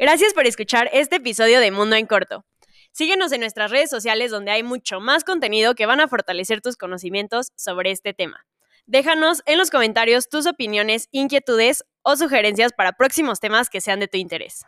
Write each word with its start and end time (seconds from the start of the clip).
Gracias 0.00 0.32
por 0.32 0.46
escuchar 0.46 0.88
este 0.94 1.16
episodio 1.16 1.60
de 1.60 1.70
Mundo 1.70 1.94
en 1.94 2.06
Corto. 2.06 2.46
Síguenos 2.90 3.32
en 3.32 3.40
nuestras 3.40 3.70
redes 3.70 3.90
sociales 3.90 4.30
donde 4.30 4.50
hay 4.50 4.62
mucho 4.62 4.98
más 4.98 5.24
contenido 5.24 5.74
que 5.74 5.84
van 5.84 6.00
a 6.00 6.08
fortalecer 6.08 6.62
tus 6.62 6.78
conocimientos 6.78 7.48
sobre 7.54 7.90
este 7.90 8.14
tema. 8.14 8.46
Déjanos 8.86 9.42
en 9.44 9.58
los 9.58 9.68
comentarios 9.68 10.30
tus 10.30 10.46
opiniones, 10.46 11.10
inquietudes 11.12 11.84
o 12.00 12.16
sugerencias 12.16 12.72
para 12.72 12.94
próximos 12.94 13.40
temas 13.40 13.68
que 13.68 13.82
sean 13.82 14.00
de 14.00 14.08
tu 14.08 14.16
interés. 14.16 14.64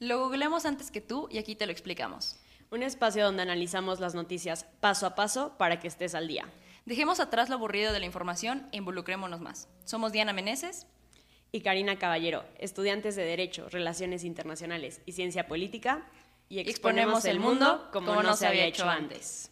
Lo 0.00 0.18
googleamos 0.18 0.66
antes 0.66 0.90
que 0.90 1.00
tú 1.00 1.28
y 1.30 1.38
aquí 1.38 1.56
te 1.56 1.64
lo 1.64 1.72
explicamos. 1.72 2.38
Un 2.70 2.82
espacio 2.82 3.24
donde 3.24 3.40
analizamos 3.40 4.00
las 4.00 4.14
noticias 4.14 4.66
paso 4.80 5.06
a 5.06 5.14
paso 5.14 5.56
para 5.56 5.80
que 5.80 5.88
estés 5.88 6.14
al 6.14 6.28
día. 6.28 6.44
Dejemos 6.84 7.20
atrás 7.20 7.48
lo 7.48 7.54
aburrido 7.54 7.90
de 7.90 8.00
la 8.00 8.06
información 8.06 8.68
e 8.72 8.76
involucrémonos 8.76 9.40
más. 9.40 9.70
Somos 9.86 10.12
Diana 10.12 10.34
Meneses 10.34 10.86
y 11.52 11.60
Karina 11.60 11.98
Caballero, 11.98 12.44
estudiantes 12.58 13.16
de 13.16 13.24
Derecho, 13.24 13.68
Relaciones 13.68 14.24
Internacionales 14.24 15.00
y 15.06 15.12
Ciencia 15.12 15.46
Política, 15.46 16.06
y 16.48 16.60
exponemos 16.60 17.24
el 17.24 17.40
mundo 17.40 17.88
como, 17.92 18.22
no 18.22 18.36
se 18.36 18.46
había 18.46 18.66
hecho 18.66 18.88
antes. 18.88 19.50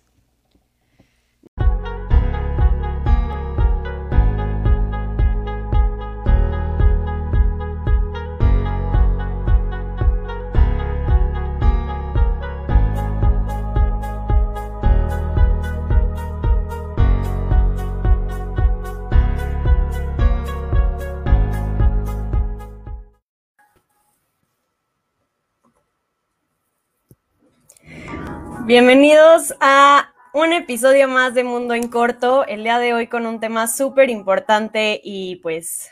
Bienvenidos 28.67 29.55
a 29.61 30.15
un 30.33 30.55
episodio 30.55 31.07
más 31.07 31.35
de 31.35 31.45
Mundo 31.45 31.75
en 31.75 31.89
Corto, 31.89 32.47
el 32.47 32.63
día 32.63 32.79
de 32.79 32.95
hoy 32.95 33.09
con 33.09 33.27
un 33.27 33.39
tema 33.39 33.67
súper 33.67 34.09
importante 34.09 35.03
y 35.05 35.37
pues 35.37 35.91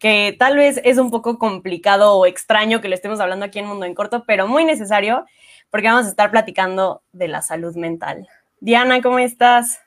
que 0.00 0.34
tal 0.36 0.56
vez 0.56 0.80
es 0.82 0.98
un 0.98 1.12
poco 1.12 1.38
complicado 1.38 2.16
o 2.16 2.26
extraño 2.26 2.80
que 2.80 2.88
lo 2.88 2.96
estemos 2.96 3.20
hablando 3.20 3.44
aquí 3.44 3.60
en 3.60 3.66
Mundo 3.66 3.86
en 3.86 3.94
Corto, 3.94 4.24
pero 4.26 4.48
muy 4.48 4.64
necesario 4.64 5.24
porque 5.70 5.86
vamos 5.86 6.06
a 6.06 6.08
estar 6.08 6.32
platicando 6.32 7.04
de 7.12 7.28
la 7.28 7.42
salud 7.42 7.76
mental. 7.76 8.26
Diana, 8.58 9.00
¿cómo 9.02 9.20
estás? 9.20 9.80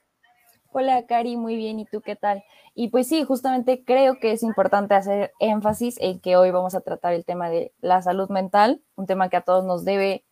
Hola, 0.72 1.06
Cari, 1.06 1.36
muy 1.36 1.58
bien. 1.58 1.78
¿Y 1.78 1.86
tú 1.86 2.00
qué 2.00 2.16
tal? 2.16 2.46
Y 2.74 2.88
pues 2.88 3.10
sí, 3.10 3.26
justamente 3.26 3.84
creo 3.84 4.18
que 4.22 4.32
es 4.32 4.44
importante 4.44 4.96
hacer 4.96 5.34
énfasis 5.40 5.98
en 6.00 6.22
que 6.22 6.38
hoy 6.38 6.52
vamos 6.52 6.74
a 6.74 6.80
tratar 6.80 7.14
el 7.16 7.26
tema 7.26 7.50
de 7.50 7.74
la 7.82 8.02
salud 8.02 8.30
mental, 8.30 8.82
un 8.96 9.08
tema 9.08 9.28
que 9.28 9.36
a 9.36 9.42
todos 9.42 9.66
nos 9.66 9.84
debe 9.84 10.24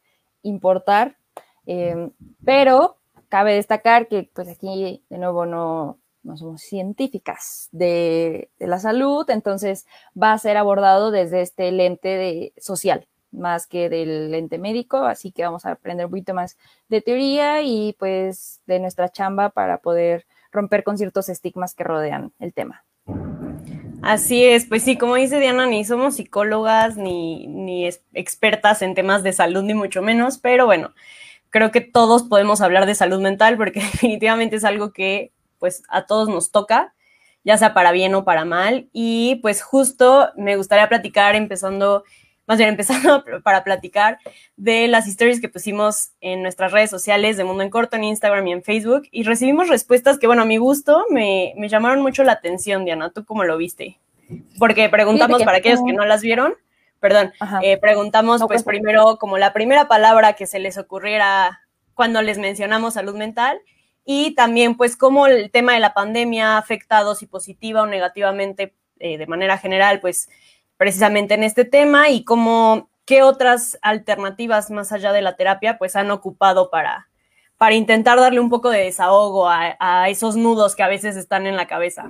importar 0.41 1.17
Em, 1.65 2.11
pero 2.43 2.97
cabe 3.29 3.55
destacar 3.55 4.07
que 4.07 4.29
pues 4.33 4.47
aquí 4.49 5.03
de 5.09 5.17
nuevo 5.17 5.45
no, 5.45 5.99
no 6.23 6.37
somos 6.37 6.61
científicas 6.61 7.69
de, 7.71 8.49
la 8.59 8.79
salud, 8.79 9.29
entonces 9.29 9.85
va 10.21 10.33
a 10.33 10.37
ser 10.37 10.57
abordado 10.57 11.11
desde 11.11 11.41
este 11.41 11.71
lente 11.71 12.09
de, 12.09 12.53
social 12.57 13.07
más 13.31 13.65
que 13.65 13.87
del 13.87 14.29
lente 14.31 14.57
médico, 14.57 14.97
así 14.97 15.31
que 15.31 15.43
vamos 15.43 15.65
a 15.65 15.71
aprender 15.71 16.05
un 16.05 16.11
poquito 16.11 16.33
más 16.33 16.57
de 16.89 17.01
teoría 17.01 17.61
y 17.61 17.95
pues 17.97 18.59
de 18.65 18.79
nuestra 18.79 19.07
chamba 19.09 19.49
para 19.49 19.77
poder 19.77 20.25
romper 20.51 20.83
con 20.83 20.97
ciertos 20.97 21.29
estigmas 21.29 21.73
que 21.73 21.85
rodean 21.85 22.33
el 22.39 22.53
tema. 22.53 22.83
Así 24.01 24.43
es, 24.43 24.65
pues 24.65 24.83
sí, 24.83 24.97
como 24.97 25.15
dice 25.15 25.39
Diana, 25.39 25.65
ni 25.65 25.85
somos 25.85 26.15
psicólogas 26.15 26.97
ni, 26.97 27.47
ni 27.47 27.87
expertas 28.13 28.81
en 28.81 28.95
temas 28.95 29.23
de 29.23 29.31
salud, 29.31 29.63
ni 29.63 29.75
mucho 29.75 30.01
menos, 30.01 30.37
pero 30.37 30.65
bueno, 30.65 30.91
creo 31.51 31.71
que 31.71 31.81
todos 31.81 32.23
podemos 32.23 32.61
hablar 32.61 32.87
de 32.87 32.95
salud 32.95 33.21
mental 33.21 33.57
porque 33.57 33.79
definitivamente 33.91 34.55
es 34.55 34.63
algo 34.63 34.91
que 34.91 35.31
pues 35.59 35.83
a 35.89 36.07
todos 36.07 36.27
nos 36.27 36.49
toca, 36.49 36.95
ya 37.43 37.55
sea 37.57 37.75
para 37.75 37.91
bien 37.91 38.15
o 38.15 38.25
para 38.25 38.45
mal. 38.45 38.89
Y 38.93 39.35
pues 39.43 39.61
justo 39.61 40.29
me 40.35 40.55
gustaría 40.55 40.89
platicar 40.89 41.35
empezando, 41.35 42.03
más 42.47 42.57
bien 42.57 42.69
empezando 42.69 43.23
para 43.43 43.63
platicar 43.63 44.17
de 44.57 44.87
las 44.87 45.07
historias 45.07 45.39
que 45.39 45.49
pusimos 45.49 46.13
en 46.19 46.41
nuestras 46.41 46.71
redes 46.71 46.89
sociales 46.89 47.37
de 47.37 47.43
Mundo 47.43 47.61
en 47.61 47.69
Corto, 47.69 47.95
en 47.95 48.05
Instagram 48.05 48.47
y 48.47 48.51
en 48.53 48.63
Facebook. 48.63 49.03
Y 49.11 49.21
recibimos 49.21 49.69
respuestas 49.69 50.17
que, 50.17 50.25
bueno, 50.25 50.41
a 50.41 50.45
mi 50.45 50.57
gusto 50.57 51.05
me, 51.11 51.53
me 51.57 51.69
llamaron 51.69 52.01
mucho 52.01 52.23
la 52.23 52.31
atención, 52.31 52.83
Diana. 52.83 53.11
¿Tú 53.11 53.23
cómo 53.23 53.43
lo 53.43 53.57
viste? 53.57 53.99
Porque 54.57 54.89
preguntamos 54.89 55.43
para 55.43 55.57
aquellos 55.57 55.81
que 55.85 55.93
no 55.93 56.05
las 56.05 56.21
vieron 56.21 56.55
perdón, 57.01 57.33
eh, 57.63 57.77
preguntamos 57.77 58.41
pues 58.47 58.63
primero 58.63 59.17
como 59.17 59.39
la 59.39 59.53
primera 59.53 59.87
palabra 59.87 60.33
que 60.33 60.45
se 60.45 60.59
les 60.59 60.77
ocurriera 60.77 61.61
cuando 61.95 62.21
les 62.21 62.37
mencionamos 62.37 62.93
salud 62.93 63.15
mental 63.15 63.59
y 64.05 64.35
también 64.35 64.77
pues 64.77 64.95
cómo 64.95 65.25
el 65.25 65.49
tema 65.49 65.73
de 65.73 65.79
la 65.79 65.95
pandemia 65.95 66.53
ha 66.53 66.57
afectado 66.59 67.15
si 67.15 67.25
positiva 67.25 67.81
o 67.81 67.87
negativamente 67.87 68.75
eh, 68.99 69.17
de 69.17 69.25
manera 69.25 69.57
general 69.57 69.99
pues 69.99 70.29
precisamente 70.77 71.33
en 71.33 71.43
este 71.43 71.65
tema 71.65 72.09
y 72.09 72.23
cómo 72.23 72.91
qué 73.05 73.23
otras 73.23 73.79
alternativas 73.81 74.69
más 74.69 74.91
allá 74.91 75.11
de 75.11 75.23
la 75.23 75.35
terapia 75.35 75.79
pues 75.79 75.95
han 75.95 76.11
ocupado 76.11 76.69
para, 76.69 77.09
para 77.57 77.73
intentar 77.73 78.19
darle 78.19 78.39
un 78.39 78.51
poco 78.51 78.69
de 78.69 78.83
desahogo 78.83 79.49
a 79.49 80.07
esos 80.07 80.35
nudos 80.35 80.75
que 80.75 80.83
a 80.83 80.87
veces 80.87 81.17
están 81.17 81.47
en 81.47 81.55
la 81.55 81.65
cabeza. 81.65 82.07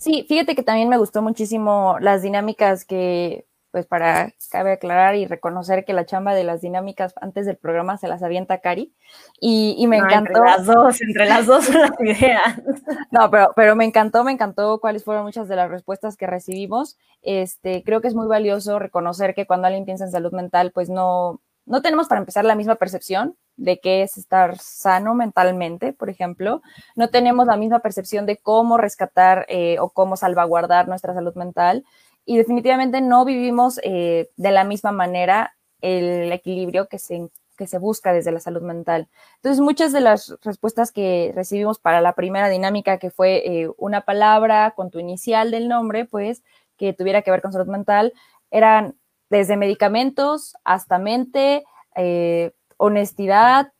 Sí, 0.00 0.24
fíjate 0.26 0.54
que 0.54 0.62
también 0.62 0.88
me 0.88 0.96
gustó 0.96 1.20
muchísimo 1.20 1.98
las 2.00 2.22
dinámicas 2.22 2.86
que, 2.86 3.46
pues 3.70 3.84
para, 3.84 4.32
cabe 4.50 4.72
aclarar 4.72 5.14
y 5.14 5.26
reconocer 5.26 5.84
que 5.84 5.92
la 5.92 6.06
chamba 6.06 6.34
de 6.34 6.42
las 6.42 6.62
dinámicas 6.62 7.12
antes 7.20 7.44
del 7.44 7.58
programa 7.58 7.98
se 7.98 8.08
las 8.08 8.22
avienta 8.22 8.62
Cari 8.62 8.94
y, 9.40 9.76
y 9.78 9.86
me 9.88 9.98
encantó. 9.98 10.38
Entre 10.38 10.40
las 10.40 10.64
dos, 10.64 11.02
entre 11.02 11.26
las 11.26 11.46
dos 11.46 11.68
las 11.68 11.90
ideas. 12.00 12.62
No, 13.10 13.30
pero, 13.30 13.52
pero 13.54 13.76
me 13.76 13.84
encantó, 13.84 14.24
me 14.24 14.32
encantó 14.32 14.80
cuáles 14.80 15.04
fueron 15.04 15.24
muchas 15.24 15.48
de 15.48 15.56
las 15.56 15.70
respuestas 15.70 16.16
que 16.16 16.26
recibimos. 16.26 16.96
Este, 17.20 17.82
creo 17.84 18.00
que 18.00 18.08
es 18.08 18.14
muy 18.14 18.26
valioso 18.26 18.78
reconocer 18.78 19.34
que 19.34 19.46
cuando 19.46 19.66
alguien 19.66 19.84
piensa 19.84 20.04
en 20.04 20.12
salud 20.12 20.32
mental, 20.32 20.72
pues 20.72 20.88
no, 20.88 21.42
no 21.70 21.82
tenemos 21.82 22.08
para 22.08 22.18
empezar 22.18 22.44
la 22.44 22.56
misma 22.56 22.74
percepción 22.74 23.36
de 23.56 23.78
qué 23.78 24.02
es 24.02 24.18
estar 24.18 24.58
sano 24.58 25.14
mentalmente, 25.14 25.92
por 25.92 26.10
ejemplo. 26.10 26.62
No 26.96 27.10
tenemos 27.10 27.46
la 27.46 27.56
misma 27.56 27.78
percepción 27.78 28.26
de 28.26 28.38
cómo 28.38 28.76
rescatar 28.76 29.46
eh, 29.48 29.78
o 29.78 29.90
cómo 29.90 30.16
salvaguardar 30.16 30.88
nuestra 30.88 31.14
salud 31.14 31.36
mental. 31.36 31.84
Y 32.24 32.38
definitivamente 32.38 33.00
no 33.00 33.24
vivimos 33.24 33.78
eh, 33.84 34.30
de 34.36 34.50
la 34.50 34.64
misma 34.64 34.90
manera 34.90 35.54
el 35.80 36.32
equilibrio 36.32 36.88
que 36.88 36.98
se, 36.98 37.28
que 37.56 37.68
se 37.68 37.78
busca 37.78 38.12
desde 38.12 38.32
la 38.32 38.40
salud 38.40 38.62
mental. 38.62 39.06
Entonces, 39.36 39.60
muchas 39.60 39.92
de 39.92 40.00
las 40.00 40.36
respuestas 40.42 40.90
que 40.90 41.30
recibimos 41.36 41.78
para 41.78 42.00
la 42.00 42.14
primera 42.14 42.48
dinámica, 42.48 42.98
que 42.98 43.10
fue 43.10 43.46
eh, 43.46 43.70
una 43.78 44.00
palabra 44.00 44.72
con 44.72 44.90
tu 44.90 44.98
inicial 44.98 45.52
del 45.52 45.68
nombre, 45.68 46.04
pues, 46.04 46.42
que 46.76 46.94
tuviera 46.94 47.22
que 47.22 47.30
ver 47.30 47.42
con 47.42 47.52
salud 47.52 47.68
mental, 47.68 48.12
eran 48.50 48.96
desde 49.30 49.56
medicamentos 49.56 50.54
hasta 50.64 50.98
mente, 50.98 51.64
eh, 51.96 52.52
honestidad, 52.76 53.72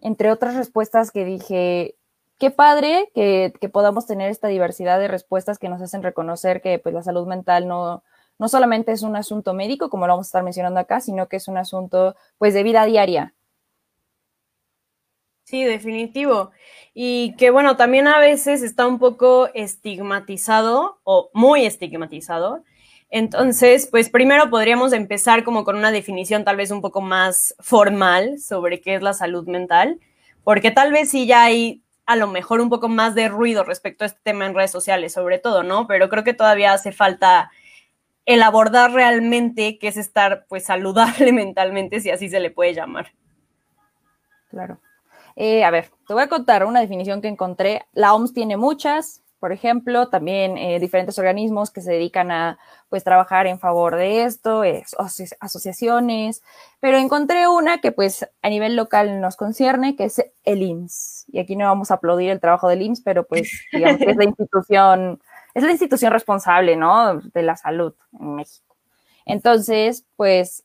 entre 0.00 0.30
otras 0.30 0.54
respuestas 0.54 1.10
que 1.10 1.24
dije, 1.24 1.96
qué 2.38 2.50
padre 2.50 3.10
que, 3.14 3.52
podamos 3.72 4.06
tener 4.06 4.30
esta 4.30 4.48
diversidad 4.48 4.98
de 4.98 5.08
respuestas 5.08 5.58
que 5.58 5.68
nos 5.68 5.82
hacen 5.82 6.02
reconocer 6.02 6.60
que 6.62 6.78
pues, 6.78 6.94
la 6.94 7.02
salud 7.02 7.26
mental 7.26 7.66
no, 7.66 8.04
no 8.38 8.48
solamente 8.48 8.92
es 8.92 9.02
un 9.02 9.16
asunto 9.16 9.54
médico, 9.54 9.90
como 9.90 10.06
lo 10.06 10.12
vamos 10.14 10.26
a 10.26 10.28
estar 10.28 10.42
mencionando 10.42 10.80
acá, 10.80 11.00
sino 11.00 11.28
que 11.28 11.36
es 11.36 11.48
un 11.48 11.56
asunto 11.56 12.14
pues 12.38 12.54
de 12.54 12.62
vida 12.62 12.84
diaria. 12.84 13.34
Sí, 15.44 15.64
definitivo. 15.64 16.52
Y 16.94 17.34
que 17.36 17.50
bueno, 17.50 17.76
también 17.76 18.06
a 18.06 18.20
veces 18.20 18.62
está 18.62 18.86
un 18.86 18.98
poco 18.98 19.48
estigmatizado 19.52 21.00
o 21.02 21.30
muy 21.34 21.66
estigmatizado 21.66 22.62
entonces, 23.10 23.88
pues 23.90 24.08
primero 24.08 24.50
podríamos 24.50 24.92
empezar 24.92 25.42
como 25.42 25.64
con 25.64 25.76
una 25.76 25.90
definición 25.90 26.44
tal 26.44 26.56
vez 26.56 26.70
un 26.70 26.80
poco 26.80 27.00
más 27.00 27.56
formal 27.58 28.38
sobre 28.38 28.80
qué 28.80 28.94
es 28.94 29.02
la 29.02 29.12
salud 29.12 29.48
mental, 29.48 29.98
porque 30.44 30.70
tal 30.70 30.92
vez 30.92 31.10
sí 31.10 31.26
ya 31.26 31.42
hay 31.42 31.82
a 32.06 32.16
lo 32.16 32.28
mejor 32.28 32.60
un 32.60 32.70
poco 32.70 32.88
más 32.88 33.14
de 33.14 33.28
ruido 33.28 33.64
respecto 33.64 34.04
a 34.04 34.06
este 34.06 34.20
tema 34.22 34.46
en 34.46 34.54
redes 34.54 34.70
sociales, 34.70 35.12
sobre 35.12 35.38
todo, 35.38 35.62
¿no? 35.62 35.86
Pero 35.86 36.08
creo 36.08 36.24
que 36.24 36.34
todavía 36.34 36.72
hace 36.72 36.92
falta 36.92 37.50
el 38.26 38.42
abordar 38.42 38.92
realmente 38.92 39.78
qué 39.78 39.88
es 39.88 39.96
estar 39.96 40.46
pues 40.48 40.64
saludable 40.64 41.32
mentalmente, 41.32 42.00
si 42.00 42.10
así 42.10 42.28
se 42.28 42.40
le 42.40 42.50
puede 42.50 42.74
llamar. 42.74 43.12
Claro. 44.50 44.80
Eh, 45.36 45.64
a 45.64 45.70
ver, 45.70 45.90
te 46.06 46.14
voy 46.14 46.22
a 46.22 46.28
contar 46.28 46.64
una 46.64 46.80
definición 46.80 47.20
que 47.22 47.28
encontré. 47.28 47.86
La 47.92 48.14
OMS 48.14 48.34
tiene 48.34 48.56
muchas, 48.56 49.19
por 49.40 49.52
ejemplo, 49.52 50.08
también 50.08 50.58
eh, 50.58 50.78
diferentes 50.78 51.18
organismos 51.18 51.70
que 51.70 51.80
se 51.80 51.92
dedican 51.92 52.30
a 52.30 52.58
pues 52.90 53.02
trabajar 53.02 53.46
en 53.46 53.58
favor 53.58 53.96
de 53.96 54.24
esto, 54.24 54.62
asociaciones, 55.40 56.42
pero 56.78 56.98
encontré 56.98 57.48
una 57.48 57.80
que 57.80 57.90
pues 57.90 58.28
a 58.42 58.48
nivel 58.50 58.76
local 58.76 59.20
nos 59.20 59.36
concierne, 59.36 59.96
que 59.96 60.04
es 60.04 60.22
el 60.44 60.62
IMSS. 60.62 61.24
Y 61.32 61.38
aquí 61.38 61.56
no 61.56 61.64
vamos 61.64 61.90
a 61.90 61.94
aplaudir 61.94 62.30
el 62.30 62.40
trabajo 62.40 62.68
del 62.68 62.82
IMSS, 62.82 63.00
pero 63.00 63.24
pues 63.24 63.50
digamos 63.72 63.98
que 63.98 64.10
es 64.10 64.16
la 64.16 64.24
institución, 64.24 65.20
es 65.54 65.62
la 65.62 65.70
institución 65.70 66.12
responsable, 66.12 66.76
¿no? 66.76 67.18
De 67.18 67.42
la 67.42 67.56
salud 67.56 67.94
en 68.20 68.34
México. 68.34 68.76
Entonces, 69.24 70.04
pues 70.16 70.64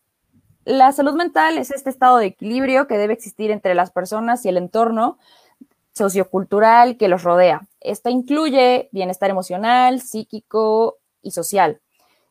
la 0.66 0.92
salud 0.92 1.14
mental 1.14 1.58
es 1.58 1.72
este 1.72 1.90
estado 1.90 2.18
de 2.18 2.26
equilibrio 2.26 2.88
que 2.88 2.98
debe 2.98 3.14
existir 3.14 3.52
entre 3.52 3.74
las 3.74 3.92
personas 3.92 4.44
y 4.46 4.50
el 4.50 4.58
entorno 4.58 5.18
sociocultural 5.96 6.98
que 6.98 7.08
los 7.08 7.24
rodea. 7.24 7.68
Esta 7.80 8.10
incluye 8.10 8.90
bienestar 8.92 9.30
emocional, 9.30 10.02
psíquico 10.02 10.98
y 11.22 11.32
social. 11.32 11.82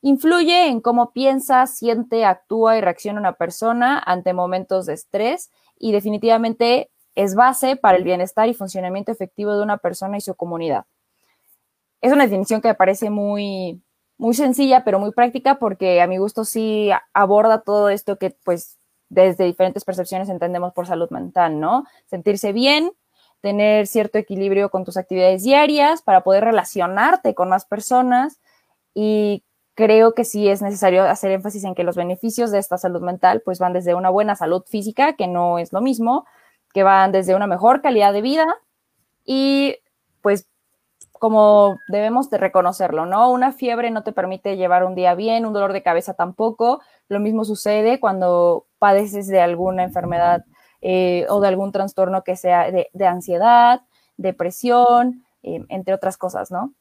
Influye 0.02 0.68
en 0.68 0.80
cómo 0.80 1.12
piensa, 1.12 1.66
siente, 1.66 2.26
actúa 2.26 2.76
y 2.76 2.82
reacciona 2.82 3.20
una 3.20 3.32
persona 3.32 4.02
ante 4.04 4.34
momentos 4.34 4.84
de 4.86 4.92
estrés 4.92 5.50
y 5.78 5.92
definitivamente 5.92 6.90
es 7.14 7.34
base 7.34 7.76
para 7.76 7.96
el 7.96 8.04
bienestar 8.04 8.48
y 8.48 8.54
funcionamiento 8.54 9.12
efectivo 9.12 9.56
de 9.56 9.62
una 9.62 9.78
persona 9.78 10.18
y 10.18 10.20
su 10.20 10.34
comunidad. 10.34 10.84
Es 12.02 12.12
una 12.12 12.24
definición 12.24 12.60
que 12.60 12.68
me 12.68 12.74
parece 12.74 13.08
muy, 13.08 13.80
muy 14.18 14.34
sencilla, 14.34 14.84
pero 14.84 14.98
muy 14.98 15.12
práctica 15.12 15.58
porque 15.58 16.02
a 16.02 16.06
mi 16.06 16.18
gusto 16.18 16.44
sí 16.44 16.90
aborda 17.14 17.62
todo 17.62 17.88
esto 17.88 18.18
que 18.18 18.36
pues 18.44 18.78
desde 19.08 19.44
diferentes 19.44 19.84
percepciones 19.84 20.28
entendemos 20.28 20.74
por 20.74 20.86
salud 20.86 21.08
mental, 21.10 21.60
¿no? 21.60 21.84
Sentirse 22.06 22.52
bien, 22.52 22.92
tener 23.44 23.86
cierto 23.86 24.16
equilibrio 24.16 24.70
con 24.70 24.86
tus 24.86 24.96
actividades 24.96 25.42
diarias 25.42 26.00
para 26.00 26.22
poder 26.22 26.44
relacionarte 26.44 27.34
con 27.34 27.50
más 27.50 27.66
personas 27.66 28.40
y 28.94 29.44
creo 29.74 30.14
que 30.14 30.24
sí 30.24 30.48
es 30.48 30.62
necesario 30.62 31.02
hacer 31.02 31.30
énfasis 31.30 31.64
en 31.64 31.74
que 31.74 31.84
los 31.84 31.94
beneficios 31.94 32.50
de 32.50 32.58
esta 32.58 32.78
salud 32.78 33.02
mental 33.02 33.42
pues 33.44 33.58
van 33.58 33.74
desde 33.74 33.94
una 33.94 34.08
buena 34.08 34.34
salud 34.34 34.62
física, 34.66 35.12
que 35.12 35.26
no 35.26 35.58
es 35.58 35.74
lo 35.74 35.82
mismo, 35.82 36.24
que 36.72 36.84
van 36.84 37.12
desde 37.12 37.34
una 37.34 37.46
mejor 37.46 37.82
calidad 37.82 38.14
de 38.14 38.22
vida 38.22 38.46
y 39.26 39.76
pues 40.22 40.46
como 41.12 41.76
debemos 41.88 42.30
de 42.30 42.38
reconocerlo, 42.38 43.04
¿no? 43.04 43.30
Una 43.30 43.52
fiebre 43.52 43.90
no 43.90 44.04
te 44.04 44.12
permite 44.12 44.56
llevar 44.56 44.84
un 44.84 44.94
día 44.94 45.14
bien, 45.14 45.44
un 45.44 45.52
dolor 45.52 45.74
de 45.74 45.82
cabeza 45.82 46.14
tampoco. 46.14 46.80
Lo 47.08 47.20
mismo 47.20 47.44
sucede 47.44 48.00
cuando 48.00 48.64
padeces 48.78 49.26
de 49.26 49.42
alguna 49.42 49.82
enfermedad 49.82 50.44
eh, 50.86 51.24
o 51.30 51.40
de 51.40 51.48
algún 51.48 51.72
trastorno 51.72 52.24
que 52.24 52.36
sea 52.36 52.70
de, 52.70 53.06
ansiedad, 53.06 53.80
depresión, 54.18 55.24
eh, 55.42 55.64
entre 55.70 55.94
otras 55.94 56.18
cosas, 56.18 56.50
¿no? 56.50 56.74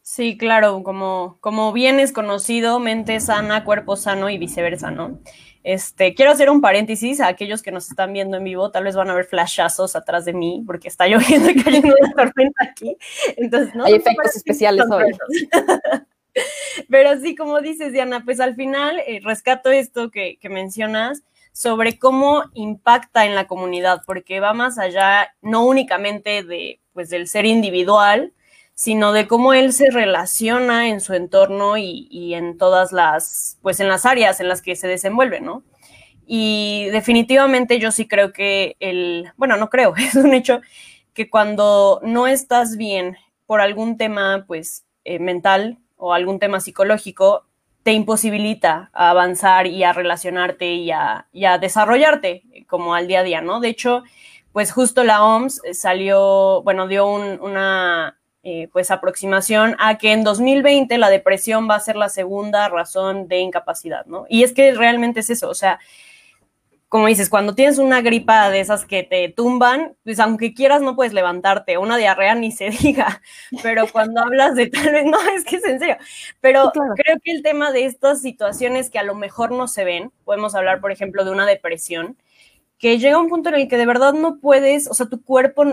Sí, 0.00 0.38
claro, 0.38 0.82
como, 0.82 1.36
como 1.40 1.74
bien 1.74 2.00
es 2.00 2.12
conocido, 2.12 2.80
mente 2.80 3.20
sana, 3.20 3.62
cuerpo 3.64 3.96
sano 3.96 4.30
y 4.30 4.38
viceversa, 4.38 4.90
¿no? 4.90 5.18
Este, 5.64 6.14
quiero 6.14 6.32
hacer 6.32 6.48
un 6.48 6.62
paréntesis 6.62 7.20
a 7.20 7.28
aquellos 7.28 7.60
que 7.60 7.72
nos 7.72 7.90
están 7.90 8.14
viendo 8.14 8.38
en 8.38 8.44
vivo, 8.44 8.70
tal 8.70 8.84
vez 8.84 8.96
van 8.96 9.10
a 9.10 9.14
ver 9.14 9.26
flashazos 9.26 9.96
atrás 9.96 10.24
de 10.24 10.32
mí 10.32 10.62
porque 10.66 10.88
está 10.88 11.06
lloviendo 11.06 11.50
y 11.50 11.62
cayendo 11.62 11.94
una 12.00 12.10
tormenta 12.14 12.64
aquí. 12.64 12.96
Entonces, 13.36 13.74
¿no? 13.74 13.84
Hay 13.84 13.96
efectos 13.96 14.34
especiales 14.34 14.86
hoy. 14.90 15.12
Pero 16.88 17.20
sí, 17.20 17.34
como 17.34 17.60
dices, 17.60 17.92
Diana, 17.92 18.24
pues 18.24 18.40
al 18.40 18.54
final 18.54 18.98
eh, 19.06 19.20
rescato 19.22 19.70
esto 19.70 20.10
que, 20.10 20.38
que 20.38 20.48
mencionas 20.48 21.22
sobre 21.54 22.00
cómo 22.00 22.42
impacta 22.54 23.24
en 23.26 23.36
la 23.36 23.46
comunidad, 23.46 24.02
porque 24.04 24.40
va 24.40 24.52
más 24.54 24.76
allá, 24.76 25.34
no 25.40 25.64
únicamente 25.64 26.42
de, 26.42 26.80
pues, 26.92 27.10
del 27.10 27.28
ser 27.28 27.46
individual, 27.46 28.32
sino 28.74 29.12
de 29.12 29.28
cómo 29.28 29.54
él 29.54 29.72
se 29.72 29.88
relaciona 29.90 30.88
en 30.88 31.00
su 31.00 31.14
entorno 31.14 31.78
y, 31.78 32.34
en 32.34 32.58
todas 32.58 32.90
las, 32.90 33.58
pues 33.62 33.78
en 33.78 33.86
las 33.86 34.04
áreas 34.04 34.40
en 34.40 34.48
las 34.48 34.62
que 34.62 34.74
se 34.74 34.88
desenvuelve, 34.88 35.40
¿no? 35.40 35.62
Y 36.26 36.88
definitivamente 36.90 37.78
yo 37.78 37.92
sí 37.92 38.08
creo 38.08 38.32
que 38.32 38.76
el, 38.80 39.30
bueno, 39.36 39.56
no 39.56 39.70
creo, 39.70 39.94
es 39.96 40.16
un 40.16 40.34
hecho 40.34 40.60
que 41.12 41.30
cuando 41.30 42.00
no 42.02 42.26
estás 42.26 42.76
bien 42.76 43.16
por 43.46 43.60
algún 43.60 43.96
tema, 43.96 44.44
pues, 44.48 44.84
eh, 45.04 45.20
mental 45.20 45.78
o 45.96 46.14
algún 46.14 46.40
tema 46.40 46.58
psicológico, 46.58 47.46
te 47.84 47.92
imposibilita 47.92 48.90
a 48.92 49.10
avanzar 49.10 49.66
y 49.66 49.84
a 49.84 49.92
relacionarte 49.92 50.72
y 50.72 50.90
a, 50.90 51.26
a 51.46 51.58
desarrollarte 51.58 52.42
como 52.66 52.94
al 52.94 53.06
día 53.06 53.20
a 53.20 53.22
día, 53.22 53.40
¿no? 53.42 53.60
De 53.60 53.68
hecho, 53.68 54.02
pues 54.52 54.72
justo 54.72 55.04
la 55.04 55.22
OMS 55.22 55.60
salió, 55.72 56.62
bueno, 56.62 56.88
dio 56.88 57.06
un, 57.06 57.38
una 57.40 58.18
eh, 58.42 58.68
pues 58.72 58.90
aproximación 58.90 59.76
a 59.78 59.98
que 59.98 60.12
en 60.12 60.24
2020 60.24 60.96
la 60.96 61.10
depresión 61.10 61.68
va 61.68 61.74
a 61.74 61.80
ser 61.80 61.96
la 61.96 62.08
segunda 62.08 62.68
razón 62.70 63.28
de 63.28 63.40
incapacidad, 63.40 64.06
¿no? 64.06 64.24
Y 64.30 64.44
es 64.44 64.52
que 64.52 64.72
realmente 64.72 65.20
es 65.20 65.28
eso, 65.28 65.50
o 65.50 65.54
sea, 65.54 65.78
como 66.94 67.08
dices, 67.08 67.28
cuando 67.28 67.56
tienes 67.56 67.78
una 67.78 68.02
gripa 68.02 68.50
de 68.50 68.60
esas 68.60 68.84
que 68.84 69.02
te 69.02 69.28
tumban, 69.28 69.96
pues 70.04 70.20
aunque 70.20 70.54
quieras 70.54 70.80
no 70.80 70.94
puedes 70.94 71.12
levantarte, 71.12 71.76
una 71.76 71.96
diarrea 71.96 72.36
ni 72.36 72.52
se 72.52 72.70
diga, 72.82 73.20
pero 73.64 73.88
cuando 73.90 74.20
hablas 74.20 74.54
de 74.54 74.68
tal 74.68 74.92
vez, 74.92 75.04
no, 75.04 75.18
es 75.36 75.44
que 75.44 75.56
es 75.56 75.64
en 75.64 75.80
serio, 75.80 75.96
pero 76.40 76.70
creo 76.70 77.16
que 77.20 77.32
el 77.32 77.42
tema 77.42 77.72
de 77.72 77.86
estas 77.86 78.22
situaciones 78.22 78.90
que 78.90 79.00
a 79.00 79.02
lo 79.02 79.16
mejor 79.16 79.50
no 79.50 79.66
se 79.66 79.82
ven, 79.82 80.12
podemos 80.24 80.54
hablar, 80.54 80.80
por 80.80 80.92
ejemplo, 80.92 81.24
de 81.24 81.32
una 81.32 81.46
depresión, 81.46 82.16
que 82.78 82.96
llega 83.00 83.18
un 83.18 83.28
punto 83.28 83.48
en 83.48 83.56
el 83.56 83.66
que 83.66 83.76
de 83.76 83.86
verdad 83.86 84.12
no 84.12 84.38
puedes, 84.38 84.88
o 84.88 84.94
sea, 84.94 85.06
tu 85.06 85.20
cuerpo 85.20 85.64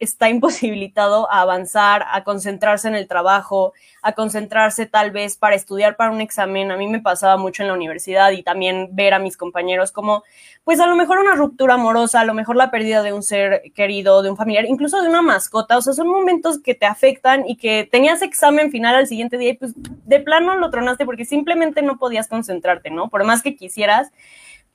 está 0.00 0.28
imposibilitado 0.30 1.30
a 1.30 1.42
avanzar, 1.42 2.04
a 2.10 2.24
concentrarse 2.24 2.88
en 2.88 2.94
el 2.94 3.06
trabajo, 3.06 3.72
a 4.02 4.12
concentrarse 4.12 4.86
tal 4.86 5.10
vez 5.12 5.36
para 5.36 5.54
estudiar 5.54 5.96
para 5.96 6.10
un 6.10 6.20
examen. 6.20 6.72
A 6.72 6.76
mí 6.76 6.88
me 6.88 7.00
pasaba 7.00 7.36
mucho 7.36 7.62
en 7.62 7.68
la 7.68 7.74
universidad 7.74 8.32
y 8.32 8.42
también 8.42 8.88
ver 8.92 9.14
a 9.14 9.18
mis 9.18 9.36
compañeros 9.36 9.92
como, 9.92 10.24
pues 10.64 10.80
a 10.80 10.86
lo 10.86 10.96
mejor 10.96 11.18
una 11.18 11.34
ruptura 11.34 11.74
amorosa, 11.74 12.20
a 12.20 12.24
lo 12.24 12.34
mejor 12.34 12.56
la 12.56 12.70
pérdida 12.70 13.02
de 13.02 13.12
un 13.12 13.22
ser 13.22 13.62
querido, 13.74 14.22
de 14.22 14.30
un 14.30 14.36
familiar, 14.36 14.64
incluso 14.64 15.00
de 15.02 15.08
una 15.08 15.22
mascota. 15.22 15.76
O 15.76 15.82
sea, 15.82 15.92
son 15.92 16.08
momentos 16.08 16.58
que 16.58 16.74
te 16.74 16.86
afectan 16.86 17.46
y 17.46 17.56
que 17.56 17.88
tenías 17.90 18.22
examen 18.22 18.70
final 18.70 18.94
al 18.94 19.06
siguiente 19.06 19.38
día 19.38 19.50
y 19.50 19.54
pues 19.54 19.72
de 19.76 20.20
plano 20.20 20.56
lo 20.56 20.70
tronaste 20.70 21.04
porque 21.04 21.24
simplemente 21.24 21.82
no 21.82 21.98
podías 21.98 22.26
concentrarte, 22.26 22.90
¿no? 22.90 23.08
Por 23.08 23.24
más 23.24 23.42
que 23.42 23.54
quisieras 23.54 24.10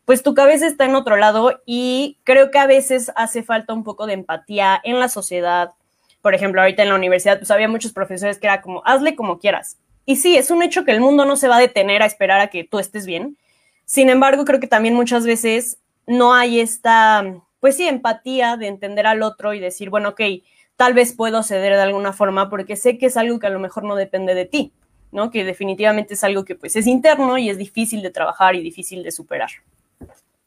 pues 0.06 0.22
tu 0.22 0.36
cabeza 0.36 0.68
está 0.68 0.86
en 0.86 0.96
otro 0.96 1.18
lado 1.18 1.62
y 1.66 2.20
creo 2.24 2.52
que 2.52 2.60
a 2.60 2.68
veces 2.68 3.12
hace 3.16 3.44
falta 3.44 3.74
un 3.74 3.84
poco 3.84 4.06
de 4.06 4.14
empatía 4.14 4.80
en 4.84 5.00
la 5.00 5.10
sociedad. 5.10 5.72
Por 6.22 6.36
ejemplo, 6.36 6.62
ahorita 6.62 6.84
en 6.84 6.90
la 6.90 6.96
universidad, 6.96 7.40
pues 7.40 7.52
había 7.52 7.68
muchos 7.68 7.92
profesores 7.92 8.38
que 8.38 8.48
era 8.48 8.62
como, 8.62 8.84
hazle 8.86 9.16
como 9.16 9.40
quieras. 9.40 9.78
Y 10.06 10.18
sí, 10.18 10.38
es 10.38 10.52
un 10.52 10.62
hecho 10.62 10.86
que 10.86 10.92
el 10.92 11.02
mundo 11.02 11.26
no 11.26 11.36
se 11.36 11.48
va 11.48 11.58
a 11.58 11.60
detener 11.60 12.04
a 12.04 12.06
esperar 12.06 12.40
a 12.40 12.48
que 12.48 12.64
tú 12.64 12.78
estés 12.78 13.08
bien. 13.08 13.38
Sin 13.86 14.10
embargo, 14.10 14.46
creo 14.46 14.60
que 14.60 14.68
también 14.68 14.94
muchas 14.94 15.26
veces 15.26 15.80
no 16.06 16.36
hay 16.36 16.60
esta, 16.60 17.26
pues 17.60 17.76
sí, 17.76 17.88
empatía 17.88 18.58
de 18.58 18.68
entender 18.68 19.08
al 19.08 19.24
otro 19.24 19.56
y 19.56 19.60
decir, 19.60 19.90
bueno, 19.90 20.10
ok, 20.10 20.22
tal 20.76 20.94
vez 20.94 21.14
puedo 21.14 21.42
ceder 21.42 21.74
de 21.74 21.82
alguna 21.82 22.14
forma 22.14 22.50
porque 22.50 22.76
sé 22.76 23.00
que 23.00 23.08
es 23.08 23.18
algo 23.18 23.40
que 23.40 23.48
a 23.48 23.52
lo 23.52 23.60
mejor 23.60 23.84
no 23.84 23.96
depende 23.96 24.36
de 24.36 24.46
ti, 24.46 24.72
¿no? 25.12 25.32
Que 25.32 25.44
definitivamente 25.44 26.14
es 26.14 26.24
algo 26.24 26.46
que 26.46 26.54
pues 26.54 26.76
es 26.76 26.86
interno 26.86 27.40
y 27.40 27.50
es 27.50 27.58
difícil 27.58 28.04
de 28.04 28.12
trabajar 28.12 28.56
y 28.56 28.62
difícil 28.62 29.02
de 29.02 29.12
superar. 29.12 29.50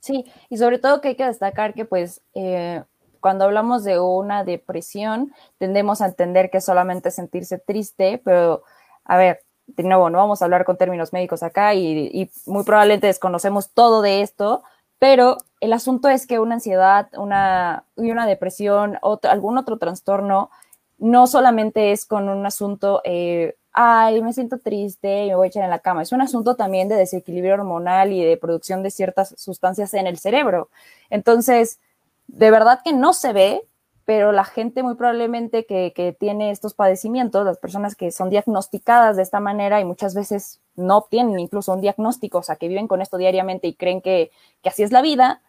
Sí, 0.01 0.25
y 0.49 0.59
sobre 0.59 0.79
todo 0.79 1.01
que 1.01 1.09
hay 1.09 1.17
que 1.17 1.25
destacar 1.27 1.75
que 1.75 1.85
pues 1.85 2.21
eh, 2.35 2.83
cuando 3.21 3.45
hablamos 3.45 3.85
de 3.85 3.99
una 3.99 4.45
depresión 4.45 5.33
tendemos 5.59 6.01
a 6.01 6.07
entender 6.07 6.51
que 6.51 6.61
solamente 6.61 7.11
sentirse 7.11 7.59
triste, 7.59 8.21
pero 8.25 8.63
a 9.05 9.17
ver, 9.17 9.41
de 9.67 9.83
nuevo, 9.83 10.09
no 10.11 10.19
vamos 10.19 10.41
a 10.41 10.47
hablar 10.47 10.65
con 10.65 10.77
términos 10.77 11.13
médicos 11.13 11.43
acá 11.43 11.75
y, 11.75 12.31
muy 12.47 12.65
probablemente 12.65 13.07
desconocemos 13.07 13.71
todo 13.71 14.03
de 14.03 14.23
esto, 14.23 14.63
pero 14.99 15.39
el 15.61 15.73
asunto 15.73 16.09
es 16.09 16.27
que 16.27 16.39
una 16.39 16.55
ansiedad, 16.55 17.09
una, 17.17 17.85
y 17.97 18.11
una 18.11 18.27
depresión, 18.27 18.99
o 19.03 19.19
algún 19.25 19.59
otro 19.59 19.79
trastorno, 19.79 20.51
no 20.99 21.27
solamente 21.27 21.93
es 21.93 22.07
con 22.07 22.29
un 22.29 22.47
asunto 22.47 23.03
eh, 23.05 23.57
ay, 23.81 24.21
me 24.23 24.33
siento 24.33 24.59
triste 24.59 25.27
y 25.27 25.29
me 25.29 25.37
voy 25.37 25.47
a 25.47 25.49
echar 25.51 25.63
en 25.63 25.71
la 25.71 25.79
cama. 25.79 26.03
Es 26.03 26.11
un 26.11 26.21
asunto 26.21 26.57
también 26.57 26.89
de 26.89 26.97
desequilibrio 26.97 27.55
hormonal 27.55 28.13
y 28.13 28.25
de 28.25 28.37
producción 28.37 28.83
de 28.83 28.91
ciertas 28.91 29.35
sustancias 29.39 29.95
en 29.95 30.09
el 30.09 30.19
cerebro. 30.19 30.69
Entonces, 31.11 31.79
de 32.27 32.51
verdad 32.51 32.81
que 32.85 32.93
no 32.93 33.13
se 33.13 33.33
ve, 33.33 33.63
pero 34.05 34.33
la 34.33 34.43
gente 34.45 34.83
muy 34.83 34.97
probablemente 34.97 35.65
que, 35.65 36.17
tiene 36.19 36.51
estos 36.51 36.75
padecimientos, 36.75 37.45
las 37.45 37.59
personas 37.59 37.95
que 37.95 38.11
son 38.11 38.31
diagnosticadas 38.31 39.17
de 39.17 39.23
esta 39.23 39.39
manera 39.39 39.81
y 39.81 39.85
muchas 39.85 40.13
veces 40.13 40.61
no 40.75 40.97
obtienen 40.97 41.39
incluso 41.39 41.73
un 41.73 41.81
diagnóstico, 41.81 42.39
o 42.39 42.43
sea, 42.43 42.57
que 42.57 42.67
viven 42.67 42.89
con 42.89 43.01
esto 43.01 43.17
diariamente 43.17 43.69
y 43.69 43.75
creen 43.75 44.03
que, 44.03 44.33
así 44.65 44.83
es 44.83 44.91
la 44.91 45.03
vida, 45.03 45.41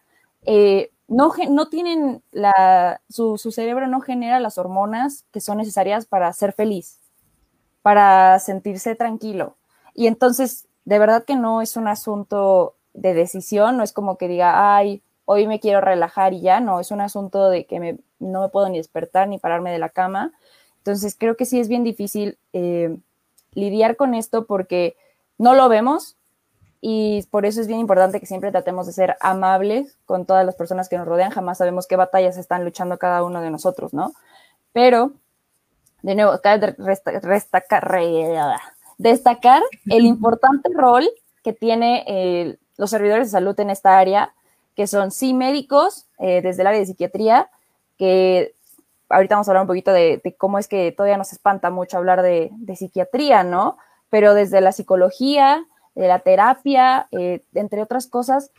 eh, 0.46 0.92
no, 1.08 1.32
no, 1.48 1.68
tienen 1.68 2.22
la, 2.30 3.00
su, 3.08 3.38
su 3.38 3.50
cerebro 3.50 3.88
no 3.88 4.00
genera 4.00 4.38
las 4.38 4.56
hormonas 4.56 5.24
que 5.32 5.40
son 5.40 5.58
necesarias 5.58 6.06
para 6.06 6.32
ser 6.32 6.52
feliz 6.52 6.99
para 7.82 8.38
sentirse 8.38 8.94
tranquilo. 8.94 9.56
Y 9.94 10.06
entonces, 10.06 10.66
de 10.84 10.98
verdad 10.98 11.24
que 11.24 11.36
no 11.36 11.62
es 11.62 11.76
un 11.76 11.88
asunto 11.88 12.74
de 12.94 13.14
decisión, 13.14 13.76
no 13.76 13.82
es 13.82 13.92
como 13.92 14.16
que 14.16 14.28
diga, 14.28 14.76
ay, 14.76 15.02
hoy 15.24 15.46
me 15.46 15.60
quiero 15.60 15.80
relajar 15.80 16.32
y 16.32 16.40
ya, 16.40 16.60
no, 16.60 16.80
es 16.80 16.90
un 16.90 17.00
asunto 17.00 17.50
de 17.50 17.64
que 17.66 17.98
no 18.18 18.40
me 18.40 18.48
puedo 18.48 18.68
ni 18.68 18.78
despertar 18.78 19.28
ni 19.28 19.38
pararme 19.38 19.70
de 19.72 19.78
la 19.78 19.88
cama. 19.88 20.32
Entonces, 20.78 21.16
creo 21.18 21.36
que 21.36 21.44
sí 21.44 21.60
es 21.60 21.68
bien 21.68 21.84
difícil 21.84 22.38
eh, 22.52 22.96
lidiar 23.52 23.96
con 23.96 24.14
esto 24.14 24.46
porque 24.46 24.96
no 25.38 25.54
lo 25.54 25.68
vemos 25.68 26.16
y 26.80 27.22
por 27.30 27.44
eso 27.44 27.60
es 27.60 27.66
bien 27.66 27.80
importante 27.80 28.20
que 28.20 28.26
siempre 28.26 28.50
tratemos 28.50 28.86
de 28.86 28.92
ser 28.92 29.16
amables 29.20 29.98
con 30.06 30.24
todas 30.24 30.46
las 30.46 30.54
personas 30.54 30.88
que 30.88 30.96
nos 30.96 31.06
rodean, 31.06 31.30
jamás 31.30 31.58
sabemos 31.58 31.86
qué 31.86 31.96
batallas 31.96 32.38
están 32.38 32.64
luchando 32.64 32.98
cada 32.98 33.22
uno 33.22 33.40
de 33.42 33.50
nosotros, 33.50 33.92
¿no? 33.92 34.12
Pero 34.72 35.12
de 36.02 36.14
nuevo, 36.14 36.32
destacar, 36.32 36.76
destacar 38.98 39.62
el 39.86 40.04
importante 40.04 40.68
rol 40.74 41.08
que 41.42 41.52
tiene 41.52 42.04
eh, 42.06 42.58
los 42.76 42.90
servidores 42.90 43.28
de 43.28 43.32
salud 43.32 43.58
en 43.60 43.70
esta 43.70 43.98
área, 43.98 44.32
que 44.74 44.86
son 44.86 45.10
sí 45.10 45.34
médicos 45.34 46.06
eh, 46.18 46.42
desde 46.42 46.62
el 46.62 46.68
área 46.68 46.80
de 46.80 46.86
psiquiatría, 46.86 47.50
que 47.98 48.54
ahorita 49.08 49.34
vamos 49.34 49.48
a 49.48 49.50
hablar 49.50 49.62
un 49.62 49.68
poquito 49.68 49.92
de, 49.92 50.22
cómo 50.38 50.58
es 50.58 50.68
que 50.68 50.92
todavía 50.92 51.18
nos 51.18 51.32
espanta 51.32 51.70
mucho 51.70 51.98
hablar 51.98 52.22
de, 52.22 52.50
psiquiatría, 52.76 53.42
¿no? 53.42 53.76
Pero 54.08 54.34
desde 54.34 54.60
la 54.60 54.72
psicología, 54.72 55.64
de 55.94 56.08
la 56.08 56.20
terapia, 56.20 57.08
eh, 57.10 57.42
entre 57.54 57.82
otras 57.82 58.06
cosas, 58.06 58.50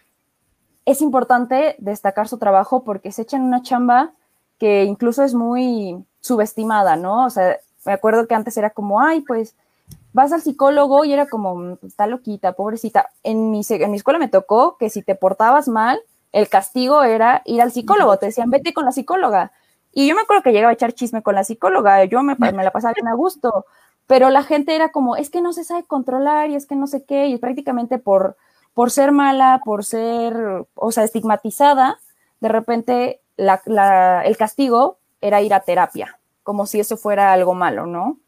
es 0.86 1.02
importante 1.02 1.76
destacar 1.80 2.28
su 2.28 2.38
trabajo 2.38 2.84
porque 2.84 3.12
se 3.12 3.24
echan 3.24 3.42
una 3.42 3.62
chamba 3.62 4.12
que 4.58 4.84
incluso 4.84 5.24
es 5.24 5.34
muy 5.34 6.04
subestimada, 6.22 6.96
¿no? 6.96 7.26
O 7.26 7.30
sea, 7.30 7.58
me 7.86 7.94
acuerdo 7.94 8.28
que 8.28 8.36
antes 8.36 8.56
era 8.58 8.70
como, 8.70 9.02
ay, 9.02 9.22
pues 9.22 9.56
vas 10.14 10.32
al 10.32 10.42
psicólogo 10.42 11.06
y 11.06 11.14
era 11.14 11.28
como, 11.28 11.56
mm, 11.56 11.78
está 11.86 12.08
loquita, 12.08 12.54
pobrecita. 12.54 13.10
En 13.24 13.52
mi, 13.52 13.62
en 13.68 13.92
mi 13.92 13.98
escuela 13.98 14.20
me 14.20 14.28
tocó 14.28 14.78
que 14.78 14.90
si 14.90 15.02
te 15.02 15.16
portabas 15.16 15.68
mal, 15.68 16.02
el 16.32 16.48
castigo 16.50 17.04
era 17.04 17.42
ir 17.46 17.62
al 17.62 17.72
psicólogo, 17.72 18.18
te 18.18 18.28
decían, 18.28 18.50
vete 18.50 18.74
con 18.74 18.86
la 18.86 18.92
psicóloga. 18.92 19.52
Y 19.94 20.08
yo 20.08 20.16
me 20.16 20.22
acuerdo 20.22 20.44
que 20.44 20.54
llegaba 20.54 20.72
a 20.72 20.74
echar 20.74 20.94
chisme 20.94 21.22
con 21.22 21.36
la 21.36 21.44
psicóloga, 21.44 22.06
yo 22.06 22.24
me, 22.24 22.36
me 22.36 22.64
la 22.64 22.72
pasaba 22.72 22.94
bien 22.94 23.10
a 23.10 23.14
gusto, 23.14 23.66
pero 24.08 24.30
la 24.30 24.44
gente 24.44 24.76
era 24.76 24.90
como, 24.90 25.18
es 25.18 25.30
que 25.30 25.42
no 25.42 25.52
se 25.52 25.66
sabe 25.66 25.84
controlar 25.84 26.50
y 26.50 26.56
es 26.56 26.66
que 26.66 26.76
no 26.76 26.88
sé 26.88 27.04
qué, 27.04 27.28
y 27.28 27.38
prácticamente 27.38 27.98
por, 27.98 28.38
por 28.74 28.92
ser 28.92 29.12
mala, 29.12 29.62
por 29.66 29.84
ser, 29.84 30.66
o 30.76 30.92
sea, 30.92 31.04
estigmatizada, 31.04 32.00
de 32.40 32.48
repente 32.48 33.22
el 33.38 34.38
castigo 34.38 34.98
era 35.22 35.42
ir 35.42 35.54
a 35.54 35.62
terapia, 35.62 36.20
como 36.44 36.66
si 36.66 36.80
eso 36.80 36.98
fuera 36.98 37.32
algo 37.32 37.54
malo, 37.54 37.86
¿no? 37.86 38.20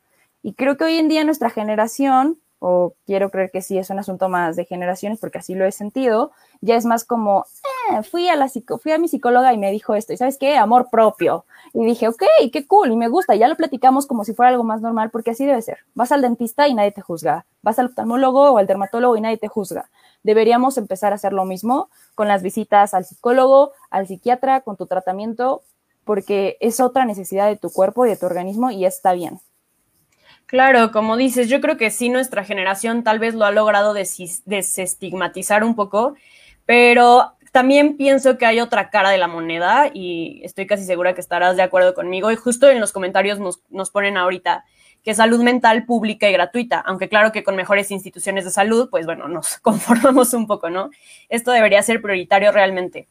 Y 0.41 0.53
creo 0.53 0.77
que 0.77 0.83
hoy 0.83 0.97
en 0.97 1.07
día 1.07 1.23
nuestra 1.23 1.49
generación, 1.49 2.39
o 2.59 2.93
quiero 3.05 3.29
creer 3.29 3.51
que 3.51 3.61
sí 3.61 3.77
es 3.77 3.89
un 3.89 3.99
asunto 3.99 4.29
más 4.29 4.55
de 4.55 4.65
generaciones, 4.65 5.19
porque 5.19 5.39
así 5.39 5.55
lo 5.55 5.65
he 5.65 5.71
sentido, 5.71 6.31
ya 6.61 6.75
es 6.75 6.85
más 6.85 7.03
como, 7.03 7.45
eh, 7.91 8.03
fui, 8.03 8.29
a 8.29 8.35
la 8.35 8.49
fui 8.81 8.91
a 8.91 8.97
mi 8.97 9.07
psicóloga 9.07 9.53
y 9.53 9.57
me 9.57 9.71
dijo 9.71 9.95
esto, 9.95 10.13
y 10.13 10.17
sabes 10.17 10.37
qué, 10.37 10.55
amor 10.55 10.89
propio. 10.89 11.45
Y 11.73 11.83
dije, 11.85 12.07
ok, 12.07 12.23
qué 12.51 12.67
cool, 12.67 12.91
y 12.91 12.95
me 12.95 13.07
gusta, 13.09 13.35
ya 13.35 13.47
lo 13.47 13.55
platicamos 13.55 14.05
como 14.05 14.23
si 14.23 14.33
fuera 14.33 14.51
algo 14.51 14.63
más 14.63 14.81
normal, 14.81 15.09
porque 15.11 15.31
así 15.31 15.45
debe 15.45 15.61
ser. 15.61 15.79
Vas 15.93 16.11
al 16.11 16.21
dentista 16.21 16.67
y 16.67 16.73
nadie 16.73 16.91
te 16.91 17.01
juzga, 17.01 17.45
vas 17.61 17.79
al 17.79 17.87
oftalmólogo 17.87 18.51
o 18.51 18.57
al 18.57 18.67
dermatólogo 18.67 19.17
y 19.17 19.21
nadie 19.21 19.37
te 19.37 19.47
juzga. 19.47 19.89
Deberíamos 20.23 20.77
empezar 20.77 21.11
a 21.11 21.15
hacer 21.15 21.33
lo 21.33 21.43
mismo 21.43 21.89
con 22.15 22.29
las 22.29 22.43
visitas 22.43 22.93
al 22.93 23.03
psicólogo, 23.03 23.71
al 23.89 24.07
psiquiatra, 24.07 24.61
con 24.61 24.77
tu 24.77 24.85
tratamiento, 24.85 25.63
porque 26.03 26.57
es 26.59 26.79
otra 26.79 27.05
necesidad 27.05 27.47
de 27.47 27.57
tu 27.57 27.69
cuerpo 27.69 28.05
y 28.05 28.09
de 28.09 28.17
tu 28.17 28.25
organismo 28.25 28.71
y 28.71 28.85
está 28.85 29.13
bien. 29.13 29.39
Claro, 30.45 30.91
como 30.91 31.17
dices, 31.17 31.49
yo 31.49 31.61
creo 31.61 31.77
que 31.77 31.89
sí 31.89 32.09
nuestra 32.09 32.43
generación 32.43 33.03
tal 33.03 33.19
vez 33.19 33.33
lo 33.33 33.45
ha 33.45 33.51
logrado 33.51 33.93
desestigmatizar 33.93 35.63
un 35.63 35.75
poco, 35.75 36.15
pero 36.65 37.33
también 37.51 37.97
pienso 37.97 38.37
que 38.37 38.45
hay 38.45 38.59
otra 38.59 38.89
cara 38.89 39.09
de 39.09 39.17
la 39.17 39.27
moneda 39.27 39.89
y 39.93 40.41
estoy 40.43 40.67
casi 40.67 40.85
segura 40.85 41.13
que 41.13 41.21
estarás 41.21 41.55
de 41.55 41.63
acuerdo 41.63 41.93
conmigo 41.93 42.31
y 42.31 42.35
justo 42.35 42.69
en 42.69 42.79
los 42.79 42.91
comentarios 42.91 43.39
nos, 43.39 43.61
nos 43.69 43.89
ponen 43.89 44.17
ahorita 44.17 44.63
que 45.03 45.13
salud 45.13 45.43
mental 45.43 45.85
pública 45.85 46.29
y 46.29 46.33
gratuita, 46.33 46.79
aunque 46.79 47.09
claro 47.09 47.31
que 47.31 47.43
con 47.43 47.55
mejores 47.55 47.91
instituciones 47.91 48.45
de 48.45 48.51
salud, 48.51 48.89
pues 48.89 49.05
bueno, 49.05 49.27
nos 49.27 49.57
conformamos 49.61 50.33
un 50.33 50.47
poco, 50.47 50.69
¿no? 50.69 50.89
Esto 51.29 51.51
debería 51.51 51.83
ser 51.83 52.01
prioritario 52.01 52.51
realmente. 52.51 53.07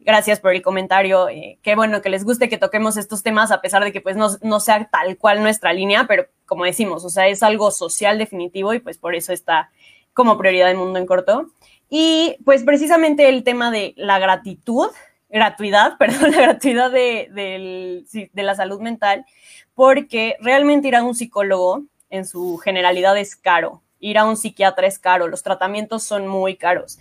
Gracias 0.00 0.38
por 0.40 0.54
el 0.54 0.62
comentario. 0.62 1.28
Eh, 1.28 1.58
qué 1.62 1.74
bueno 1.74 2.00
que 2.00 2.08
les 2.08 2.24
guste 2.24 2.48
que 2.48 2.56
toquemos 2.56 2.96
estos 2.96 3.22
temas, 3.22 3.50
a 3.50 3.60
pesar 3.60 3.82
de 3.82 3.92
que 3.92 4.00
pues 4.00 4.16
no, 4.16 4.60
sea 4.60 4.88
tal 4.90 5.18
cual 5.18 5.42
nuestra 5.42 5.72
línea, 5.72 6.06
pero 6.06 6.26
como 6.46 6.64
decimos, 6.64 7.04
o 7.04 7.10
sea, 7.10 7.26
es 7.26 7.42
algo 7.42 7.70
social 7.70 8.16
definitivo 8.16 8.72
y 8.74 8.78
pues 8.78 8.96
por 8.96 9.14
eso 9.14 9.32
está 9.32 9.70
como 10.14 10.38
prioridad 10.38 10.68
del 10.68 10.76
mundo 10.76 10.98
en 10.98 11.06
corto. 11.06 11.50
Y 11.90 12.36
pues 12.44 12.62
precisamente 12.62 13.28
el 13.28 13.42
tema 13.42 13.70
de 13.70 13.94
la 13.96 14.18
gratitud, 14.18 14.88
gratuidad, 15.28 15.96
perdón, 15.98 16.30
la 16.30 16.42
gratuidad 16.42 16.92
de, 16.92 18.04
de 18.32 18.42
la 18.42 18.54
salud 18.54 18.80
mental, 18.80 19.26
porque 19.74 20.36
realmente 20.40 20.88
ir 20.88 20.96
a 20.96 21.02
un 21.02 21.14
psicólogo 21.14 21.82
en 22.08 22.24
su 22.24 22.56
generalidad 22.58 23.18
es 23.18 23.34
caro, 23.34 23.82
ir 23.98 24.16
a 24.16 24.24
un 24.24 24.36
psiquiatra 24.36 24.86
es 24.86 24.98
caro, 24.98 25.26
los 25.26 25.42
tratamientos 25.42 26.04
son 26.04 26.28
muy 26.28 26.56
caros. 26.56 26.98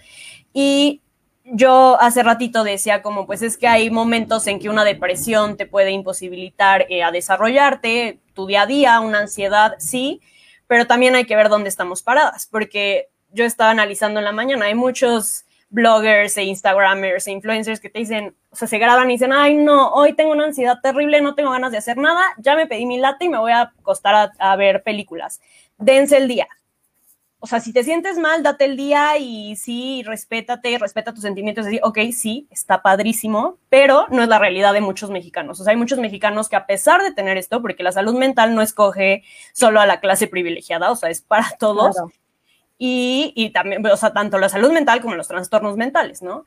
Y 0.52 1.02
yo 1.52 2.00
hace 2.02 2.24
ratito 2.24 2.64
decía 2.64 3.02
como 3.02 3.26
pues 3.26 3.42
es 3.42 3.58
que 3.58 3.68
hay 3.68 3.90
momentos 3.90 4.48
en 4.48 4.60
que 4.60 4.70
una 4.70 4.84
depresión 4.84 5.56
te 5.56 5.66
puede 5.66 5.92
imposibilitar 5.92 6.86
eh, 6.90 7.04
a 7.04 7.12
desarrollarte 7.12 8.20
tu 8.34 8.48
día 8.48 8.64
a 8.64 8.66
día, 8.66 9.00
una 9.00 9.20
ansiedad, 9.20 9.76
sí, 9.80 10.22
pero 10.68 10.88
también 10.88 11.16
hay 11.16 11.26
que 11.26 11.36
ver 11.36 11.50
dónde 11.50 11.70
estamos 11.70 12.04
paradas, 12.04 12.48
porque 12.52 13.10
yo 13.32 13.46
estaba 13.46 13.72
analizando 13.72 14.20
en 14.20 14.26
la 14.26 14.32
mañana, 14.32 14.66
hay 14.66 14.76
muchos 14.76 15.46
bloggers 15.70 16.38
e 16.38 16.44
instagramers 16.44 17.28
e 17.28 17.32
influencers 17.32 17.80
que 17.80 17.90
te 17.90 18.00
dicen, 18.00 18.36
o 18.52 18.56
sea, 18.56 18.68
se 18.68 18.78
graban 18.78 19.10
y 19.10 19.14
dicen, 19.14 19.34
ay 19.34 19.56
no, 19.56 19.90
hoy 19.90 20.14
tengo 20.14 20.32
una 20.32 20.46
ansiedad 20.46 20.80
terrible, 20.82 21.22
no 21.22 21.36
tengo 21.36 21.52
ganas 21.52 21.72
de 21.72 21.78
hacer 21.78 21.98
nada, 21.98 22.24
ya 22.38 22.56
me 22.56 22.68
pedí 22.68 22.86
mi 22.86 22.98
latte 23.00 23.26
y 23.26 23.30
me 23.30 23.40
voy 23.40 23.52
a 23.52 23.62
acostar 23.62 24.16
a, 24.16 24.32
a 24.40 24.56
ver 24.56 24.84
películas. 24.84 25.42
Dense 25.78 26.18
el 26.18 26.28
día, 26.28 26.48
o 27.48 27.50
sea, 27.50 27.62
si 27.62 27.72
te 27.72 27.82
sientes 27.86 28.18
mal, 28.18 28.44
date 28.44 28.66
el 28.66 28.76
día 28.76 29.18
y 29.18 29.56
sí, 29.56 30.04
respétate, 30.06 30.78
respeta 30.78 31.14
tus 31.14 31.22
sentimientos. 31.22 31.64
Decir, 31.64 31.80
ok, 31.82 31.98
sí, 32.12 32.46
está 32.52 32.82
padrísimo, 32.82 33.58
pero 33.70 34.06
no 34.10 34.22
es 34.22 34.28
la 34.28 34.38
realidad 34.38 34.74
de 34.74 34.82
muchos 34.82 35.10
mexicanos. 35.10 35.58
O 35.62 35.64
sea, 35.64 35.72
hay 35.72 35.78
muchos 35.78 35.98
mexicanos 35.98 36.50
que 36.50 36.58
a 36.58 36.66
pesar 36.66 37.02
de 37.02 37.14
tener 37.14 37.38
esto, 37.38 37.62
porque 37.62 37.84
la 37.84 37.94
salud 37.94 38.16
mental 38.16 38.54
no 38.54 38.62
escoge 38.62 39.24
solo 39.54 39.80
a 39.80 39.86
la 39.86 40.02
clase 40.02 40.28
privilegiada, 40.28 40.92
o 40.92 40.98
sea, 40.98 41.10
es 41.10 41.22
para 41.22 41.52
todos. 41.58 41.96
Y, 42.78 43.32
y 43.34 43.52
también, 43.52 43.86
o 43.88 43.96
sea, 43.96 44.12
tanto 44.12 44.40
la 44.40 44.50
salud 44.50 44.74
mental 44.74 45.00
como 45.00 45.16
los 45.16 45.30
trastornos 45.30 45.78
mentales, 45.78 46.22
¿no? 46.22 46.44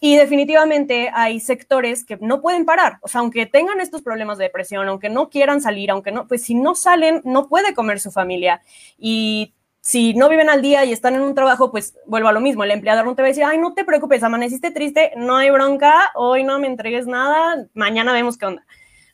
Y 0.00 0.16
definitivamente 0.16 1.12
hay 1.14 1.38
sectores 1.38 2.04
que 2.04 2.16
no 2.20 2.40
pueden 2.40 2.64
parar. 2.64 2.98
O 3.02 3.06
sea, 3.06 3.20
aunque 3.20 3.46
tengan 3.46 3.78
estos 3.78 4.02
problemas 4.02 4.36
de 4.38 4.46
depresión, 4.46 4.88
aunque 4.88 5.10
no 5.10 5.30
quieran 5.30 5.60
salir, 5.60 5.92
aunque 5.92 6.10
no, 6.10 6.26
pues 6.26 6.42
si 6.42 6.56
no 6.56 6.74
salen, 6.74 7.20
no 7.24 7.48
puede 7.48 7.72
comer 7.72 8.00
su 8.00 8.10
familia. 8.10 8.62
Y 8.98 9.54
si 9.80 10.12
no 10.14 10.28
viven 10.28 10.50
al 10.50 10.60
día 10.60 10.84
y 10.84 10.92
están 10.92 11.14
en 11.14 11.22
un 11.22 11.34
trabajo, 11.34 11.70
pues 11.70 11.94
vuelvo 12.06 12.28
a 12.28 12.32
lo 12.32 12.40
mismo. 12.40 12.64
El 12.64 12.70
empleador 12.70 13.04
no 13.06 13.14
te 13.14 13.22
va 13.22 13.26
a 13.26 13.30
decir, 13.30 13.44
ay, 13.44 13.58
no 13.58 13.72
te 13.72 13.84
preocupes, 13.84 14.22
amaneciste 14.22 14.70
triste, 14.70 15.12
no 15.16 15.36
hay 15.36 15.50
bronca, 15.50 16.12
hoy 16.14 16.44
no 16.44 16.58
me 16.58 16.66
entregues 16.66 17.06
nada, 17.06 17.66
mañana 17.72 18.12
vemos 18.12 18.36
qué 18.36 18.46
onda. 18.46 18.66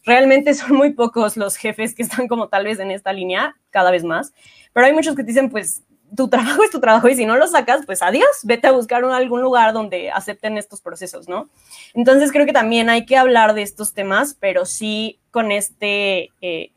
Realmente 0.05 0.55
son 0.55 0.77
muy 0.77 0.93
pocos 0.93 1.37
los 1.37 1.57
jefes 1.57 1.95
que 1.95 2.03
están 2.03 2.29
como 2.29 2.49
tal 2.49 2.65
vez 2.65 2.81
en 2.81 2.91
esta 2.91 3.13
línea, 3.13 3.57
cada 3.71 3.91
vez 3.91 4.05
más. 4.05 4.33
Pero 4.73 4.87
hay 4.87 4.93
muchos 4.93 5.15
que 5.15 5.23
te 5.23 5.29
dicen, 5.29 5.51
pues 5.51 5.83
tu 6.17 6.29
trabajo 6.29 6.63
es 6.65 6.71
tu 6.71 6.81
trabajo 6.81 7.09
y 7.09 7.15
si 7.15 7.27
no 7.27 7.37
lo 7.37 7.47
sacas, 7.47 7.87
pues 7.87 8.03
adiós, 8.03 8.29
vete 8.43 8.67
a 8.67 8.73
buscar 8.73 9.05
algún 9.05 9.43
lugar 9.43 9.73
donde 9.73 10.11
acepten 10.11 10.59
estos 10.59 10.81
procesos, 10.81 11.29
¿no? 11.29 11.49
Entonces 11.95 12.33
creo 12.33 12.45
que 12.45 12.53
también 12.53 12.91
hay 12.91 13.07
que 13.07 13.17
hablar 13.17 13.55
de 13.55 13.63
estos 13.63 13.95
temas, 13.95 14.37
pero 14.39 14.65
sí 14.65 15.21
con 15.31 15.53
este... 15.53 16.31
Eh, 16.41 16.73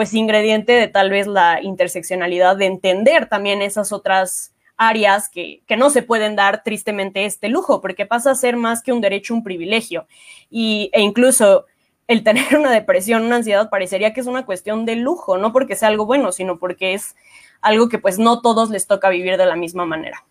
pues 0.00 0.14
ingrediente 0.14 0.72
de 0.72 0.88
tal 0.88 1.10
vez 1.10 1.26
la 1.26 1.60
interseccionalidad, 1.60 2.56
de 2.56 2.64
entender 2.64 3.28
también 3.28 3.60
esas 3.60 3.92
otras 3.92 4.54
áreas 4.78 5.28
que, 5.28 5.62
no 5.76 5.90
se 5.90 6.00
pueden 6.00 6.36
dar 6.36 6.62
tristemente 6.64 7.26
este 7.26 7.50
lujo, 7.50 7.82
porque 7.82 8.06
pasa 8.06 8.30
a 8.30 8.34
ser 8.34 8.56
más 8.56 8.82
que 8.82 8.92
un 8.92 9.02
derecho, 9.02 9.34
un 9.34 9.44
privilegio. 9.44 10.06
Y, 10.48 10.88
e 10.94 11.02
incluso 11.02 11.66
el 12.06 12.22
tener 12.24 12.56
una 12.56 12.70
depresión, 12.70 13.24
una 13.24 13.36
ansiedad, 13.36 13.68
parecería 13.68 14.14
que 14.14 14.22
es 14.22 14.26
una 14.26 14.46
cuestión 14.46 14.86
de 14.86 14.96
lujo, 14.96 15.36
no 15.36 15.52
porque 15.52 15.76
sea 15.76 15.88
algo 15.88 16.06
bueno, 16.06 16.32
sino 16.32 16.58
porque 16.58 16.94
es 16.94 17.14
algo 17.60 17.90
que 17.90 17.98
pues 17.98 18.18
no 18.18 18.40
todos 18.40 18.70
les 18.70 18.86
toca 18.86 19.10
vivir 19.10 19.36
de 19.36 19.44
la 19.44 19.54
misma 19.54 19.84
manera. 19.84 20.24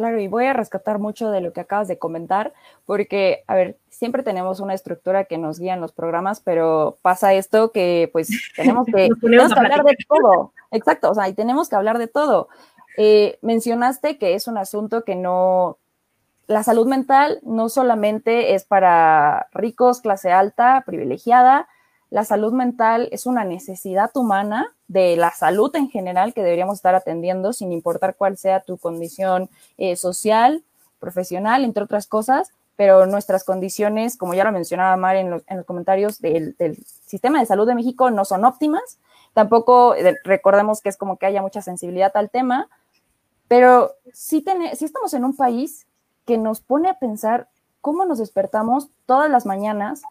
Claro, 0.00 0.18
y 0.18 0.28
voy 0.28 0.46
a 0.46 0.54
rescatar 0.54 0.98
mucho 0.98 1.30
de 1.30 1.42
lo 1.42 1.52
que 1.52 1.60
acabas 1.60 1.86
de 1.86 1.98
comentar, 1.98 2.54
porque, 2.86 3.44
a 3.46 3.54
ver, 3.54 3.76
siempre 3.90 4.22
tenemos 4.22 4.58
una 4.58 4.72
estructura 4.72 5.26
que 5.26 5.36
nos 5.36 5.58
guía 5.58 5.74
en 5.74 5.82
los 5.82 5.92
programas, 5.92 6.40
pero 6.40 6.96
pasa 7.02 7.34
esto 7.34 7.70
que 7.70 8.08
pues 8.10 8.30
tenemos 8.56 8.86
que, 8.86 9.10
hablar 9.54 9.84
de 9.84 9.98
todo. 10.08 10.54
Exacto, 10.70 11.10
o 11.10 11.14
sea, 11.14 11.28
y 11.28 11.34
tenemos 11.34 11.68
que 11.68 11.76
hablar 11.76 11.98
de 11.98 12.06
todo. 12.06 12.48
Eh, 12.96 13.38
mencionaste 13.42 14.16
que 14.16 14.32
es 14.32 14.48
un 14.48 14.56
asunto 14.56 15.04
que 15.04 15.16
no, 15.16 15.76
la 16.46 16.62
salud 16.62 16.86
mental 16.86 17.38
no 17.42 17.68
solamente 17.68 18.54
es 18.54 18.64
para 18.64 19.48
ricos, 19.52 20.00
clase 20.00 20.32
alta, 20.32 20.82
privilegiada, 20.86 21.68
la 22.10 22.24
salud 22.24 22.52
mental 22.52 23.08
es 23.12 23.24
una 23.24 23.44
necesidad 23.44 24.10
humana 24.16 24.74
de 24.88 25.16
la 25.16 25.30
salud 25.30 25.74
en 25.76 25.88
general 25.88 26.34
que 26.34 26.42
deberíamos 26.42 26.76
estar 26.76 26.96
atendiendo 26.96 27.52
sin 27.52 27.72
importar 27.72 28.16
cuál 28.16 28.36
sea 28.36 28.60
tu 28.60 28.78
condición 28.78 29.48
eh, 29.78 29.94
social, 29.94 30.64
profesional, 30.98 31.64
entre 31.64 31.84
otras 31.84 32.08
cosas, 32.08 32.50
pero 32.74 33.06
nuestras 33.06 33.44
condiciones, 33.44 34.16
como 34.16 34.34
ya 34.34 34.42
lo 34.42 34.50
mencionaba 34.50 34.96
Mar 34.96 35.16
en 35.16 35.30
los, 35.30 35.42
comentarios 35.66 36.20
del, 36.20 36.56
sistema 37.06 37.38
de 37.38 37.46
salud 37.46 37.66
de 37.66 37.76
México, 37.76 38.10
no 38.10 38.24
son 38.24 38.44
óptimas. 38.44 38.98
Tampoco 39.32 39.94
eh, 39.94 40.16
recordemos 40.24 40.80
que 40.80 40.88
es 40.88 40.96
como 40.96 41.16
que 41.16 41.26
haya 41.26 41.42
mucha 41.42 41.62
sensibilidad 41.62 42.10
al 42.14 42.30
tema, 42.30 42.68
pero 43.46 43.92
sí, 44.12 44.44
sí 44.74 44.84
estamos 44.84 45.14
en 45.14 45.24
un 45.24 45.36
país 45.36 45.86
que 46.26 46.38
nos 46.38 46.60
pone 46.60 46.88
a 46.88 46.98
pensar 46.98 47.48
cómo 47.80 48.04
nos 48.04 48.18
despertamos 48.18 48.88
todas 49.06 49.30
las 49.30 49.46
mañanas 49.46 50.02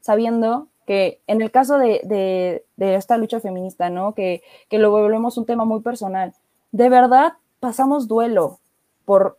sabiendo 0.00 0.68
que 0.86 1.20
en 1.26 1.40
el 1.42 1.50
caso 1.50 1.78
de, 1.78 2.62
esta 2.78 3.16
lucha 3.16 3.40
feminista, 3.40 3.90
¿no? 3.90 4.14
Que, 4.14 4.42
que 4.68 4.78
lo 4.78 4.90
volvemos 4.90 5.38
un 5.38 5.46
tema 5.46 5.64
muy 5.64 5.80
personal, 5.80 6.34
de 6.72 6.88
verdad 6.88 7.34
pasamos 7.60 8.08
duelo, 8.08 8.58
por 9.04 9.38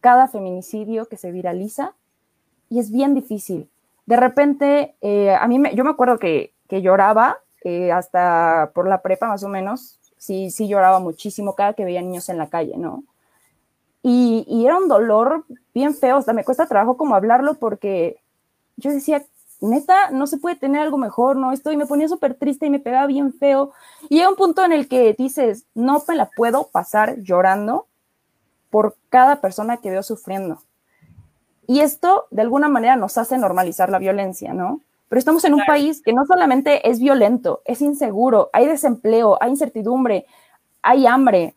cada 0.00 0.28
feminicidio 0.28 1.06
que 1.06 1.16
se 1.16 1.32
viraliza 1.32 1.94
y 2.68 2.78
es 2.78 2.90
bien 2.90 3.14
difícil. 3.14 3.68
De 4.06 4.16
repente, 4.16 4.94
eh, 5.00 5.34
a 5.34 5.46
mí 5.48 5.58
me, 5.58 5.74
yo 5.74 5.84
me 5.84 5.90
acuerdo 5.90 6.18
que, 6.18 6.52
que 6.68 6.82
lloraba 6.82 7.38
eh, 7.64 7.90
hasta 7.92 8.70
por 8.74 8.88
la 8.88 9.02
prepa 9.02 9.26
más 9.26 9.42
o 9.42 9.48
menos, 9.48 9.98
sí, 10.16 10.50
sí 10.50 10.68
lloraba 10.68 11.00
muchísimo 11.00 11.54
cada 11.54 11.74
que 11.74 11.84
veía 11.84 12.02
niños 12.02 12.28
en 12.28 12.38
la 12.38 12.48
calle, 12.48 12.76
¿no? 12.76 13.04
Y, 14.02 14.44
y 14.48 14.64
era 14.66 14.76
un 14.76 14.86
dolor 14.86 15.44
bien 15.74 15.94
feo, 15.94 16.16
hasta 16.18 16.32
me 16.32 16.44
cuesta 16.44 16.66
trabajo 16.66 16.96
como 16.96 17.16
hablarlo 17.16 17.54
porque 17.54 18.20
yo 18.76 18.92
decía, 18.92 19.24
neta, 19.60 20.10
no 20.10 20.26
se 20.26 20.38
puede 20.38 20.56
tener 20.56 20.82
algo 20.82 20.98
mejor, 20.98 21.36
¿no? 21.36 21.52
Estoy, 21.52 21.76
me 21.76 21.86
ponía 21.86 22.08
súper 22.08 22.34
triste 22.34 22.66
y 22.66 22.70
me 22.70 22.78
pegaba 22.78 23.06
bien 23.06 23.32
feo. 23.32 23.72
Y 24.08 24.20
hay 24.20 24.26
un 24.26 24.36
punto 24.36 24.64
en 24.64 24.72
el 24.72 24.88
que 24.88 25.14
dices, 25.18 25.64
no 25.74 26.02
me 26.06 26.14
la 26.14 26.30
puedo 26.36 26.68
pasar 26.68 27.16
llorando 27.20 27.86
por 28.70 28.96
cada 29.08 29.40
persona 29.40 29.78
que 29.78 29.90
veo 29.90 30.02
sufriendo. 30.02 30.62
Y 31.66 31.80
esto, 31.80 32.26
de 32.30 32.42
alguna 32.42 32.68
manera, 32.68 32.96
nos 32.96 33.18
hace 33.18 33.38
normalizar 33.38 33.90
la 33.90 33.98
violencia, 33.98 34.52
¿no? 34.52 34.80
Pero 35.08 35.18
estamos 35.18 35.44
en 35.44 35.54
un 35.54 35.64
país 35.66 36.02
que 36.02 36.12
no 36.12 36.24
solamente 36.26 36.88
es 36.88 36.98
violento, 36.98 37.62
es 37.64 37.80
inseguro, 37.80 38.50
hay 38.52 38.66
desempleo, 38.66 39.38
hay 39.40 39.50
incertidumbre, 39.50 40.26
hay 40.82 41.06
hambre, 41.06 41.54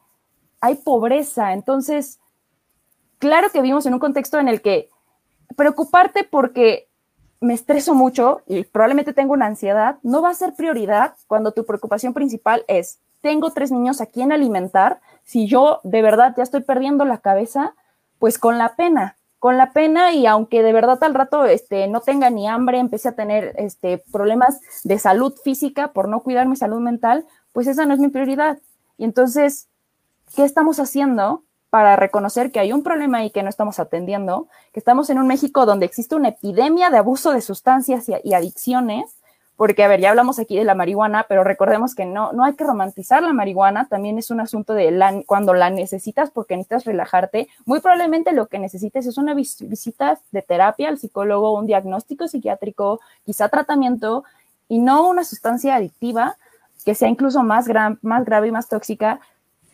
hay 0.61 0.75
pobreza. 0.75 1.53
Entonces, 1.53 2.19
claro 3.17 3.49
que 3.49 3.61
vivimos 3.61 3.85
en 3.85 3.93
un 3.93 3.99
contexto 3.99 4.39
en 4.39 4.49
el 4.49 4.61
que 4.61 4.89
preocuparte 5.55 6.23
porque 6.23 6.88
me 7.41 7.53
estreso 7.53 7.93
mucho 7.93 8.41
y 8.47 8.63
probablemente 8.63 9.13
tengo 9.13 9.33
una 9.33 9.45
ansiedad, 9.45 9.97
no 10.03 10.21
va 10.21 10.29
a 10.29 10.33
ser 10.33 10.53
prioridad 10.55 11.15
cuando 11.27 11.51
tu 11.51 11.65
preocupación 11.65 12.13
principal 12.13 12.65
es, 12.67 12.99
tengo 13.21 13.51
tres 13.51 13.71
niños 13.71 14.01
a 14.01 14.05
quien 14.05 14.31
alimentar, 14.31 14.99
si 15.23 15.47
yo 15.47 15.79
de 15.83 16.01
verdad 16.01 16.33
ya 16.35 16.43
estoy 16.43 16.61
perdiendo 16.61 17.05
la 17.05 17.19
cabeza, 17.19 17.75
pues 18.17 18.37
con 18.37 18.57
la 18.57 18.75
pena, 18.75 19.15
con 19.39 19.57
la 19.57 19.71
pena 19.71 20.11
y 20.11 20.25
aunque 20.25 20.63
de 20.63 20.73
verdad 20.73 21.01
al 21.01 21.13
rato 21.13 21.45
este, 21.45 21.87
no 21.87 22.01
tenga 22.01 22.29
ni 22.29 22.47
hambre, 22.47 22.79
empecé 22.79 23.09
a 23.09 23.15
tener 23.15 23.53
este, 23.57 24.03
problemas 24.11 24.59
de 24.83 24.99
salud 24.99 25.33
física 25.43 25.93
por 25.93 26.09
no 26.09 26.21
cuidar 26.21 26.47
mi 26.47 26.57
salud 26.57 26.81
mental, 26.81 27.25
pues 27.53 27.67
esa 27.67 27.85
no 27.85 27.93
es 27.93 27.99
mi 27.99 28.09
prioridad. 28.09 28.59
Y 28.97 29.05
entonces, 29.05 29.69
¿qué 30.35 30.43
estamos 30.43 30.79
haciendo 30.79 31.43
para 31.69 31.95
reconocer 31.95 32.51
que 32.51 32.59
hay 32.59 32.73
un 32.73 32.83
problema 32.83 33.23
y 33.23 33.29
que 33.29 33.43
no 33.43 33.49
estamos 33.49 33.79
atendiendo? 33.79 34.47
Que 34.73 34.79
estamos 34.79 35.09
en 35.09 35.19
un 35.19 35.27
México 35.27 35.65
donde 35.65 35.85
existe 35.85 36.15
una 36.15 36.29
epidemia 36.29 36.89
de 36.89 36.97
abuso 36.97 37.31
de 37.31 37.41
sustancias 37.41 38.07
y, 38.09 38.33
adicciones 38.33 39.15
porque, 39.55 39.83
a 39.83 39.89
ver, 39.89 39.99
ya 39.99 40.11
hablamos 40.11 40.39
aquí 40.39 40.55
de 40.55 40.63
la 40.63 40.73
marihuana, 40.73 41.25
pero 41.27 41.43
recordemos 41.43 41.93
que 41.93 42.05
no, 42.05 42.31
no 42.31 42.45
hay 42.45 42.53
que 42.53 42.63
romantizar 42.63 43.21
la 43.21 43.33
marihuana, 43.33 43.89
también 43.89 44.17
es 44.17 44.31
un 44.31 44.39
asunto 44.39 44.73
de 44.73 45.23
cuando 45.25 45.53
la 45.53 45.69
necesitas 45.69 46.31
porque 46.31 46.55
necesitas 46.55 46.85
relajarte, 46.85 47.49
muy 47.65 47.81
probablemente 47.81 48.31
lo 48.31 48.47
que 48.47 48.57
necesites 48.57 49.05
es 49.05 49.17
una 49.17 49.33
visita 49.33 50.17
de 50.31 50.41
terapia 50.41 50.87
al 50.87 50.97
psicólogo, 50.97 51.53
un 51.59 51.65
diagnóstico 51.65 52.29
psiquiátrico, 52.29 53.01
quizá 53.25 53.49
tratamiento, 53.49 54.23
y 54.69 54.79
no 54.79 55.09
una 55.09 55.25
sustancia 55.25 55.75
adictiva 55.75 56.37
que 56.85 56.95
sea 56.95 57.09
incluso 57.09 57.43
más, 57.43 57.67
gran, 57.67 57.99
más 58.01 58.23
grave 58.23 58.47
y 58.47 58.51
más 58.51 58.69
tóxica, 58.69 59.19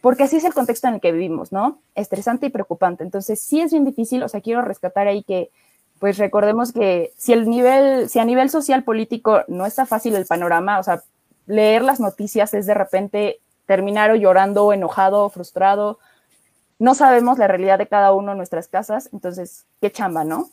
porque 0.05 0.21
así 0.21 0.35
es 0.35 0.43
el 0.43 0.53
contexto 0.53 0.88
en 0.88 0.93
el 0.93 1.01
que 1.01 1.12
vivimos, 1.12 1.51
¿no? 1.51 1.79
Estresante 1.95 2.45
y 2.45 2.50
preocupante. 2.51 3.03
Entonces, 3.03 3.41
sí 3.41 3.59
es 3.59 3.71
bien 3.71 3.85
difícil, 3.85 4.21
o 4.21 4.29
sea, 4.29 4.39
quiero 4.39 4.62
rescatar 4.62 5.07
ahí 5.07 5.24
que 5.24 5.50
pues 5.97 6.19
recordemos 6.19 6.71
que 6.71 7.12
si 7.17 7.33
el 7.33 7.50
nivel, 7.50 8.07
si 8.07 8.19
a 8.19 8.24
nivel 8.24 8.51
social 8.51 8.83
político 8.83 9.41
no 9.47 9.65
está 9.65 9.88
fácil 9.88 10.13
el 10.15 10.27
panorama, 10.27 10.77
o 10.77 10.83
sea, 10.83 11.01
leer 11.47 11.81
las 11.81 12.00
noticias 12.00 12.53
es 12.53 12.67
de 12.67 12.75
repente 12.75 13.39
terminar 13.65 14.12
o 14.12 14.15
llorando, 14.15 14.65
o 14.65 14.74
enojado, 14.74 15.24
o 15.24 15.29
frustrado. 15.29 15.97
No 16.77 16.93
sabemos 16.93 17.39
la 17.39 17.47
realidad 17.47 17.79
de 17.79 17.88
cada 17.88 18.13
uno 18.13 18.33
en 18.33 18.38
nuestras 18.38 18.67
casas, 18.67 19.09
entonces, 19.12 19.65
qué 19.81 19.91
chamba, 19.91 20.24
¿no? 20.24 20.51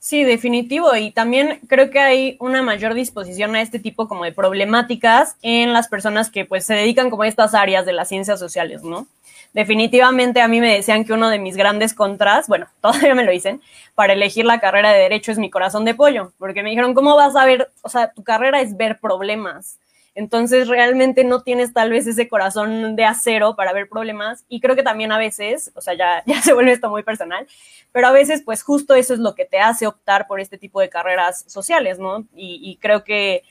Sí, 0.00 0.24
definitivo. 0.24 0.94
Y 0.94 1.10
también 1.10 1.60
creo 1.68 1.90
que 1.90 1.98
hay 1.98 2.36
una 2.40 2.62
mayor 2.62 2.94
disposición 2.94 3.54
a 3.56 3.62
este 3.62 3.78
tipo 3.78 4.08
como 4.08 4.24
de 4.24 4.32
problemáticas 4.32 5.36
en 5.42 5.72
las 5.72 5.88
personas 5.88 6.30
que 6.30 6.44
pues 6.44 6.64
se 6.64 6.74
dedican 6.74 7.10
como 7.10 7.24
a 7.24 7.28
estas 7.28 7.54
áreas 7.54 7.84
de 7.84 7.92
las 7.92 8.08
ciencias 8.08 8.38
sociales, 8.38 8.82
¿no? 8.82 9.06
definitivamente 9.52 10.40
a 10.40 10.48
mí 10.48 10.60
me 10.60 10.72
decían 10.72 11.04
que 11.04 11.12
uno 11.12 11.30
de 11.30 11.38
mis 11.38 11.56
grandes 11.56 11.94
contras, 11.94 12.48
bueno, 12.48 12.66
todavía 12.80 13.14
me 13.14 13.24
lo 13.24 13.32
dicen, 13.32 13.60
para 13.94 14.12
elegir 14.12 14.44
la 14.44 14.60
carrera 14.60 14.92
de 14.92 15.00
derecho 15.00 15.32
es 15.32 15.38
mi 15.38 15.50
corazón 15.50 15.84
de 15.84 15.94
pollo, 15.94 16.32
porque 16.38 16.62
me 16.62 16.70
dijeron, 16.70 16.94
¿cómo 16.94 17.16
vas 17.16 17.36
a 17.36 17.44
ver? 17.44 17.70
O 17.82 17.88
sea, 17.88 18.12
tu 18.12 18.22
carrera 18.22 18.60
es 18.60 18.76
ver 18.76 18.98
problemas. 19.00 19.78
Entonces 20.18 20.66
realmente 20.66 21.22
no 21.22 21.42
tienes 21.42 21.72
tal 21.72 21.90
vez 21.90 22.04
ese 22.08 22.26
corazón 22.26 22.96
de 22.96 23.04
acero 23.04 23.54
para 23.54 23.72
ver 23.72 23.88
problemas 23.88 24.44
y 24.48 24.58
creo 24.58 24.74
que 24.74 24.82
también 24.82 25.12
a 25.12 25.18
veces, 25.18 25.70
o 25.76 25.80
sea, 25.80 25.94
ya, 25.94 26.24
ya 26.26 26.42
se 26.42 26.52
vuelve 26.54 26.72
esto 26.72 26.90
muy 26.90 27.04
personal, 27.04 27.46
pero 27.92 28.08
a 28.08 28.10
veces 28.10 28.42
pues 28.44 28.64
justo 28.64 28.96
eso 28.96 29.14
es 29.14 29.20
lo 29.20 29.36
que 29.36 29.44
te 29.44 29.60
hace 29.60 29.86
optar 29.86 30.26
por 30.26 30.40
este 30.40 30.58
tipo 30.58 30.80
de 30.80 30.88
carreras 30.88 31.44
sociales, 31.46 32.00
¿no? 32.00 32.26
Y, 32.34 32.78
creo 32.80 33.04
que 33.04 33.44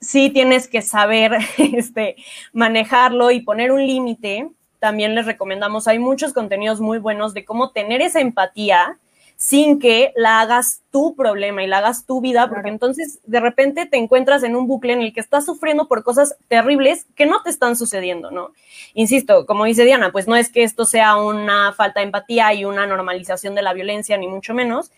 sí 0.00 0.30
tienes 0.30 0.66
que 0.66 0.82
saber 0.82 1.38
este, 1.58 2.16
manejarlo 2.52 3.30
y 3.30 3.42
poner 3.42 3.70
un 3.70 3.86
límite 3.86 4.50
también 4.80 5.14
les 5.14 5.26
recomendamos, 5.26 5.86
hay 5.86 6.00
muchos 6.00 6.32
contenidos 6.32 6.80
muy 6.80 6.98
buenos 6.98 7.34
de 7.34 7.44
cómo 7.44 7.70
tener 7.70 8.02
esa 8.02 8.20
empatía 8.20 8.98
sin 9.44 9.78
que 9.78 10.14
la 10.16 10.40
hagas 10.40 10.80
tu 10.90 11.14
problema 11.14 11.62
y 11.62 11.66
la 11.66 11.76
hagas 11.76 12.06
tu 12.06 12.22
vida, 12.22 12.48
porque 12.48 12.70
entonces 12.70 13.20
de 13.24 13.40
repente 13.40 13.84
te 13.84 13.98
encuentras 13.98 14.42
en 14.42 14.56
un 14.56 14.66
bucle 14.66 14.94
en 14.94 15.02
el 15.02 15.12
que 15.12 15.20
estás 15.20 15.44
sufriendo 15.44 15.86
por 15.86 16.02
cosas 16.02 16.38
terribles 16.48 17.04
que 17.14 17.26
no 17.26 17.42
te 17.42 17.50
están 17.50 17.76
sucediendo, 17.76 18.30
¿no? 18.30 18.52
Insisto, 18.94 19.44
como 19.44 19.66
dice 19.66 19.84
Diana, 19.84 20.12
pues 20.12 20.26
no 20.26 20.34
es 20.34 20.48
que 20.48 20.62
esto 20.62 20.86
sea 20.86 21.16
una 21.16 21.74
falta 21.74 22.00
de 22.00 22.06
empatía 22.06 22.54
y 22.54 22.64
una 22.64 22.86
normalización 22.86 23.54
de 23.54 23.60
la 23.60 23.74
violencia, 23.74 24.16
ni 24.16 24.28
mucho 24.28 24.54
menos, 24.54 24.92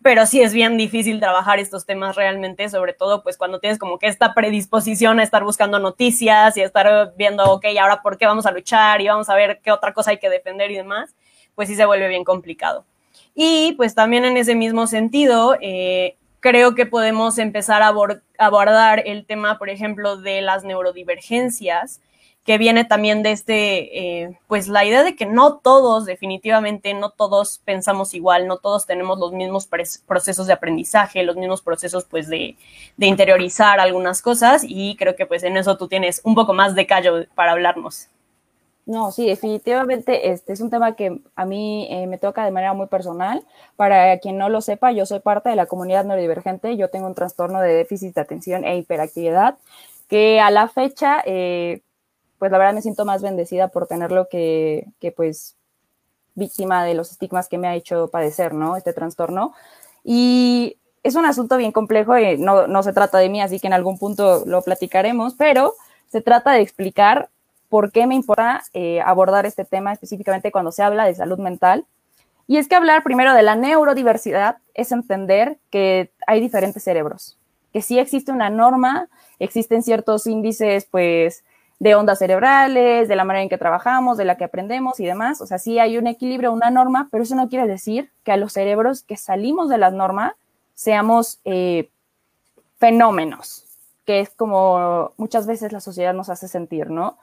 pero 0.00 0.26
sí 0.26 0.40
es 0.40 0.52
bien 0.52 0.76
difícil 0.76 1.18
trabajar 1.18 1.58
estos 1.58 1.84
temas 1.84 2.14
realmente, 2.14 2.68
sobre 2.68 2.92
todo 2.92 3.24
pues 3.24 3.36
cuando 3.36 3.58
tienes 3.58 3.80
como 3.80 3.98
que 3.98 4.06
esta 4.06 4.32
predisposición 4.32 5.18
a 5.18 5.24
estar 5.24 5.42
buscando 5.42 5.80
noticias 5.80 6.56
y 6.56 6.60
a 6.60 6.66
estar 6.66 7.14
viendo, 7.16 7.42
ok, 7.50 7.64
ahora 7.80 8.00
por 8.00 8.16
qué 8.16 8.26
vamos 8.26 8.46
a 8.46 8.52
luchar 8.52 9.00
y 9.00 9.08
vamos 9.08 9.28
a 9.28 9.34
ver 9.34 9.60
qué 9.60 9.72
otra 9.72 9.92
cosa 9.92 10.12
hay 10.12 10.18
que 10.18 10.30
defender 10.30 10.70
y 10.70 10.76
demás, 10.76 11.16
pues 11.56 11.68
sí 11.68 11.74
se 11.74 11.84
vuelve 11.84 12.06
bien 12.06 12.22
complicado. 12.22 12.86
Y 13.34 13.72
pues 13.72 13.94
también 13.94 14.24
en 14.24 14.36
ese 14.36 14.54
mismo 14.54 14.86
sentido, 14.86 15.56
eh, 15.60 16.16
creo 16.40 16.74
que 16.74 16.86
podemos 16.86 17.38
empezar 17.38 17.82
a 17.82 17.94
abordar 18.38 19.02
el 19.06 19.24
tema, 19.26 19.58
por 19.58 19.70
ejemplo, 19.70 20.16
de 20.16 20.42
las 20.42 20.64
neurodivergencias, 20.64 22.00
que 22.44 22.58
viene 22.58 22.84
también 22.84 23.22
de 23.22 23.30
este, 23.30 24.22
eh, 24.22 24.38
pues 24.48 24.66
la 24.66 24.84
idea 24.84 25.04
de 25.04 25.14
que 25.14 25.26
no 25.26 25.58
todos, 25.58 26.04
definitivamente, 26.04 26.92
no 26.92 27.10
todos 27.10 27.60
pensamos 27.64 28.14
igual, 28.14 28.48
no 28.48 28.58
todos 28.58 28.84
tenemos 28.86 29.20
los 29.20 29.32
mismos 29.32 29.68
procesos 30.06 30.48
de 30.48 30.52
aprendizaje, 30.52 31.22
los 31.22 31.36
mismos 31.36 31.62
procesos, 31.62 32.04
pues, 32.04 32.28
de, 32.28 32.56
de, 32.96 33.06
interiorizar 33.06 33.78
algunas 33.78 34.22
cosas 34.22 34.64
y 34.66 34.96
creo 34.96 35.14
que, 35.14 35.26
pues, 35.26 35.44
en 35.44 35.56
eso 35.56 35.76
tú 35.76 35.86
tienes 35.86 36.20
un 36.24 36.34
poco 36.34 36.52
más 36.52 36.74
de 36.74 36.86
callo 36.86 37.26
para 37.36 37.52
hablarnos. 37.52 38.08
No, 38.84 39.12
sí, 39.12 39.26
definitivamente 39.26 40.32
este 40.32 40.52
es 40.52 40.60
un 40.60 40.70
tema 40.70 40.96
que 40.96 41.20
a 41.36 41.44
mí 41.44 41.86
eh, 41.88 42.06
me 42.08 42.18
toca 42.18 42.44
de 42.44 42.50
manera 42.50 42.74
muy 42.74 42.88
personal. 42.88 43.44
Para 43.76 44.18
quien 44.18 44.38
no 44.38 44.48
lo 44.48 44.60
sepa, 44.60 44.92
yo 44.92 45.06
soy 45.06 45.20
parte 45.20 45.50
de 45.50 45.56
la 45.56 45.66
comunidad 45.66 46.04
neurodivergente, 46.04 46.76
yo 46.76 46.90
tengo 46.90 47.06
un 47.06 47.14
trastorno 47.14 47.60
de 47.60 47.72
déficit 47.72 48.14
de 48.14 48.20
atención 48.20 48.64
e 48.64 48.76
hiperactividad 48.78 49.56
que 50.08 50.40
a 50.40 50.50
la 50.50 50.68
fecha... 50.68 51.22
Eh, 51.26 51.82
pues 52.42 52.50
la 52.50 52.58
verdad 52.58 52.74
me 52.74 52.82
siento 52.82 53.04
más 53.04 53.22
bendecida 53.22 53.68
por 53.68 53.86
tenerlo 53.86 54.28
que, 54.28 54.88
que 54.98 55.12
pues 55.12 55.54
víctima 56.34 56.84
de 56.84 56.94
los 56.94 57.12
estigmas 57.12 57.46
que 57.48 57.56
me 57.56 57.68
ha 57.68 57.76
hecho 57.76 58.08
padecer, 58.08 58.52
¿no? 58.52 58.76
Este 58.76 58.92
trastorno. 58.92 59.54
Y 60.02 60.76
es 61.04 61.14
un 61.14 61.24
asunto 61.24 61.56
bien 61.56 61.70
complejo 61.70 62.18
y 62.18 62.38
no, 62.38 62.66
no 62.66 62.82
se 62.82 62.92
trata 62.92 63.18
de 63.18 63.28
mí, 63.28 63.40
así 63.40 63.60
que 63.60 63.68
en 63.68 63.74
algún 63.74 63.96
punto 63.96 64.42
lo 64.44 64.60
platicaremos, 64.62 65.34
pero 65.34 65.74
se 66.08 66.20
trata 66.20 66.50
de 66.50 66.62
explicar 66.62 67.30
por 67.72 67.90
qué 67.90 68.06
me 68.06 68.14
importa 68.14 68.62
eh, 68.74 69.00
abordar 69.00 69.46
este 69.46 69.64
tema 69.64 69.94
específicamente 69.94 70.52
cuando 70.52 70.72
se 70.72 70.82
habla 70.82 71.06
de 71.06 71.14
salud 71.14 71.38
mental. 71.38 71.86
Y 72.46 72.58
es 72.58 72.68
que 72.68 72.74
hablar 72.74 73.02
primero 73.02 73.32
de 73.32 73.42
la 73.42 73.56
neurodiversidad 73.56 74.58
es 74.74 74.92
entender 74.92 75.56
que 75.70 76.12
hay 76.26 76.42
diferentes 76.42 76.84
cerebros, 76.84 77.38
que 77.72 77.80
sí 77.80 77.98
existe 77.98 78.30
una 78.30 78.50
norma, 78.50 79.08
existen 79.38 79.82
ciertos 79.82 80.26
índices, 80.26 80.84
pues, 80.84 81.44
de 81.78 81.94
ondas 81.94 82.18
cerebrales, 82.18 83.08
de 83.08 83.16
la 83.16 83.24
manera 83.24 83.42
en 83.42 83.48
que 83.48 83.56
trabajamos, 83.56 84.18
de 84.18 84.26
la 84.26 84.36
que 84.36 84.44
aprendemos 84.44 85.00
y 85.00 85.06
demás. 85.06 85.40
O 85.40 85.46
sea, 85.46 85.56
sí 85.56 85.78
hay 85.78 85.96
un 85.96 86.06
equilibrio, 86.06 86.52
una 86.52 86.68
norma, 86.68 87.08
pero 87.10 87.22
eso 87.22 87.34
no 87.36 87.48
quiere 87.48 87.66
decir 87.66 88.10
que 88.22 88.32
a 88.32 88.36
los 88.36 88.52
cerebros 88.52 89.02
que 89.02 89.16
salimos 89.16 89.70
de 89.70 89.78
la 89.78 89.90
norma 89.90 90.36
seamos 90.74 91.40
eh, 91.46 91.88
fenómenos, 92.76 93.64
que 94.04 94.20
es 94.20 94.28
como 94.28 95.12
muchas 95.16 95.46
veces 95.46 95.72
la 95.72 95.80
sociedad 95.80 96.12
nos 96.12 96.28
hace 96.28 96.48
sentir, 96.48 96.90
¿no? 96.90 97.16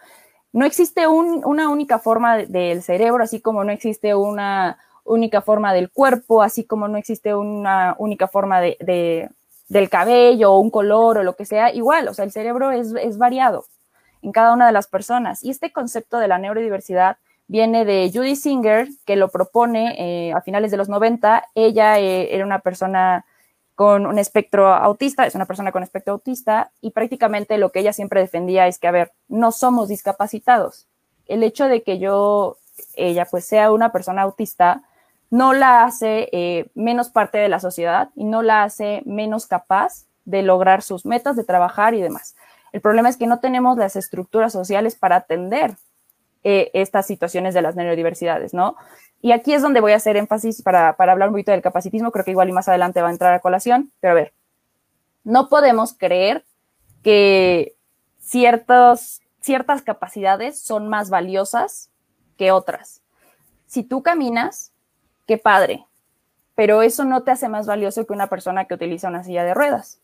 No 0.52 0.66
existe 0.66 1.08
una 1.08 1.70
única 1.70 2.00
forma 2.00 2.38
del 2.38 2.82
cerebro, 2.82 3.24
así 3.24 3.40
como 3.40 3.64
no 3.64 3.72
existe 3.72 4.16
una 4.16 4.80
única 5.04 5.42
forma 5.42 5.74
del 5.74 5.92
cuerpo, 5.92 6.42
así 6.42 6.64
como 6.64 6.88
no 6.88 6.98
existe 6.98 7.36
una 7.36 7.96
única 8.00 8.28
forma 8.28 8.60
de, 8.60 9.30
del 9.68 9.90
cabello 9.90 10.54
o 10.54 10.60
un 10.60 10.72
color 10.72 11.20
o 11.20 11.24
lo 11.24 11.36
que 11.36 11.46
sea, 11.46 11.74
igual, 11.74 12.08
o 12.08 12.14
sea, 12.14 12.26
el 12.26 12.32
cerebro 12.32 12.72
es, 12.72 12.94
es 13.02 13.18
variado 13.18 13.66
en 14.22 14.32
cada 14.32 14.54
una 14.54 14.66
de 14.66 14.72
las 14.72 14.88
personas. 14.88 15.44
Y 15.44 15.50
este 15.50 15.72
concepto 15.72 16.18
de 16.18 16.28
la 16.28 16.38
neurodiversidad 16.38 17.18
viene 17.48 17.86
de 17.86 18.12
Judy 18.14 18.36
Singer, 18.36 18.88
que 19.06 19.16
lo 19.16 19.30
propone 19.30 19.96
eh, 19.98 20.34
a 20.34 20.42
finales 20.42 20.72
de 20.72 20.78
los 20.78 20.90
90. 20.90 21.46
Ella 21.56 22.00
eh, 22.00 22.34
era 22.34 22.46
una 22.46 22.60
persona 22.60 23.26
con 23.80 24.06
un 24.06 24.20
espectro 24.20 24.74
autista, 24.74 25.26
es 25.26 25.36
una 25.36 25.46
persona 25.46 25.72
con 25.72 25.84
espectro 25.84 26.12
autista, 26.12 26.70
y 26.82 26.92
prácticamente 26.92 27.58
lo 27.58 27.72
que 27.72 27.80
ella 27.80 27.94
siempre 27.94 28.20
defendía 28.20 28.68
es 28.68 28.78
que, 28.78 28.90
a 28.90 28.92
ver, 28.92 29.14
no 29.30 29.54
somos 29.54 29.88
discapacitados. 29.88 30.86
El 31.28 31.44
hecho 31.44 31.64
de 31.70 31.82
que 31.82 31.98
yo, 31.98 32.58
ella 32.96 33.24
pues 33.24 33.46
sea 33.46 33.72
una 33.72 33.94
persona 33.94 34.24
autista, 34.24 34.84
no 35.30 35.54
la 35.54 35.86
hace 35.86 36.28
eh, 36.34 36.66
menos 36.76 37.08
parte 37.08 37.38
de 37.38 37.48
la 37.48 37.62
sociedad 37.62 38.10
y 38.16 38.26
no 38.26 38.42
la 38.42 38.64
hace 38.64 39.02
menos 39.06 39.48
capaz 39.48 40.08
de 40.26 40.42
lograr 40.42 40.82
sus 40.82 41.06
metas, 41.06 41.38
de 41.38 41.46
trabajar 41.46 41.94
y 41.94 42.02
demás. 42.02 42.36
El 42.74 42.82
problema 42.82 43.08
es 43.08 43.16
que 43.16 43.28
no 43.28 43.40
tenemos 43.40 43.78
las 43.78 43.96
estructuras 43.96 44.52
sociales 44.52 44.98
para 44.98 45.16
atender 45.16 45.78
eh, 46.44 46.72
estas 46.74 47.06
situaciones 47.06 47.54
de 47.54 47.62
las 47.62 47.76
neurodiversidades, 47.76 48.54
¿no? 48.54 48.76
Y 49.22 49.34
aquí 49.34 49.54
es 49.54 49.62
donde 49.62 49.82
voy 49.82 49.92
a 49.92 49.98
hacer 49.98 50.16
énfasis 50.16 50.62
para, 50.62 50.96
para 50.96 51.12
hablar 51.12 51.30
un 51.30 51.34
poquito 51.34 51.52
del 51.52 51.62
capacitismo, 51.62 52.12
creo 52.12 52.24
que 52.24 52.32
igual 52.32 52.50
y 52.50 52.54
más 52.54 52.70
adelante 52.70 53.02
va 53.02 53.10
a 53.10 53.12
entrar 53.12 53.34
a 53.34 53.40
colación, 53.40 53.92
pero 54.00 54.12
a 54.12 54.16
ver, 54.16 54.34
no 55.24 55.50
podemos 55.50 55.94
creer 55.94 56.46
que 57.04 57.76
ciertos, 58.20 59.22
ciertas 59.42 59.82
capacidades 59.82 60.62
son 60.62 60.88
más 60.88 61.10
valiosas 61.10 61.90
que 62.38 62.52
otras. 62.52 63.02
Si 63.68 63.84
tú 63.84 64.02
caminas, 64.02 64.72
qué 65.28 65.38
padre, 65.38 65.86
pero 66.56 66.82
eso 66.82 67.06
no 67.06 67.24
te 67.24 67.32
hace 67.32 67.50
más 67.50 67.68
valioso 67.68 68.06
que 68.06 68.14
una 68.14 68.28
persona 68.28 68.66
que 68.66 68.74
utiliza 68.74 69.08
una 69.08 69.24
silla 69.24 69.44
de 69.44 69.54
ruedas. 69.54 70.00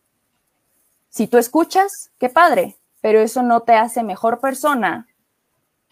Si 1.09 1.27
tú 1.27 1.37
escuchas, 1.37 2.11
qué 2.19 2.29
padre, 2.29 2.75
pero 3.01 3.19
eso 3.19 3.41
no 3.41 3.61
te 3.61 3.73
hace 3.73 4.03
mejor 4.03 4.39
persona 4.39 5.07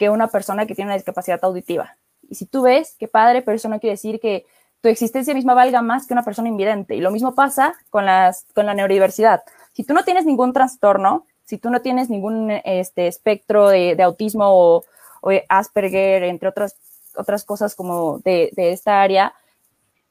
que 0.03 0.09
una 0.09 0.27
persona 0.27 0.65
que 0.65 0.75
tiene 0.75 0.89
una 0.89 0.95
discapacidad 0.95 1.39
auditiva. 1.43 1.95
Y 2.29 2.35
si 2.35 2.45
tú 2.45 2.63
ves, 2.63 2.97
qué 2.99 3.07
padre, 3.07 3.41
pero 3.41 3.55
eso 3.55 3.69
no 3.69 3.79
quiere 3.79 3.93
decir 3.93 4.19
que 4.19 4.45
tu 4.81 4.89
existencia 4.89 5.33
misma 5.33 5.53
valga 5.53 5.81
más 5.81 6.05
que 6.05 6.13
una 6.13 6.23
persona 6.23 6.49
invidente. 6.49 6.93
Y 6.95 6.99
lo 6.99 7.09
mismo 7.09 7.33
pasa 7.35 7.73
con, 7.89 8.05
las, 8.05 8.45
con 8.53 8.65
la 8.65 8.73
neurodiversidad. 8.73 9.43
Si 9.71 9.85
tú 9.85 9.93
no 9.93 10.03
tienes 10.03 10.25
ningún 10.25 10.51
trastorno, 10.51 11.25
si 11.45 11.57
tú 11.57 11.69
no 11.69 11.81
tienes 11.81 12.09
ningún 12.09 12.51
este, 12.65 13.07
espectro 13.07 13.69
de, 13.69 13.95
autismo 14.03 14.43
o, 14.45 14.83
Asperger, 15.47 16.23
entre 16.23 16.49
otras, 16.49 16.75
otras 17.15 17.45
cosas 17.45 17.75
como 17.75 18.19
de, 18.25 18.49
de 18.57 18.73
esta 18.73 19.01
área, 19.01 19.33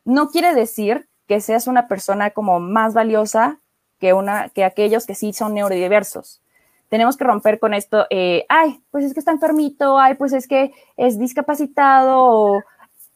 no 0.06 0.30
quiere 0.30 0.54
decir 0.54 1.06
que 1.28 1.42
seas 1.42 1.66
una 1.66 1.86
persona 1.86 2.30
como 2.30 2.60
más 2.60 2.94
valiosa 2.94 3.58
que, 3.98 4.14
una, 4.14 4.48
que 4.48 4.64
aquellos 4.64 5.04
que 5.04 5.14
sí 5.14 5.34
son 5.34 5.52
neurodiversos. 5.52 6.41
Tenemos 6.92 7.16
que 7.16 7.24
romper 7.24 7.58
con 7.58 7.72
esto, 7.72 8.06
eh, 8.10 8.44
ay, 8.50 8.78
pues 8.90 9.02
es 9.06 9.14
que 9.14 9.20
está 9.20 9.32
enfermito, 9.32 9.98
ay, 9.98 10.12
pues 10.12 10.34
es 10.34 10.46
que 10.46 10.74
es 10.98 11.18
discapacitado, 11.18 12.62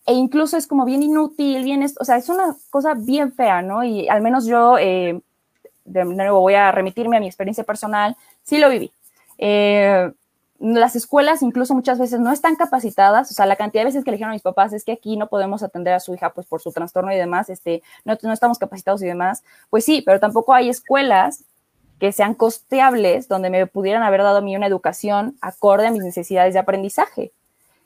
e 0.07 0.15
incluso 0.15 0.57
es 0.57 0.67
como 0.67 0.87
bien 0.87 1.03
inútil, 1.03 1.63
bien, 1.63 1.85
o 2.01 2.05
sea, 2.07 2.17
es 2.17 2.31
una 2.31 2.57
cosa 2.71 2.95
bien 2.95 3.35
fea, 3.35 3.61
¿no? 3.61 3.85
Y 3.85 4.09
al 4.09 4.23
menos 4.23 4.47
yo, 4.47 4.79
eh, 4.79 5.21
de 5.85 6.05
nuevo, 6.07 6.41
voy 6.41 6.55
a 6.55 6.73
remitirme 6.73 7.19
a 7.19 7.21
mi 7.21 7.27
experiencia 7.27 7.65
personal, 7.65 8.17
sí 8.45 8.57
lo 8.57 8.71
viví. 8.71 8.93
Eh, 9.37 10.11
las 10.59 10.97
escuelas 10.97 11.43
incluso 11.43 11.75
muchas 11.75 11.99
veces 11.99 12.19
no 12.19 12.33
están 12.33 12.57
capacitadas, 12.57 13.31
o 13.31 13.35
sea, 13.35 13.45
la 13.45 13.57
cantidad 13.57 13.83
de 13.83 13.89
veces 13.89 14.05
que 14.05 14.11
le 14.11 14.17
dijeron 14.17 14.31
a 14.31 14.37
mis 14.37 14.43
papás 14.43 14.73
es 14.73 14.87
que 14.87 14.93
aquí 14.93 15.19
no 15.19 15.27
podemos 15.27 15.63
atender 15.63 15.93
a 15.93 16.01
su 16.01 16.15
hija 16.15 16.31
pues 16.31 16.47
por 16.47 16.63
su 16.63 16.73
trastorno 16.73 17.13
y 17.13 17.17
demás, 17.17 17.51
este, 17.51 17.83
no, 18.07 18.17
no 18.23 18.33
estamos 18.33 18.59
capacitados 18.59 19.03
y 19.03 19.07
demás, 19.07 19.45
pues 19.69 19.85
sí, 19.85 20.01
pero 20.01 20.19
tampoco 20.19 20.55
hay 20.55 20.71
escuelas 20.71 21.45
que 21.99 22.13
sean 22.13 22.35
costeables 22.35 23.29
donde 23.29 23.51
me 23.51 23.67
pudieran 23.67 24.03
haber 24.03 24.23
dado 24.23 24.39
a 24.39 24.41
mí 24.43 24.55
una 24.57 24.67
educación 24.67 25.37
acorde 25.41 25.87
a 25.87 25.91
mis 25.91 26.03
necesidades 26.03 26.55
de 26.55 26.61
aprendizaje. 26.61 27.33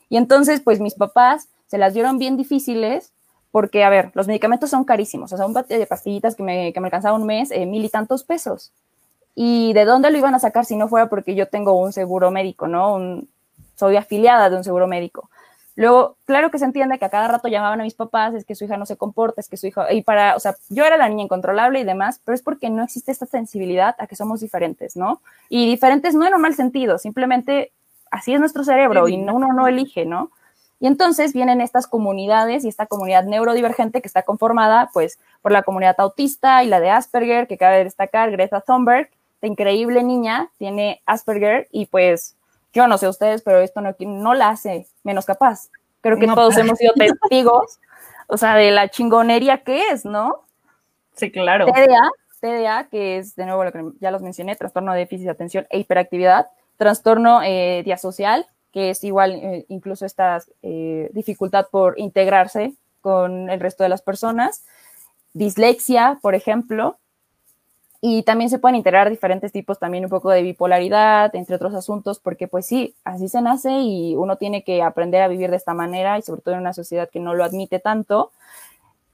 Y 0.08 0.16
entonces, 0.16 0.60
pues 0.60 0.80
mis 0.80 0.94
papás 0.94 1.48
se 1.68 1.78
las 1.78 1.94
dieron 1.94 2.18
bien 2.18 2.36
difíciles 2.36 3.12
porque, 3.52 3.84
a 3.84 3.90
ver, 3.90 4.10
los 4.14 4.26
medicamentos 4.26 4.70
son 4.70 4.84
carísimos, 4.84 5.32
o 5.32 5.36
sea, 5.36 5.46
un 5.46 5.54
paquete 5.54 5.78
de 5.78 5.86
pastillitas 5.86 6.34
que 6.34 6.42
me, 6.42 6.72
que 6.72 6.80
me 6.80 6.86
alcanzaba 6.86 7.16
un 7.16 7.26
mes, 7.26 7.50
eh, 7.50 7.66
mil 7.66 7.84
y 7.84 7.88
tantos 7.88 8.24
pesos. 8.24 8.72
¿Y 9.34 9.72
de 9.72 9.84
dónde 9.84 10.10
lo 10.10 10.18
iban 10.18 10.34
a 10.34 10.40
sacar 10.40 10.64
si 10.64 10.76
no 10.76 10.88
fuera 10.88 11.08
porque 11.08 11.34
yo 11.34 11.46
tengo 11.48 11.74
un 11.74 11.92
seguro 11.92 12.30
médico, 12.30 12.66
¿no? 12.66 13.22
soy 13.76 13.96
afiliada 13.96 14.50
de 14.50 14.56
un 14.56 14.64
seguro 14.64 14.86
médico. 14.86 15.30
Luego, 15.80 16.18
claro 16.26 16.50
que 16.50 16.58
se 16.58 16.66
entiende 16.66 16.98
que 16.98 17.06
a 17.06 17.08
cada 17.08 17.26
rato 17.26 17.48
llamaban 17.48 17.80
a 17.80 17.84
mis 17.84 17.94
papás, 17.94 18.34
es 18.34 18.44
que 18.44 18.54
su 18.54 18.66
hija 18.66 18.76
no 18.76 18.84
se 18.84 18.98
comporta, 18.98 19.40
es 19.40 19.48
que 19.48 19.56
su 19.56 19.66
hija, 19.66 19.90
y 19.90 20.02
para, 20.02 20.36
o 20.36 20.38
sea, 20.38 20.54
yo 20.68 20.84
era 20.84 20.98
la 20.98 21.08
niña 21.08 21.24
incontrolable 21.24 21.80
y 21.80 21.84
demás, 21.84 22.20
pero 22.22 22.34
es 22.34 22.42
porque 22.42 22.68
no 22.68 22.84
existe 22.84 23.10
esta 23.10 23.24
sensibilidad 23.24 23.96
a 23.98 24.06
que 24.06 24.14
somos 24.14 24.40
diferentes, 24.40 24.94
¿no? 24.94 25.22
Y 25.48 25.70
diferentes 25.70 26.14
no 26.14 26.26
en 26.26 26.34
un 26.34 26.42
mal 26.42 26.54
sentido, 26.54 26.98
simplemente 26.98 27.72
así 28.10 28.34
es 28.34 28.40
nuestro 28.40 28.62
cerebro 28.62 29.08
y 29.08 29.14
uno 29.14 29.54
no 29.54 29.66
elige, 29.66 30.04
¿no? 30.04 30.30
Y 30.80 30.86
entonces 30.86 31.32
vienen 31.32 31.62
estas 31.62 31.86
comunidades 31.86 32.66
y 32.66 32.68
esta 32.68 32.84
comunidad 32.84 33.24
neurodivergente 33.24 34.02
que 34.02 34.08
está 34.08 34.22
conformada, 34.22 34.90
pues, 34.92 35.18
por 35.40 35.50
la 35.50 35.62
comunidad 35.62 35.94
autista 35.96 36.62
y 36.62 36.66
la 36.66 36.80
de 36.80 36.90
Asperger, 36.90 37.46
que 37.48 37.56
cabe 37.56 37.84
destacar, 37.84 38.30
Greta 38.30 38.60
Thunberg, 38.60 39.08
increíble 39.40 40.02
niña, 40.02 40.50
tiene 40.58 41.00
Asperger 41.06 41.68
y 41.72 41.86
pues 41.86 42.36
yo 42.72 42.87
no 42.87 42.98
sé 42.98 43.09
ustedes, 43.09 43.42
pero 43.42 43.61
esto 43.61 43.80
no, 43.80 43.94
no 43.98 44.35
la 44.35 44.50
hace 44.50 44.87
menos 45.02 45.26
capaz. 45.26 45.70
Creo 46.00 46.18
que 46.18 46.26
todos 46.26 46.56
hemos 46.56 46.78
sido 46.78 46.94
testigos, 46.94 47.78
o 48.26 48.37
sea, 48.37 48.54
de 48.54 48.70
la 48.70 48.88
chingonería 48.88 49.59
que 49.59 49.88
es, 49.88 50.04
¿no? 50.04 50.44
Sí, 51.14 51.30
claro. 51.30 51.66
TDA, 51.66 52.11
TDA, 52.40 52.88
que 52.88 53.18
es, 53.18 53.37
de 53.37 53.44
nuevo, 53.44 53.64
lo 53.64 53.72
que 53.72 53.85
ya 54.00 54.11
los 54.11 54.22
mencioné, 54.22 54.56
trastorno 54.56 54.92
de 54.92 55.00
déficit 55.00 55.26
de 55.26 55.33
atención 55.33 55.66
e 55.68 55.78
hiperactividad, 55.78 56.46
trastorno 56.78 57.42
eh, 57.42 57.83
diasocial, 57.85 58.46
que 58.72 58.90
es 58.90 59.04
igual 59.04 59.33
eh, 59.35 59.66
incluso 59.68 60.06
esta 60.06 60.42
eh, 60.62 61.11
dificultad 61.12 61.66
por 61.70 61.98
integrarse 61.98 62.72
con 63.00 63.50
el 63.50 63.61
resto 63.61 63.83
de 63.83 63.88
las 63.90 64.00
personas, 64.00 64.64
dislexia, 65.35 66.18
por 66.22 66.35
ejemplo, 66.35 66.96
y 68.02 68.22
también 68.22 68.48
se 68.48 68.58
pueden 68.58 68.76
integrar 68.76 69.10
diferentes 69.10 69.52
tipos 69.52 69.78
también 69.78 70.04
un 70.04 70.10
poco 70.10 70.30
de 70.30 70.42
bipolaridad, 70.42 71.34
entre 71.34 71.56
otros 71.56 71.74
asuntos, 71.74 72.18
porque 72.18 72.48
pues 72.48 72.64
sí, 72.64 72.94
así 73.04 73.28
se 73.28 73.42
nace 73.42 73.70
y 73.72 74.16
uno 74.16 74.36
tiene 74.36 74.64
que 74.64 74.82
aprender 74.82 75.20
a 75.22 75.28
vivir 75.28 75.50
de 75.50 75.56
esta 75.56 75.74
manera 75.74 76.18
y 76.18 76.22
sobre 76.22 76.40
todo 76.40 76.54
en 76.54 76.60
una 76.60 76.72
sociedad 76.72 77.10
que 77.10 77.20
no 77.20 77.34
lo 77.34 77.44
admite 77.44 77.78
tanto. 77.78 78.32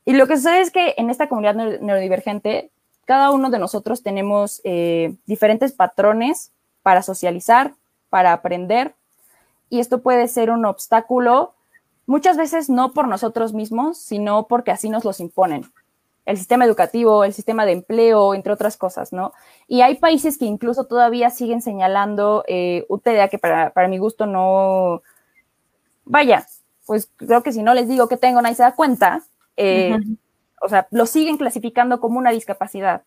Y 0.05 0.13
lo 0.13 0.29
que 0.29 0.37
sucede 0.37 0.61
es 0.61 0.71
que 0.71 0.95
en 0.99 1.11
esta 1.11 1.29
comunidad 1.29 1.57
neurodivergente, 1.57 2.71
cada 3.07 3.33
uno 3.33 3.51
de 3.51 3.59
nosotros 3.59 4.05
tenemos 4.05 4.61
eh, 4.63 5.17
diferentes 5.27 5.73
patrones 5.73 6.53
para 6.83 7.03
socializar, 7.03 7.75
para 8.09 8.33
aprender, 8.33 8.95
y 9.69 9.81
esto 9.81 10.01
puede 10.01 10.29
ser 10.29 10.51
un 10.51 10.65
obstáculo 10.65 11.55
muchas 12.07 12.37
veces 12.37 12.71
no 12.71 12.93
por 12.93 13.09
nosotros 13.09 13.53
mismos, 13.53 13.99
sino 13.99 14.47
porque 14.47 14.71
así 14.71 14.89
nos 14.89 15.05
los 15.05 15.19
imponen 15.19 15.65
el 16.27 16.37
sistema 16.37 16.65
educativo, 16.65 17.23
el 17.25 17.33
sistema 17.33 17.65
de 17.65 17.73
empleo, 17.73 18.35
entre 18.35 18.53
otras 18.53 18.77
cosas, 18.77 19.13
¿no? 19.13 19.33
Y 19.69 19.81
hay 19.83 19.95
países 19.95 20.37
que 20.37 20.45
incluso 20.45 20.85
todavía 20.85 21.31
siguen 21.31 21.63
señalando 21.63 22.45
eh, 22.49 22.85
UTDA 22.89 23.29
que 23.29 23.39
para, 23.39 23.89
mi 23.89 23.99
gusto 23.99 24.27
no, 24.27 25.03
vaya, 26.05 26.45
pues 26.85 27.11
creo 27.17 27.45
que 27.45 27.53
si 27.53 27.63
no 27.63 27.75
les 27.75 27.89
digo 27.89 28.09
que 28.09 28.17
tengo, 28.17 28.43
nadie 28.43 28.57
se 28.57 28.65
da 28.65 28.75
cuenta, 28.75 29.23
eh, 29.57 29.97
o 30.61 30.69
sea, 30.69 30.89
lo 30.91 31.07
siguen 31.07 31.39
clasificando 31.39 32.01
como 32.01 32.19
una 32.19 32.33
discapacidad. 32.33 33.05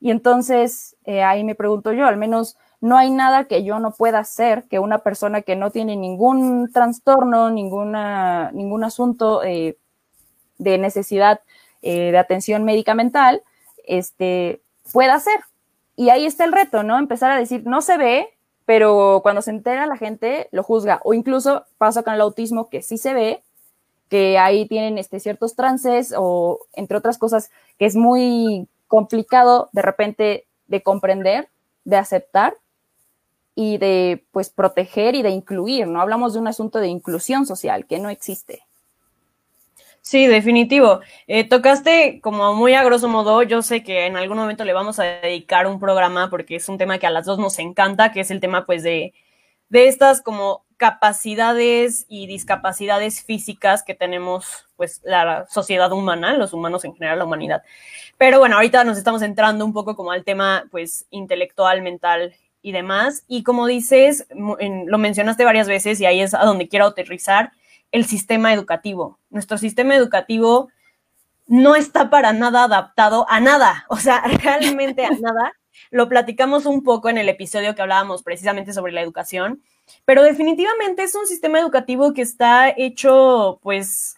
Y 0.00 0.10
entonces 0.10 0.96
eh, 1.04 1.22
ahí 1.22 1.44
me 1.44 1.54
pregunto 1.54 1.92
yo, 1.92 2.06
al 2.06 2.16
menos 2.16 2.56
no 2.80 2.96
hay 2.96 3.10
nada 3.10 3.44
que 3.44 3.62
yo 3.62 3.78
no 3.78 3.90
pueda 3.90 4.20
hacer 4.20 4.64
que 4.68 4.78
una 4.78 5.00
persona 5.00 5.42
que 5.42 5.54
no 5.54 5.70
tiene 5.70 5.96
ningún 5.96 6.72
trastorno, 6.72 7.50
ninguna, 7.50 8.52
ningún 8.52 8.84
asunto 8.84 9.40
de 9.40 9.76
necesidad 10.78 11.40
eh, 11.82 12.10
de 12.10 12.18
atención 12.18 12.64
medicamental, 12.64 13.42
este, 13.86 14.60
pueda 14.92 15.14
hacer. 15.14 15.40
Y 15.96 16.10
ahí 16.10 16.26
está 16.26 16.44
el 16.44 16.52
reto, 16.52 16.82
¿no? 16.82 16.98
Empezar 16.98 17.30
a 17.30 17.38
decir, 17.38 17.64
no 17.66 17.80
se 17.80 17.96
ve, 17.96 18.28
pero 18.64 19.20
cuando 19.22 19.42
se 19.42 19.50
entera 19.50 19.86
la 19.86 19.96
gente 19.96 20.48
lo 20.52 20.62
juzga. 20.62 21.00
O 21.04 21.14
incluso 21.14 21.64
pasa 21.78 22.02
con 22.02 22.14
el 22.14 22.20
autismo 22.20 22.68
que 22.68 22.82
sí 22.82 22.98
se 22.98 23.14
ve, 23.14 23.42
que 24.08 24.38
ahí 24.38 24.66
tienen 24.66 24.98
este, 24.98 25.20
ciertos 25.20 25.56
trances 25.56 26.14
o 26.16 26.60
entre 26.74 26.98
otras 26.98 27.18
cosas 27.18 27.50
que 27.78 27.86
es 27.86 27.96
muy 27.96 28.68
complicado 28.86 29.70
de 29.72 29.82
repente 29.82 30.46
de 30.66 30.82
comprender, 30.82 31.48
de 31.84 31.96
aceptar 31.96 32.56
y 33.54 33.78
de 33.78 34.24
pues 34.30 34.50
proteger 34.50 35.14
y 35.14 35.22
de 35.22 35.30
incluir, 35.30 35.88
¿no? 35.88 36.00
Hablamos 36.00 36.32
de 36.32 36.38
un 36.38 36.46
asunto 36.46 36.78
de 36.78 36.88
inclusión 36.88 37.44
social 37.44 37.86
que 37.86 37.98
no 37.98 38.08
existe. 38.08 38.67
Sí, 40.08 40.26
definitivo. 40.26 41.00
Eh, 41.26 41.44
tocaste 41.46 42.20
como 42.22 42.54
muy 42.54 42.72
a 42.72 42.82
grosso 42.82 43.08
modo, 43.08 43.42
yo 43.42 43.60
sé 43.60 43.82
que 43.82 44.06
en 44.06 44.16
algún 44.16 44.38
momento 44.38 44.64
le 44.64 44.72
vamos 44.72 44.98
a 44.98 45.02
dedicar 45.02 45.66
un 45.66 45.78
programa 45.78 46.30
porque 46.30 46.56
es 46.56 46.66
un 46.70 46.78
tema 46.78 46.98
que 46.98 47.06
a 47.06 47.10
las 47.10 47.26
dos 47.26 47.38
nos 47.38 47.58
encanta, 47.58 48.10
que 48.10 48.20
es 48.20 48.30
el 48.30 48.40
tema 48.40 48.64
pues 48.64 48.82
de, 48.82 49.12
de 49.68 49.86
estas 49.86 50.22
como 50.22 50.64
capacidades 50.78 52.06
y 52.08 52.26
discapacidades 52.26 53.22
físicas 53.22 53.82
que 53.82 53.94
tenemos 53.94 54.66
pues 54.76 55.02
la 55.04 55.46
sociedad 55.50 55.92
humana, 55.92 56.38
los 56.38 56.54
humanos 56.54 56.86
en 56.86 56.94
general, 56.94 57.18
la 57.18 57.26
humanidad. 57.26 57.62
Pero 58.16 58.38
bueno, 58.38 58.56
ahorita 58.56 58.84
nos 58.84 58.96
estamos 58.96 59.20
entrando 59.20 59.62
un 59.66 59.74
poco 59.74 59.94
como 59.94 60.10
al 60.10 60.24
tema 60.24 60.64
pues 60.70 61.04
intelectual, 61.10 61.82
mental 61.82 62.34
y 62.62 62.72
demás. 62.72 63.24
Y 63.28 63.42
como 63.42 63.66
dices, 63.66 64.26
lo 64.30 64.96
mencionaste 64.96 65.44
varias 65.44 65.68
veces 65.68 66.00
y 66.00 66.06
ahí 66.06 66.22
es 66.22 66.32
a 66.32 66.46
donde 66.46 66.66
quiero 66.66 66.86
aterrizar, 66.86 67.52
el 67.92 68.04
sistema 68.04 68.52
educativo. 68.52 69.18
Nuestro 69.30 69.58
sistema 69.58 69.94
educativo 69.96 70.68
no 71.46 71.74
está 71.74 72.10
para 72.10 72.32
nada 72.32 72.64
adaptado 72.64 73.26
a 73.28 73.40
nada, 73.40 73.86
o 73.88 73.96
sea, 73.96 74.22
realmente 74.22 75.04
a 75.04 75.10
nada. 75.10 75.52
Lo 75.90 76.08
platicamos 76.08 76.66
un 76.66 76.82
poco 76.82 77.08
en 77.08 77.18
el 77.18 77.28
episodio 77.28 77.74
que 77.74 77.82
hablábamos 77.82 78.22
precisamente 78.22 78.72
sobre 78.72 78.92
la 78.92 79.00
educación, 79.00 79.62
pero 80.04 80.22
definitivamente 80.22 81.04
es 81.04 81.14
un 81.14 81.26
sistema 81.26 81.60
educativo 81.60 82.12
que 82.12 82.22
está 82.22 82.68
hecho, 82.76 83.60
pues, 83.62 84.16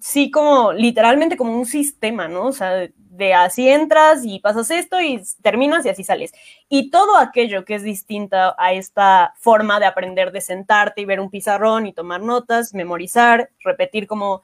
sí, 0.00 0.30
como 0.30 0.72
literalmente 0.72 1.36
como 1.36 1.56
un 1.56 1.66
sistema, 1.66 2.28
¿no? 2.28 2.46
O 2.46 2.52
sea, 2.52 2.88
de 3.18 3.34
así 3.34 3.68
entras 3.68 4.24
y 4.24 4.38
pasas 4.38 4.70
esto 4.70 5.00
y 5.00 5.20
terminas 5.42 5.84
y 5.84 5.88
así 5.88 6.04
sales. 6.04 6.32
Y 6.68 6.90
todo 6.90 7.18
aquello 7.18 7.64
que 7.64 7.74
es 7.74 7.82
distinta 7.82 8.54
a 8.56 8.72
esta 8.72 9.34
forma 9.38 9.80
de 9.80 9.86
aprender 9.86 10.32
de 10.32 10.40
sentarte 10.40 11.00
y 11.00 11.04
ver 11.04 11.20
un 11.20 11.28
pizarrón 11.28 11.86
y 11.86 11.92
tomar 11.92 12.22
notas, 12.22 12.72
memorizar, 12.72 13.50
repetir 13.64 14.06
como 14.06 14.42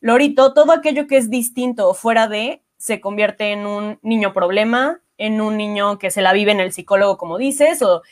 lorito, 0.00 0.52
todo 0.52 0.72
aquello 0.72 1.06
que 1.06 1.16
es 1.16 1.30
distinto 1.30 1.94
fuera 1.94 2.26
de, 2.26 2.62
se 2.76 3.00
convierte 3.00 3.52
en 3.52 3.64
un 3.64 3.98
niño 4.02 4.32
problema, 4.32 5.00
en 5.16 5.40
un 5.40 5.56
niño 5.56 5.98
que 5.98 6.10
se 6.10 6.20
la 6.20 6.32
vive 6.32 6.52
en 6.52 6.60
el 6.60 6.72
psicólogo, 6.72 7.16
como 7.16 7.38
dices, 7.38 7.80
o 7.80 8.02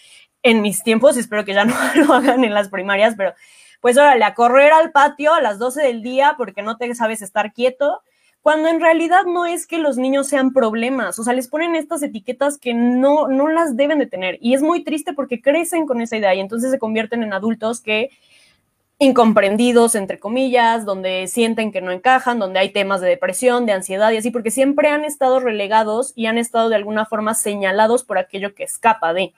en 0.42 0.62
mis 0.62 0.83
tiempos, 0.85 1.16
espero 1.16 1.44
que 1.44 1.55
ya 1.55 1.64
no 1.64 1.74
lo 1.96 2.14
hagan 2.14 2.44
en 2.44 2.55
las 2.55 2.68
primarias, 2.68 3.14
pero 3.16 3.35
pues 3.81 3.98
órale, 3.98 4.24
a 4.24 4.35
correr 4.35 4.72
al 4.72 4.92
patio 4.92 5.35
a 5.35 5.42
las 5.42 5.59
12 5.59 5.83
del 5.83 6.03
día 6.03 6.35
porque 6.38 6.62
no 6.62 6.77
te 6.77 6.94
sabes 6.94 7.20
estar 7.20 7.53
quieto, 7.53 8.00
cuando 8.44 8.68
en 8.68 8.78
realidad 8.78 9.24
no 9.24 9.46
es 9.46 9.66
que 9.66 9.78
los 9.78 9.96
niños 9.96 10.26
sean 10.26 10.52
problemas, 10.52 11.18
o 11.18 11.24
sea, 11.24 11.33
les 11.33 11.48
ponen 11.48 11.74
estas 11.74 12.02
etiquetas 12.02 12.59
que 12.59 12.74
no, 12.74 13.26
no 13.26 13.48
las 13.48 13.74
deben 13.74 13.98
de 13.98 14.07
tener. 14.07 14.37
Y 14.42 14.52
es 14.52 14.61
muy 14.61 14.85
triste 14.85 15.14
porque 15.14 15.40
crecen 15.40 15.87
con 15.87 16.02
esa 16.02 16.18
idea 16.18 16.35
y 16.35 16.40
entonces 16.40 16.70
se 16.70 16.78
convierten 16.78 17.22
en 17.22 17.33
adultos 17.33 17.80
que 17.80 18.11
incomprendidos, 18.98 19.94
entre 19.94 20.18
comillas, 20.18 20.85
donde 20.85 21.26
sienten 21.26 21.72
que 21.72 21.80
no 21.80 21.90
encajan, 21.90 22.38
donde 22.38 22.59
hay 22.59 22.70
temas 22.70 23.00
de 23.00 23.09
depresión, 23.09 23.64
de 23.64 23.72
ansiedad 23.72 24.11
y 24.11 24.18
así, 24.18 24.30
porque 24.30 24.50
siempre 24.50 24.90
han 24.90 25.07
estado 25.07 25.40
relegados 25.40 26.12
y 26.14 26.26
han 26.26 26.37
estado 26.37 26.68
de 26.68 26.76
alguna 26.76 27.07
forma 27.07 27.33
señalados 27.33 28.04
por 28.04 28.18
aquello 28.18 28.54
que 28.54 28.64
escapa 28.64 29.14
de. 29.14 29.33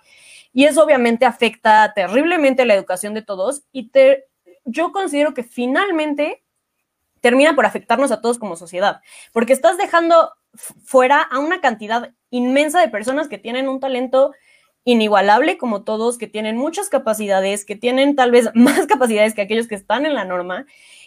Y 0.52 0.64
eso 0.64 0.82
obviamente 0.82 1.26
afecta 1.26 1.92
terriblemente 1.94 2.64
la 2.64 2.74
educación 2.74 3.14
de 3.14 3.22
todos 3.22 3.62
y 3.70 3.88
te, 3.90 4.24
yo 4.64 4.90
considero 4.90 5.32
que 5.32 5.44
finalmente 5.44 6.42
termina 7.26 7.56
por 7.56 7.66
afectarnos 7.66 8.12
a 8.12 8.20
todos 8.20 8.38
como 8.38 8.54
sociedad, 8.54 9.00
porque 9.32 9.52
estás 9.52 9.76
dejando 9.78 10.30
fuera 10.54 11.20
a 11.20 11.40
una 11.40 11.60
cantidad 11.60 12.12
inmensa 12.30 12.80
de 12.80 12.86
personas 12.88 13.26
que 13.26 13.36
tienen 13.36 13.68
un 13.68 13.80
talento 13.80 14.32
inigualable 14.84 15.58
como 15.58 15.82
todos, 15.82 16.18
que 16.18 16.28
tienen 16.28 16.56
muchas 16.56 16.88
capacidades, 16.88 17.64
que 17.64 17.74
tienen 17.74 18.14
tal 18.14 18.30
vez 18.30 18.48
más 18.54 18.86
capacidades 18.86 19.34
que 19.34 19.42
aquellos 19.42 19.66
que 19.66 19.74
están 19.74 20.06
en 20.06 20.14
la 20.14 20.24
norma, 20.24 20.66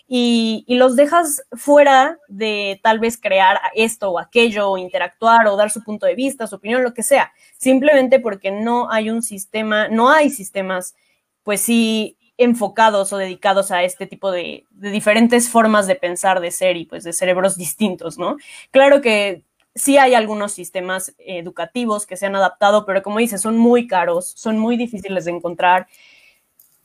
y, 0.10 0.66
los 0.68 0.98
dejas 0.98 1.42
fuera 1.54 2.20
de 2.28 2.82
tal 2.84 3.00
vez 3.00 3.18
crear 3.18 3.58
esto 3.76 4.10
o 4.12 4.20
aquello, 4.20 4.72
o 4.72 4.78
interactuar 4.78 5.48
o 5.48 5.56
dar 5.56 5.72
su 5.72 5.86
punto 5.86 6.06
de 6.06 6.16
vista, 6.16 6.48
su 6.48 6.56
opinión, 6.56 6.84
lo 6.84 6.94
que 6.94 7.04
sea, 7.04 7.32
simplemente 7.58 8.20
porque 8.20 8.52
no 8.52 8.92
hay 8.92 9.10
un 9.10 9.22
sistema, 9.22 9.88
no 9.88 10.10
hay 10.10 10.32
sistemas, 10.32 10.96
pues 11.44 11.62
sí, 11.62 12.18
enfocados 12.40 13.12
o 13.12 13.18
dedicados 13.18 13.70
a 13.70 13.84
este 13.84 14.08
tipo 14.08 14.32
de, 14.32 14.66
diferentes 14.72 15.50
formas 15.50 15.88
de 15.88 15.96
pensar, 15.96 16.40
de 16.40 16.52
ser 16.52 16.78
y 16.78 16.86
pues 16.86 17.04
de 17.04 17.12
cerebros 17.12 17.58
distintos, 17.58 18.18
¿no? 18.18 18.38
Claro 18.72 19.02
que 19.02 19.44
sí 19.76 19.98
hay 19.98 20.16
algunos 20.16 20.54
sistemas 20.54 21.14
educativos 21.20 22.06
que 22.06 22.16
se 22.16 22.26
han 22.26 22.38
adaptado, 22.38 22.86
pero 22.86 23.04
como 23.04 23.20
dices, 23.20 23.42
son 23.42 23.58
muy 23.58 23.88
caros, 23.88 24.32
son 24.36 24.58
muy 24.58 24.78
difíciles 24.78 25.26
de 25.26 25.32
encontrar. 25.32 25.88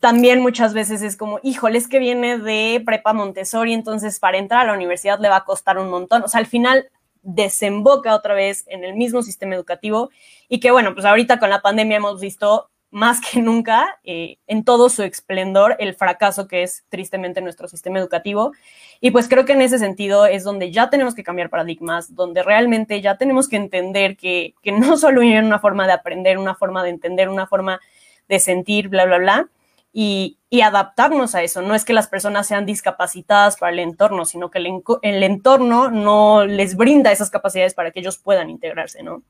También 0.01 0.41
muchas 0.41 0.75
veces 0.75 1.03
es 1.03 1.17
como, 1.17 1.39
híjole, 1.45 1.79
es 1.79 1.87
que 1.87 2.01
viene 2.01 2.39
de 2.39 2.83
prepa 2.85 3.13
Montessori, 3.13 3.73
entonces 3.73 4.19
para 4.19 4.39
entrar 4.39 4.63
a 4.63 4.65
la 4.65 4.75
universidad 4.75 5.21
le 5.21 5.29
va 5.29 5.37
a 5.37 5.45
costar 5.45 5.79
un 5.79 5.89
montón. 5.89 6.25
O 6.25 6.29
sea, 6.29 6.41
al 6.41 6.47
final 6.47 6.91
desemboca 7.23 8.15
otra 8.15 8.35
vez 8.35 8.65
en 8.67 8.83
el 8.83 8.95
mismo 8.95 9.23
sistema 9.23 9.55
educativo 9.55 10.11
y 10.49 10.59
que 10.59 10.73
bueno, 10.73 10.95
pues 10.95 11.07
ahorita 11.07 11.39
con 11.39 11.49
la 11.49 11.63
pandemia 11.63 11.99
hemos 11.99 12.21
visto 12.21 12.71
más 12.95 13.21
que 13.21 13.43
nunca, 13.43 13.99
eh, 14.05 14.39
en 14.47 14.63
todo 14.63 14.89
su 14.89 15.03
esplendor, 15.03 15.75
el 15.81 15.97
fracaso 15.97 16.47
que 16.47 16.63
es 16.63 16.85
tristemente 16.91 17.41
nuestro 17.41 17.67
sistema 17.67 17.99
educativo. 17.99 18.53
Y 19.01 19.11
pues 19.11 19.29
creo 19.29 19.45
que 19.45 19.55
en 19.55 19.63
ese 19.63 19.81
sentido 19.81 20.27
es 20.27 20.45
donde 20.45 20.71
ya 20.71 20.91
tenemos 20.91 21.17
que 21.17 21.25
cambiar 21.25 21.51
paradigmas, 21.51 22.15
donde 22.15 22.45
realmente 22.45 23.01
ya 23.01 23.19
tenemos 23.19 23.49
que 23.49 23.57
entender 23.57 24.17
que, 24.17 24.55
que 24.63 24.71
no 24.71 24.97
solo 24.97 25.23
hay 25.23 25.37
una 25.37 25.59
forma 25.59 25.89
de 25.89 25.93
aprender, 25.93 26.39
una 26.39 26.55
forma 26.55 26.85
de 26.85 26.91
entender, 26.91 27.29
una 27.29 27.49
forma 27.49 27.81
de 28.29 28.39
sentir, 28.39 28.89
bla, 28.89 29.07
bla, 29.07 29.19
bla, 29.19 29.49
y, 29.93 30.39
adaptarnos 30.63 31.35
a 31.35 31.43
eso. 31.43 31.63
No 31.63 31.75
es 31.75 31.85
que 31.85 31.93
las 31.93 32.07
personas 32.07 32.47
sean 32.47 32.65
discapacitadas 32.65 33.57
para 33.57 33.73
el 33.73 33.81
entorno, 33.81 34.25
sino 34.25 34.53
que 34.53 34.59
el, 34.59 34.83
el, 35.03 35.23
entorno 35.25 35.91
no 35.91 36.47
les 36.47 36.77
brinda 36.77 37.11
esas 37.11 37.29
capacidades 37.29 37.75
para 37.75 37.91
que 37.91 37.99
ellos 37.99 38.19
puedan 38.19 38.51
integrarse, 38.51 39.03
¿no? 39.03 39.25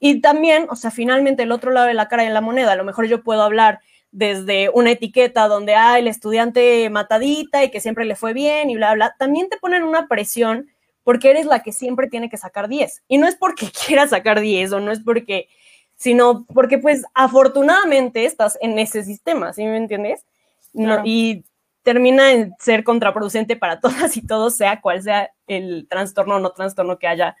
Y 0.00 0.20
también, 0.20 0.66
o 0.70 0.76
sea, 0.76 0.90
finalmente 0.90 1.42
el 1.42 1.52
otro 1.52 1.72
lado 1.72 1.86
de 1.86 1.94
la 1.94 2.08
cara 2.08 2.22
de 2.22 2.30
la 2.30 2.40
moneda, 2.40 2.72
a 2.72 2.76
lo 2.76 2.84
mejor 2.84 3.06
yo 3.06 3.22
puedo 3.22 3.42
hablar 3.42 3.80
desde 4.10 4.70
una 4.70 4.92
etiqueta 4.92 5.48
donde 5.48 5.74
hay 5.74 6.02
el 6.02 6.08
estudiante 6.08 6.88
matadita 6.90 7.64
y 7.64 7.70
que 7.70 7.80
siempre 7.80 8.04
le 8.04 8.16
fue 8.16 8.32
bien 8.32 8.70
y 8.70 8.76
bla, 8.76 8.94
bla, 8.94 9.14
también 9.18 9.48
te 9.48 9.58
ponen 9.58 9.82
una 9.82 10.08
presión 10.08 10.68
porque 11.08 11.30
eres 11.30 11.46
la 11.46 11.62
que 11.62 11.72
siempre 11.72 12.08
tiene 12.08 12.28
que 12.28 12.36
sacar 12.36 12.68
10. 12.68 13.04
Y 13.08 13.16
no 13.16 13.26
es 13.26 13.34
porque 13.34 13.70
quieras 13.86 14.10
sacar 14.10 14.40
10 14.40 14.72
o 14.72 14.80
no 14.80 14.92
es 14.92 15.00
porque, 15.00 15.48
sino 15.96 16.44
porque 16.52 16.78
pues 16.78 17.04
afortunadamente 17.14 18.24
estás 18.26 18.58
en 18.60 18.78
ese 18.78 19.02
sistema, 19.04 19.54
¿sí 19.54 19.64
me 19.64 19.78
entiendes? 19.78 20.26
No, 20.74 21.00
y 21.04 21.44
termina 21.82 22.32
en 22.32 22.54
ser 22.58 22.84
contraproducente 22.84 23.56
para 23.56 23.80
todas 23.80 24.18
y 24.18 24.26
todos, 24.26 24.54
sea 24.54 24.82
cual 24.82 25.02
sea 25.02 25.30
el 25.46 25.86
trastorno 25.88 26.36
o 26.36 26.38
no 26.38 26.50
trastorno 26.50 26.98
que 26.98 27.08
haya 27.08 27.36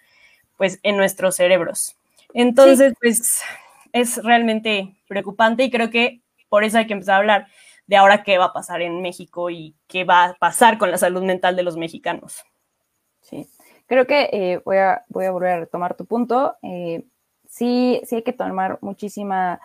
pues 0.56 0.80
en 0.82 0.96
nuestros 0.96 1.36
cerebros. 1.36 1.97
Entonces, 2.34 2.94
pues 3.00 3.42
es 3.92 4.22
realmente 4.22 4.96
preocupante 5.08 5.64
y 5.64 5.70
creo 5.70 5.90
que 5.90 6.22
por 6.48 6.64
eso 6.64 6.78
hay 6.78 6.86
que 6.86 6.92
empezar 6.92 7.14
a 7.14 7.18
hablar 7.18 7.46
de 7.86 7.96
ahora 7.96 8.22
qué 8.22 8.38
va 8.38 8.46
a 8.46 8.52
pasar 8.52 8.82
en 8.82 9.00
México 9.00 9.50
y 9.50 9.74
qué 9.86 10.04
va 10.04 10.24
a 10.24 10.34
pasar 10.34 10.78
con 10.78 10.90
la 10.90 10.98
salud 10.98 11.22
mental 11.22 11.56
de 11.56 11.62
los 11.62 11.76
mexicanos. 11.76 12.44
Sí, 13.22 13.48
creo 13.86 14.06
que 14.06 14.28
eh, 14.32 14.60
voy, 14.64 14.76
a, 14.76 15.04
voy 15.08 15.24
a 15.24 15.30
volver 15.30 15.50
a 15.50 15.60
retomar 15.60 15.94
tu 15.94 16.04
punto. 16.04 16.56
Eh, 16.62 17.04
sí, 17.48 18.00
sí 18.04 18.16
hay 18.16 18.22
que 18.22 18.32
tomar 18.32 18.78
muchísima 18.82 19.60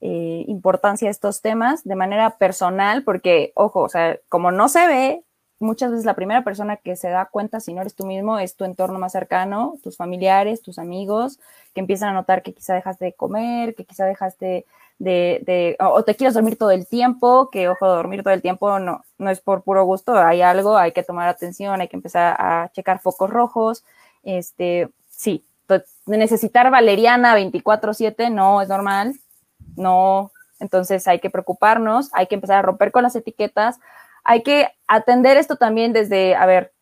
eh, 0.00 0.44
importancia 0.48 1.06
a 1.06 1.12
estos 1.12 1.40
temas 1.40 1.84
de 1.84 1.94
manera 1.94 2.36
personal, 2.36 3.04
porque, 3.04 3.52
ojo, 3.54 3.80
o 3.82 3.88
sea, 3.88 4.18
como 4.28 4.50
no 4.50 4.68
se 4.68 4.86
ve, 4.88 5.24
muchas 5.62 5.90
veces 5.90 6.04
la 6.04 6.14
primera 6.14 6.44
persona 6.44 6.76
que 6.76 6.96
se 6.96 7.08
da 7.08 7.26
cuenta 7.26 7.60
si 7.60 7.72
no 7.72 7.80
eres 7.80 7.94
tú 7.94 8.04
mismo 8.04 8.38
es 8.38 8.56
tu 8.56 8.64
entorno 8.64 8.98
más 8.98 9.12
cercano, 9.12 9.78
tus 9.82 9.96
familiares, 9.96 10.62
tus 10.62 10.78
amigos, 10.78 11.38
que 11.74 11.80
empiezan 11.80 12.10
a 12.10 12.12
notar 12.12 12.42
que 12.42 12.52
quizá 12.52 12.74
dejaste 12.74 13.06
de 13.06 13.12
comer, 13.12 13.74
que 13.74 13.84
quizá 13.84 14.04
dejaste 14.04 14.66
de, 14.98 15.42
de 15.44 15.76
o 15.80 16.04
te 16.04 16.14
quieres 16.14 16.34
dormir 16.34 16.56
todo 16.56 16.70
el 16.70 16.86
tiempo, 16.86 17.50
que 17.50 17.68
ojo, 17.68 17.86
dormir 17.88 18.22
todo 18.22 18.34
el 18.34 18.42
tiempo 18.42 18.78
no, 18.78 19.04
no 19.18 19.30
es 19.30 19.40
por 19.40 19.62
puro 19.62 19.84
gusto, 19.84 20.16
hay 20.16 20.42
algo, 20.42 20.76
hay 20.76 20.92
que 20.92 21.02
tomar 21.02 21.28
atención, 21.28 21.80
hay 21.80 21.88
que 21.88 21.96
empezar 21.96 22.36
a 22.38 22.70
checar 22.72 23.00
focos 23.00 23.30
rojos, 23.30 23.84
este, 24.22 24.90
sí, 25.10 25.44
necesitar 26.06 26.70
valeriana 26.70 27.34
24/7 27.34 28.30
no 28.30 28.62
es 28.62 28.68
normal, 28.68 29.14
no, 29.76 30.30
entonces 30.60 31.08
hay 31.08 31.18
que 31.18 31.30
preocuparnos, 31.30 32.10
hay 32.12 32.26
que 32.26 32.36
empezar 32.36 32.58
a 32.58 32.62
romper 32.62 32.92
con 32.92 33.02
las 33.02 33.16
etiquetas, 33.16 33.80
hay 34.24 34.42
que 34.42 34.68
atender 34.86 35.36
esto 35.36 35.56
también 35.56 35.92
desde, 35.92 36.34
a 36.34 36.46
ver, 36.46 36.72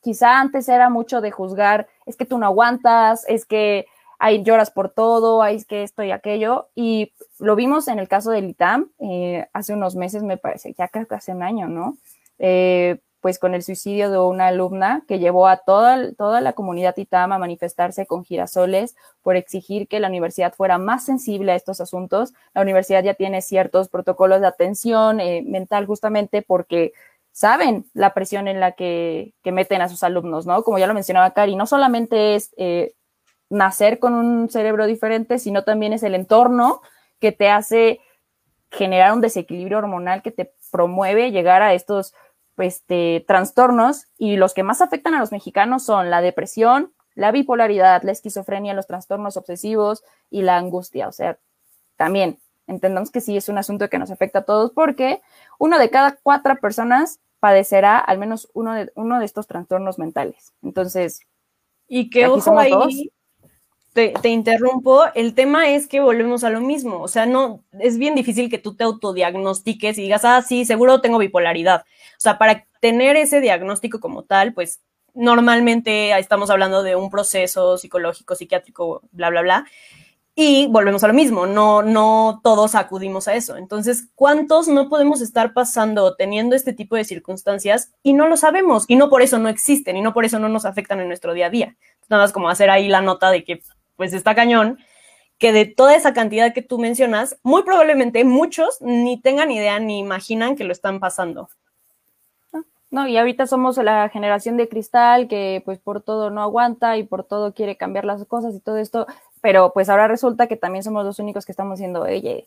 quizá 0.00 0.40
antes 0.40 0.68
era 0.68 0.90
mucho 0.90 1.20
de 1.20 1.30
juzgar, 1.30 1.88
es 2.06 2.16
que 2.16 2.26
tú 2.26 2.38
no 2.38 2.46
aguantas, 2.46 3.24
es 3.28 3.46
que 3.46 3.86
hay 4.18 4.42
lloras 4.42 4.70
por 4.70 4.90
todo, 4.90 5.44
es 5.44 5.66
que 5.66 5.82
esto 5.82 6.02
y 6.02 6.10
aquello, 6.10 6.68
y 6.74 7.12
lo 7.38 7.56
vimos 7.56 7.88
en 7.88 7.98
el 7.98 8.08
caso 8.08 8.30
del 8.30 8.50
ITAM 8.50 8.90
eh, 8.98 9.48
hace 9.52 9.72
unos 9.72 9.96
meses, 9.96 10.22
me 10.22 10.36
parece, 10.36 10.74
ya 10.74 10.88
que 10.88 11.06
hace 11.10 11.32
un 11.32 11.42
año, 11.42 11.68
¿no? 11.68 11.96
Eh, 12.38 13.00
pues 13.24 13.38
con 13.38 13.54
el 13.54 13.62
suicidio 13.62 14.10
de 14.10 14.18
una 14.18 14.48
alumna 14.48 15.02
que 15.08 15.18
llevó 15.18 15.48
a 15.48 15.56
toda, 15.56 16.12
toda 16.12 16.42
la 16.42 16.52
comunidad 16.52 16.94
ITAM 16.94 17.32
a 17.32 17.38
manifestarse 17.38 18.04
con 18.04 18.22
girasoles 18.22 18.96
por 19.22 19.36
exigir 19.36 19.88
que 19.88 19.98
la 19.98 20.08
universidad 20.08 20.52
fuera 20.52 20.76
más 20.76 21.06
sensible 21.06 21.52
a 21.52 21.54
estos 21.54 21.80
asuntos. 21.80 22.34
La 22.52 22.60
universidad 22.60 23.02
ya 23.02 23.14
tiene 23.14 23.40
ciertos 23.40 23.88
protocolos 23.88 24.42
de 24.42 24.46
atención 24.46 25.20
eh, 25.20 25.42
mental 25.42 25.86
justamente 25.86 26.42
porque 26.42 26.92
saben 27.32 27.86
la 27.94 28.12
presión 28.12 28.46
en 28.46 28.60
la 28.60 28.72
que, 28.72 29.32
que, 29.42 29.52
meten 29.52 29.80
a 29.80 29.88
sus 29.88 30.02
alumnos, 30.02 30.44
¿no? 30.44 30.62
Como 30.62 30.78
ya 30.78 30.86
lo 30.86 30.92
mencionaba 30.92 31.30
Cari, 31.30 31.56
no 31.56 31.66
solamente 31.66 32.34
es 32.34 32.52
eh, 32.58 32.92
nacer 33.48 34.00
con 34.00 34.12
un 34.12 34.50
cerebro 34.50 34.84
diferente, 34.84 35.38
sino 35.38 35.64
también 35.64 35.94
es 35.94 36.02
el 36.02 36.14
entorno 36.14 36.82
que 37.20 37.32
te 37.32 37.48
hace 37.48 38.00
generar 38.70 39.14
un 39.14 39.22
desequilibrio 39.22 39.78
hormonal 39.78 40.20
que 40.20 40.30
te 40.30 40.52
promueve 40.70 41.30
llegar 41.30 41.62
a 41.62 41.72
estos 41.72 42.12
este, 42.58 43.24
trastornos 43.26 44.06
y 44.18 44.36
los 44.36 44.54
que 44.54 44.62
más 44.62 44.80
afectan 44.80 45.14
a 45.14 45.20
los 45.20 45.32
mexicanos 45.32 45.84
son 45.84 46.10
la 46.10 46.20
depresión, 46.20 46.92
la 47.14 47.32
bipolaridad, 47.32 48.02
la 48.02 48.12
esquizofrenia, 48.12 48.74
los 48.74 48.86
trastornos 48.86 49.36
obsesivos 49.36 50.02
y 50.30 50.42
la 50.42 50.56
angustia. 50.56 51.08
O 51.08 51.12
sea, 51.12 51.38
también 51.96 52.38
entendamos 52.66 53.10
que 53.10 53.20
sí 53.20 53.36
es 53.36 53.48
un 53.48 53.58
asunto 53.58 53.88
que 53.88 53.98
nos 53.98 54.10
afecta 54.10 54.40
a 54.40 54.44
todos 54.44 54.72
porque 54.72 55.20
uno 55.58 55.78
de 55.78 55.90
cada 55.90 56.16
cuatro 56.22 56.56
personas 56.56 57.20
padecerá 57.40 57.98
al 57.98 58.18
menos 58.18 58.48
uno 58.54 58.74
de, 58.74 58.90
uno 58.94 59.18
de 59.18 59.26
estos 59.26 59.46
trastornos 59.46 59.98
mentales. 59.98 60.54
Entonces, 60.62 61.20
y 61.86 62.10
que 62.10 62.26
ojo 62.26 62.58
ahí, 62.58 63.12
te, 63.94 64.12
te, 64.20 64.28
interrumpo, 64.28 65.04
el 65.14 65.34
tema 65.34 65.70
es 65.70 65.86
que 65.86 66.00
volvemos 66.00 66.44
a 66.44 66.50
lo 66.50 66.60
mismo, 66.60 67.00
o 67.00 67.08
sea, 67.08 67.26
no, 67.26 67.64
es 67.78 67.96
bien 67.96 68.14
difícil 68.14 68.50
que 68.50 68.58
tú 68.58 68.74
te 68.74 68.84
autodiagnostiques 68.84 69.96
y 69.96 70.02
digas, 70.02 70.24
ah, 70.24 70.42
sí, 70.42 70.64
seguro 70.64 71.00
tengo 71.00 71.18
bipolaridad. 71.18 71.82
O 71.82 72.20
sea, 72.20 72.36
para 72.36 72.66
tener 72.80 73.16
ese 73.16 73.40
diagnóstico 73.40 74.00
como 74.00 74.24
tal, 74.24 74.52
pues 74.52 74.82
normalmente 75.14 76.16
estamos 76.18 76.50
hablando 76.50 76.82
de 76.82 76.96
un 76.96 77.08
proceso 77.08 77.78
psicológico, 77.78 78.34
psiquiátrico, 78.34 79.02
bla, 79.12 79.30
bla, 79.30 79.42
bla. 79.42 79.66
Y 80.36 80.66
volvemos 80.66 81.04
a 81.04 81.06
lo 81.06 81.14
mismo, 81.14 81.46
no, 81.46 81.82
no 81.82 82.40
todos 82.42 82.74
acudimos 82.74 83.28
a 83.28 83.34
eso. 83.34 83.56
Entonces, 83.56 84.08
¿cuántos 84.16 84.66
no 84.66 84.88
podemos 84.88 85.20
estar 85.20 85.52
pasando 85.52 86.16
teniendo 86.16 86.56
este 86.56 86.72
tipo 86.72 86.96
de 86.96 87.04
circunstancias 87.04 87.92
y 88.02 88.14
no 88.14 88.26
lo 88.26 88.36
sabemos? 88.36 88.84
Y 88.88 88.96
no 88.96 89.08
por 89.08 89.22
eso 89.22 89.38
no 89.38 89.48
existen 89.48 89.96
y 89.96 90.02
no 90.02 90.12
por 90.12 90.24
eso 90.24 90.40
no 90.40 90.48
nos 90.48 90.64
afectan 90.64 90.98
en 90.98 91.06
nuestro 91.06 91.34
día 91.34 91.46
a 91.46 91.50
día. 91.50 91.76
Nada 92.08 92.24
más 92.24 92.32
como 92.32 92.48
hacer 92.48 92.68
ahí 92.68 92.88
la 92.88 93.00
nota 93.00 93.30
de 93.30 93.44
que, 93.44 93.62
pues, 93.96 94.12
está 94.12 94.34
cañón, 94.34 94.78
que 95.38 95.52
de 95.52 95.66
toda 95.66 95.94
esa 95.96 96.12
cantidad 96.12 96.54
que 96.54 96.62
tú 96.62 96.78
mencionas, 96.78 97.36
muy 97.42 97.62
probablemente 97.62 98.24
muchos 98.24 98.80
ni 98.80 99.20
tengan 99.20 99.50
idea 99.50 99.78
ni 99.80 99.98
imaginan 99.98 100.56
que 100.56 100.64
lo 100.64 100.72
están 100.72 101.00
pasando. 101.00 101.48
No, 102.90 103.08
y 103.08 103.16
ahorita 103.16 103.48
somos 103.48 103.76
la 103.78 104.08
generación 104.08 104.56
de 104.56 104.68
cristal 104.68 105.26
que 105.26 105.62
pues 105.64 105.80
por 105.80 106.00
todo 106.00 106.30
no 106.30 106.42
aguanta 106.42 106.96
y 106.96 107.02
por 107.02 107.24
todo 107.24 107.52
quiere 107.52 107.76
cambiar 107.76 108.04
las 108.04 108.24
cosas 108.24 108.54
y 108.54 108.60
todo 108.60 108.78
esto 108.78 109.08
pero 109.44 109.74
pues 109.74 109.90
ahora 109.90 110.08
resulta 110.08 110.46
que 110.46 110.56
también 110.56 110.82
somos 110.82 111.04
los 111.04 111.18
únicos 111.18 111.44
que 111.44 111.52
estamos 111.52 111.78
diciendo, 111.78 112.00
oye, 112.00 112.46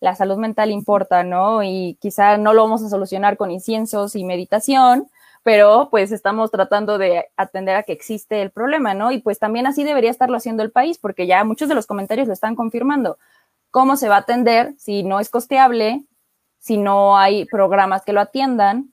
la 0.00 0.16
salud 0.16 0.36
mental 0.38 0.72
importa, 0.72 1.22
¿no? 1.22 1.62
Y 1.62 1.96
quizá 2.00 2.36
no 2.36 2.52
lo 2.52 2.62
vamos 2.62 2.82
a 2.82 2.88
solucionar 2.88 3.36
con 3.36 3.52
inciensos 3.52 4.16
y 4.16 4.24
meditación, 4.24 5.08
pero 5.46 5.90
pues 5.92 6.10
estamos 6.10 6.50
tratando 6.50 6.98
de 6.98 7.28
atender 7.36 7.76
a 7.76 7.84
que 7.84 7.92
existe 7.92 8.42
el 8.42 8.50
problema, 8.50 8.94
¿no? 8.94 9.12
Y 9.12 9.18
pues 9.18 9.38
también 9.38 9.68
así 9.68 9.84
debería 9.84 10.10
estarlo 10.10 10.36
haciendo 10.36 10.64
el 10.64 10.72
país, 10.72 10.98
porque 10.98 11.28
ya 11.28 11.44
muchos 11.44 11.68
de 11.68 11.76
los 11.76 11.86
comentarios 11.86 12.26
lo 12.26 12.32
están 12.32 12.56
confirmando. 12.56 13.16
¿Cómo 13.70 13.94
se 13.94 14.08
va 14.08 14.16
a 14.16 14.18
atender 14.18 14.74
si 14.76 15.04
no 15.04 15.20
es 15.20 15.30
costeable, 15.30 16.04
si 16.58 16.78
no 16.78 17.16
hay 17.16 17.44
programas 17.44 18.02
que 18.02 18.12
lo 18.12 18.20
atiendan? 18.20 18.90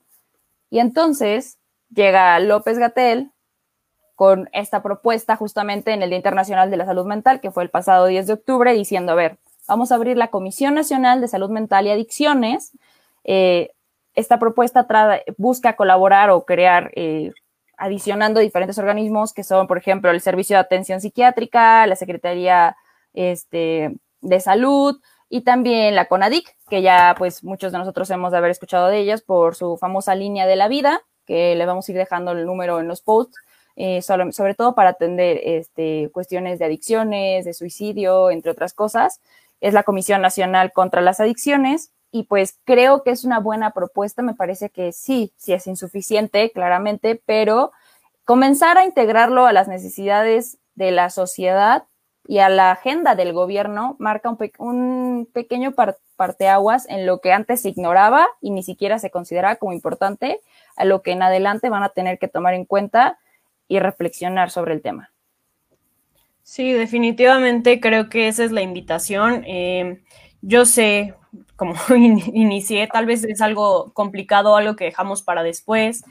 Y 0.69 0.77
entonces 0.77 1.57
llega 1.89 2.37
López 2.37 2.77
Gatel 2.77 3.31
con 4.13 4.47
esta 4.53 4.83
propuesta 4.83 5.35
justamente 5.35 5.91
en 5.91 6.03
el 6.03 6.11
Día 6.11 6.17
Internacional 6.17 6.69
de 6.69 6.77
la 6.77 6.85
Salud 6.85 7.07
Mental, 7.07 7.41
que 7.41 7.49
fue 7.49 7.63
el 7.63 7.71
pasado 7.71 8.05
10 8.05 8.27
de 8.27 8.33
octubre, 8.33 8.73
diciendo, 8.73 9.13
a 9.13 9.15
ver, 9.15 9.39
vamos 9.67 9.91
a 9.91 9.95
abrir 9.95 10.17
la 10.17 10.27
Comisión 10.27 10.75
Nacional 10.75 11.19
de 11.19 11.29
Salud 11.29 11.49
Mental 11.49 11.87
y 11.87 11.89
Adicciones. 11.89 12.73
Eh, 13.23 13.71
esta 14.13 14.39
propuesta 14.39 14.87
busca 15.37 15.75
colaborar 15.75 16.29
o 16.29 16.45
crear, 16.45 16.91
eh, 16.95 17.31
adicionando 17.77 18.39
diferentes 18.39 18.77
organismos 18.77 19.33
que 19.33 19.43
son, 19.43 19.67
por 19.67 19.77
ejemplo, 19.77 20.11
el 20.11 20.21
Servicio 20.21 20.55
de 20.55 20.61
Atención 20.61 21.01
Psiquiátrica, 21.01 21.87
la 21.87 21.95
Secretaría 21.95 22.75
este, 23.13 23.95
de 24.21 24.39
Salud 24.39 24.99
y 25.29 25.41
también 25.41 25.95
la 25.95 26.07
CONADIC, 26.07 26.55
que 26.69 26.81
ya 26.81 27.15
pues 27.17 27.43
muchos 27.43 27.71
de 27.71 27.79
nosotros 27.79 28.09
hemos 28.11 28.31
de 28.31 28.37
haber 28.37 28.51
escuchado 28.51 28.87
de 28.87 28.99
ellas 28.99 29.21
por 29.21 29.55
su 29.55 29.77
famosa 29.77 30.15
línea 30.15 30.45
de 30.45 30.55
la 30.55 30.67
vida, 30.67 31.01
que 31.25 31.55
le 31.55 31.65
vamos 31.65 31.87
a 31.87 31.91
ir 31.91 31.97
dejando 31.97 32.31
el 32.31 32.45
número 32.45 32.79
en 32.79 32.87
los 32.87 33.01
posts 33.01 33.37
eh, 33.75 34.03
sobre, 34.03 34.53
todo 34.53 34.75
para 34.75 34.89
atender 34.89 35.39
este, 35.43 36.09
cuestiones 36.13 36.59
de 36.59 36.65
adicciones, 36.65 37.45
de 37.45 37.53
suicidio, 37.53 38.29
entre 38.29 38.51
otras 38.51 38.73
cosas. 38.73 39.19
Es 39.61 39.73
la 39.73 39.83
Comisión 39.83 40.21
Nacional 40.21 40.71
contra 40.71 41.01
las 41.01 41.19
Adicciones 41.19 41.91
y 42.13 42.23
pues 42.23 42.59
creo 42.63 43.01
que 43.01 43.09
es 43.09 43.25
una 43.25 43.39
buena 43.39 43.71
propuesta. 43.71 44.21
Me 44.21 44.35
parece 44.35 44.69
que 44.69 44.91
sí, 44.91 45.33
sí 45.35 45.51
es 45.51 45.65
insuficiente, 45.65 46.51
claramente, 46.51 47.19
pero 47.25 47.71
comenzar 48.23 48.77
a 48.77 48.85
integrarlo 48.85 49.47
a 49.47 49.51
las 49.51 49.67
necesidades 49.67 50.59
de 50.75 50.91
la 50.91 51.09
sociedad 51.09 51.85
y 52.27 52.37
a 52.37 52.49
la 52.49 52.69
agenda 52.69 53.15
del 53.15 53.33
gobierno 53.33 53.95
marca 53.97 54.29
un, 54.29 54.37
un 54.59 55.25
pequeño 55.33 55.73
parteaguas 56.15 56.87
en 56.87 57.07
lo 57.07 57.19
que 57.19 57.33
antes 57.33 57.63
se 57.63 57.69
ignoraba 57.69 58.27
y 58.41 58.51
ni 58.51 58.61
siquiera 58.61 58.99
se 58.99 59.09
consideraba 59.09 59.55
como 59.55 59.73
importante, 59.73 60.39
a 60.75 60.85
lo 60.85 61.01
que 61.01 61.13
en 61.13 61.23
adelante 61.23 61.69
van 61.69 61.81
a 61.81 61.89
tener 61.89 62.19
que 62.19 62.27
tomar 62.27 62.53
en 62.53 62.65
cuenta 62.65 63.17
y 63.67 63.79
reflexionar 63.79 64.51
sobre 64.51 64.75
el 64.75 64.83
tema. 64.83 65.11
Sí, 66.43 66.73
definitivamente 66.73 67.79
creo 67.79 68.07
que 68.07 68.27
esa 68.27 68.43
es 68.43 68.51
la 68.51 68.61
invitación. 68.61 69.43
Eh, 69.47 70.03
yo 70.43 70.65
sé, 70.65 71.15
como 71.55 71.73
inicié, 71.95 72.87
tal 72.87 73.05
vez 73.05 73.23
es 73.23 73.41
algo 73.41 73.91
complicado, 73.93 74.55
algo 74.55 74.75
que 74.75 74.85
dejamos 74.85 75.23
para 75.23 75.41
después, 75.41 76.03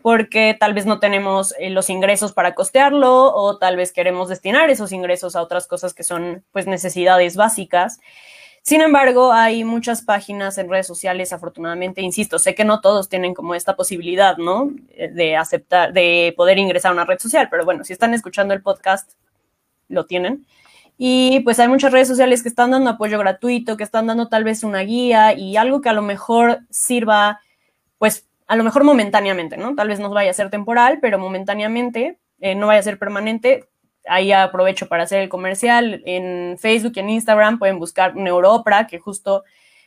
porque 0.00 0.56
tal 0.58 0.72
vez 0.72 0.86
no 0.86 1.00
tenemos 1.00 1.54
eh, 1.58 1.70
los 1.70 1.90
ingresos 1.90 2.32
para 2.32 2.54
costearlo 2.54 3.34
o 3.34 3.58
tal 3.58 3.76
vez 3.76 3.92
queremos 3.92 4.28
destinar 4.28 4.70
esos 4.70 4.92
ingresos 4.92 5.36
a 5.36 5.42
otras 5.42 5.66
cosas 5.66 5.92
que 5.92 6.04
son 6.04 6.44
pues 6.52 6.66
necesidades 6.66 7.36
básicas. 7.36 7.98
Sin 8.62 8.80
embargo, 8.80 9.32
hay 9.32 9.64
muchas 9.64 10.02
páginas 10.02 10.56
en 10.58 10.70
redes 10.70 10.86
sociales, 10.86 11.32
afortunadamente, 11.32 12.02
insisto, 12.02 12.38
sé 12.38 12.54
que 12.54 12.64
no 12.64 12.80
todos 12.80 13.08
tienen 13.08 13.34
como 13.34 13.54
esta 13.54 13.74
posibilidad, 13.74 14.36
¿no? 14.36 14.70
Eh, 14.90 15.08
de 15.08 15.36
aceptar, 15.36 15.92
de 15.92 16.32
poder 16.36 16.58
ingresar 16.58 16.90
a 16.90 16.94
una 16.94 17.06
red 17.06 17.18
social, 17.18 17.48
pero 17.50 17.64
bueno, 17.64 17.84
si 17.84 17.92
están 17.92 18.14
escuchando 18.14 18.54
el 18.54 18.62
podcast, 18.62 19.12
lo 19.88 20.06
tienen. 20.06 20.46
Y 21.02 21.40
pues 21.40 21.58
hay 21.58 21.66
muchas 21.66 21.92
redes 21.92 22.08
sociales 22.08 22.42
que 22.42 22.50
están 22.50 22.72
dando 22.72 22.90
apoyo 22.90 23.18
gratuito, 23.18 23.78
que 23.78 23.84
están 23.84 24.06
dando 24.06 24.28
tal 24.28 24.44
vez 24.44 24.62
una 24.62 24.80
guía 24.80 25.32
y 25.32 25.56
algo 25.56 25.80
que 25.80 25.88
a 25.88 25.94
lo 25.94 26.02
mejor 26.02 26.58
sirva, 26.68 27.40
pues 27.96 28.28
a 28.46 28.54
lo 28.54 28.64
mejor 28.64 28.84
momentáneamente, 28.84 29.56
¿no? 29.56 29.74
Tal 29.74 29.88
vez 29.88 29.98
no 29.98 30.10
vaya 30.10 30.30
a 30.30 30.34
ser 30.34 30.50
temporal, 30.50 30.98
pero 31.00 31.18
momentáneamente, 31.18 32.18
eh, 32.40 32.54
no 32.54 32.66
vaya 32.66 32.80
a 32.80 32.82
ser 32.82 32.98
permanente, 32.98 33.70
ahí 34.06 34.30
aprovecho 34.30 34.88
para 34.88 35.04
hacer 35.04 35.22
el 35.22 35.30
comercial. 35.30 36.02
En 36.04 36.58
Facebook 36.58 36.92
y 36.96 37.00
en 37.00 37.08
Instagram 37.08 37.58
pueden 37.58 37.78
buscar 37.78 38.14
Neuropra, 38.14 38.86
que 38.86 38.98
justo 38.98 39.44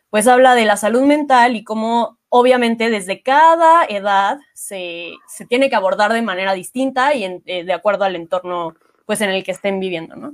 pues 0.10 0.28
habla 0.28 0.56
de 0.56 0.66
la 0.66 0.78
salud 0.78 1.04
mental 1.04 1.56
y 1.56 1.64
cómo 1.64 2.18
obviamente 2.30 2.90
desde 2.90 3.22
cada 3.22 3.86
edad 3.86 4.40
se, 4.56 5.12
tiene 5.48 5.70
que 5.70 5.76
abordar 5.76 6.12
de 6.12 6.24
manera 6.24 6.54
distinta 6.54 7.14
y 7.14 7.24
eh, 7.46 7.64
de 7.66 7.74
acuerdo 7.74 8.04
al 8.04 8.16
entorno 8.16 8.74
pues 9.06 9.22
en 9.22 9.30
el 9.30 9.44
que 9.44 9.52
estén 9.52 9.80
viviendo, 9.80 10.16
¿no? 10.16 10.34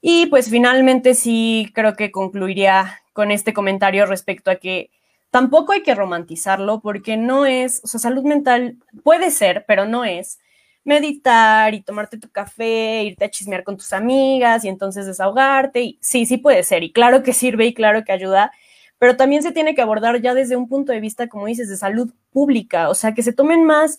Y 0.00 0.26
pues 0.26 0.50
finalmente 0.50 1.14
sí 1.14 1.70
creo 1.74 1.94
que 1.94 2.10
concluiría 2.10 3.02
con 3.12 3.30
este 3.30 3.52
comentario 3.52 4.06
respecto 4.06 4.50
a 4.50 4.56
que 4.56 4.90
tampoco 5.30 5.72
hay 5.72 5.82
que 5.82 5.94
romantizarlo 5.94 6.80
porque 6.80 7.16
no 7.16 7.46
es, 7.46 7.80
o 7.84 7.86
sea, 7.86 8.00
salud 8.00 8.24
mental 8.24 8.76
puede 9.04 9.30
ser, 9.30 9.64
pero 9.66 9.84
no 9.84 10.04
es 10.04 10.38
meditar 10.84 11.74
y 11.74 11.82
tomarte 11.82 12.18
tu 12.18 12.30
café, 12.30 13.02
irte 13.04 13.24
a 13.24 13.30
chismear 13.30 13.64
con 13.64 13.76
tus 13.76 13.92
amigas 13.92 14.64
y 14.64 14.68
entonces 14.68 15.06
desahogarte. 15.06 15.82
Y 15.82 15.98
sí, 16.00 16.26
sí 16.26 16.38
puede 16.38 16.62
ser. 16.62 16.82
Y 16.82 16.92
claro 16.92 17.22
que 17.22 17.32
sirve 17.32 17.66
y 17.66 17.74
claro 17.74 18.04
que 18.04 18.12
ayuda, 18.12 18.52
pero 18.98 19.16
también 19.16 19.42
se 19.42 19.52
tiene 19.52 19.74
que 19.74 19.82
abordar 19.82 20.20
ya 20.20 20.34
desde 20.34 20.56
un 20.56 20.68
punto 20.68 20.92
de 20.92 21.00
vista, 21.00 21.28
como 21.28 21.46
dices, 21.46 21.68
de 21.68 21.76
salud 21.76 22.12
pública. 22.32 22.88
O 22.88 22.94
sea, 22.94 23.14
que 23.14 23.22
se 23.22 23.32
tomen 23.32 23.64
más, 23.64 23.98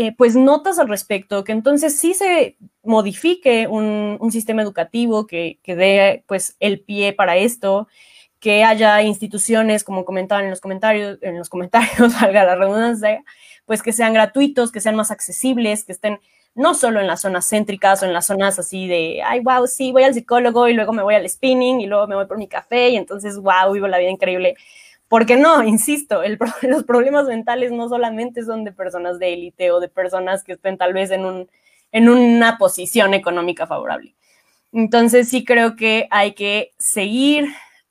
eh, 0.00 0.14
pues, 0.16 0.36
notas 0.36 0.78
al 0.78 0.88
respecto, 0.88 1.44
que 1.44 1.52
entonces 1.52 1.98
sí 1.98 2.14
se 2.14 2.56
modifique 2.82 3.66
un, 3.66 4.18
sistema 4.32 4.62
educativo 4.62 5.26
que, 5.26 5.58
que 5.62 5.76
dé, 5.76 6.24
pues, 6.26 6.56
el 6.60 6.80
pie 6.80 7.12
para 7.12 7.36
esto 7.36 7.88
que 8.40 8.64
haya 8.64 9.02
instituciones, 9.02 9.84
como 9.84 10.06
comentaban 10.06 10.44
en 10.44 10.50
los 10.50 10.62
comentarios, 10.62 11.18
en 11.20 11.36
los 11.38 11.50
comentarios, 11.50 12.14
valga 12.20 12.44
la 12.44 12.56
redundancia, 12.56 13.22
pues 13.66 13.82
que 13.82 13.92
sean 13.92 14.14
gratuitos, 14.14 14.72
que 14.72 14.80
sean 14.80 14.96
más 14.96 15.10
accesibles, 15.10 15.84
que 15.84 15.92
estén 15.92 16.18
no 16.54 16.74
solo 16.74 17.00
en 17.00 17.06
las 17.06 17.20
zonas 17.20 17.48
céntricas 17.48 18.02
o 18.02 18.06
en 18.06 18.12
las 18.14 18.26
zonas 18.26 18.58
así 18.58 18.88
de, 18.88 19.22
ay, 19.22 19.40
wow, 19.40 19.66
sí, 19.66 19.92
voy 19.92 20.04
al 20.04 20.14
psicólogo 20.14 20.68
y 20.68 20.72
luego 20.72 20.92
me 20.92 21.02
voy 21.02 21.14
al 21.14 21.28
spinning 21.28 21.80
y 21.80 21.86
luego 21.86 22.06
me 22.06 22.16
voy 22.16 22.26
por 22.26 22.38
mi 22.38 22.48
café 22.48 22.88
y 22.88 22.96
entonces, 22.96 23.36
wow, 23.36 23.72
vivo 23.72 23.86
la 23.86 23.98
vida 23.98 24.10
increíble. 24.10 24.56
Porque 25.10 25.36
no, 25.36 25.62
insisto, 25.74 26.22
el, 26.22 26.38
los 26.62 26.84
problemas 26.84 27.26
mentales 27.26 27.72
no 27.72 27.90
solamente 27.90 28.42
son 28.44 28.64
de 28.64 28.72
personas 28.72 29.18
de 29.18 29.34
élite 29.34 29.72
o 29.72 29.80
de 29.80 29.88
personas 29.88 30.42
que 30.42 30.52
estén 30.52 30.78
tal 30.78 30.94
vez 30.94 31.10
en, 31.10 31.26
un, 31.26 31.50
en 31.92 32.08
una 32.08 32.56
posición 32.56 33.12
económica 33.12 33.66
favorable. 33.66 34.14
Entonces 34.72 35.28
sí 35.28 35.44
creo 35.44 35.74
que 35.76 36.06
hay 36.10 36.32
que 36.34 36.70
seguir, 36.78 37.48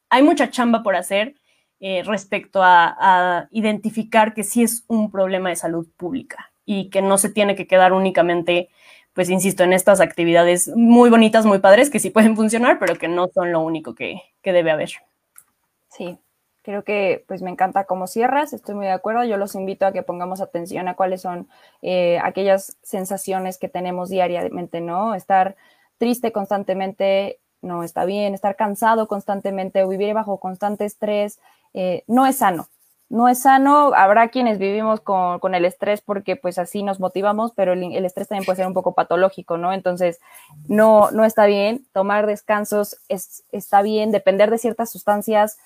hay 0.10 0.24
mucha 0.24 0.50
chamba 0.50 0.82
por 0.82 0.96
hacer, 0.96 1.36
eh, 1.82 2.04
respecto 2.06 2.62
a, 2.62 3.48
identificar 3.52 4.34
que 4.34 4.44
sí 4.44 4.64
es 4.64 4.84
un 4.88 5.12
problema 5.12 5.50
de 5.50 5.56
salud 5.56 5.88
pública 5.96 6.52
y 6.66 6.90
que 6.90 7.02
no 7.02 7.18
se 7.18 7.30
tiene 7.30 7.56
que 7.56 7.68
quedar 7.68 7.94
únicamente, 7.94 8.70
pues 9.14 9.30
insisto, 9.30 9.64
en 9.64 9.74
estas 9.74 10.02
actividades 10.02 10.70
muy 10.76 11.10
bonitas, 11.10 11.46
muy 11.46 11.60
padres, 11.60 11.90
que 11.90 12.00
sí 12.00 12.10
pueden 12.10 12.36
funcionar, 12.36 12.80
pero 12.80 12.96
que 12.96 13.08
no 13.08 13.28
son 13.34 13.52
lo 13.52 13.62
único 13.62 13.96
que, 13.96 14.22
debe 14.44 14.72
haber. 14.72 14.90
Sí, 15.90 16.18
creo 16.62 16.84
que 16.84 17.24
pues 17.28 17.42
me 17.42 17.50
encanta 17.50 17.86
cómo 17.86 18.08
cierras, 18.08 18.54
estoy 18.54 18.76
muy 18.76 18.86
de 18.86 18.92
acuerdo, 18.92 19.24
yo 19.24 19.38
los 19.38 19.56
invito 19.56 19.86
a 19.86 19.92
que 19.92 20.04
pongamos 20.04 20.42
atención 20.42 20.88
a 20.88 20.96
cuáles 20.96 21.22
son 21.22 21.48
eh, 21.82 22.20
aquellas 22.24 22.78
sensaciones 22.82 23.58
que 23.58 23.70
tenemos 23.70 24.10
diariamente, 24.10 24.82
¿no? 24.82 25.16
Estar 25.16 25.56
triste 25.98 26.32
constantemente 26.32 27.40
no 27.62 27.84
está 27.84 28.06
bien, 28.06 28.34
estar 28.34 28.56
cansado 28.56 29.08
constantemente 29.08 29.84
o 29.84 29.90
vivir 29.90 30.14
bajo 30.14 30.40
constante 30.40 30.86
estrés, 30.86 31.40
eh, 31.74 32.04
no 32.08 32.26
es 32.26 32.38
sano. 32.38 32.70
No 33.10 33.28
es 33.28 33.42
sano, 33.42 33.92
habrá 33.96 34.28
quienes 34.28 34.60
vivimos 34.60 35.02
con, 35.02 35.56
el 35.56 35.66
estrés 35.66 36.00
porque 36.00 36.36
pues 36.36 36.60
así 36.60 36.84
nos 36.84 37.00
motivamos, 37.00 37.54
pero 37.56 37.74
el, 37.74 38.06
estrés 38.06 38.28
también 38.28 38.46
puede 38.46 38.58
ser 38.58 38.68
un 38.68 38.76
poco 38.76 38.94
patológico, 38.94 39.58
¿no? 39.58 39.74
Entonces, 39.74 40.20
no, 40.68 41.10
no 41.10 41.26
está 41.26 41.48
bien, 41.48 41.88
tomar 41.92 42.28
descansos 42.28 42.98
es, 43.08 43.46
está 43.52 43.82
bien, 43.82 44.12
depender 44.12 44.52
de 44.52 44.60
ciertas 44.60 44.92
sustancias 44.92 45.58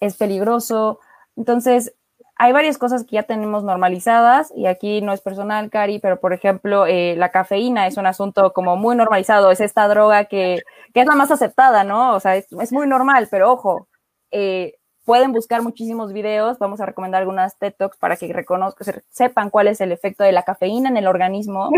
es 0.00 0.16
peligroso. 0.16 1.00
Entonces, 1.36 1.94
hay 2.36 2.52
varias 2.52 2.78
cosas 2.78 3.04
que 3.04 3.16
ya 3.16 3.24
tenemos 3.24 3.64
normalizadas 3.64 4.52
y 4.54 4.66
aquí 4.66 5.00
no 5.00 5.12
es 5.12 5.20
personal, 5.20 5.70
Cari, 5.70 5.98
pero 5.98 6.20
por 6.20 6.32
ejemplo, 6.32 6.86
eh, 6.86 7.16
la 7.16 7.30
cafeína 7.30 7.88
es 7.88 7.96
un 7.96 8.06
asunto 8.06 8.52
como 8.52 8.76
muy 8.76 8.94
normalizado, 8.94 9.50
es 9.50 9.60
esta 9.60 9.88
droga 9.88 10.26
que, 10.26 10.62
que 10.94 11.00
es 11.00 11.06
la 11.06 11.16
más 11.16 11.32
aceptada, 11.32 11.82
¿no? 11.82 12.14
O 12.14 12.20
sea, 12.20 12.36
es, 12.36 12.46
es 12.52 12.72
muy 12.72 12.86
normal, 12.86 13.26
pero 13.28 13.52
ojo, 13.52 13.88
eh, 14.30 14.74
pueden 15.04 15.32
buscar 15.32 15.62
muchísimos 15.62 16.12
videos, 16.12 16.58
vamos 16.60 16.80
a 16.80 16.86
recomendar 16.86 17.22
algunas 17.22 17.58
TED 17.58 17.74
Talks 17.76 17.96
para 17.96 18.14
que 18.16 18.32
reconozcan, 18.32 19.02
sepan 19.08 19.50
cuál 19.50 19.66
es 19.66 19.80
el 19.80 19.90
efecto 19.90 20.22
de 20.22 20.32
la 20.32 20.44
cafeína 20.44 20.90
en 20.90 20.96
el 20.96 21.08
organismo, 21.08 21.70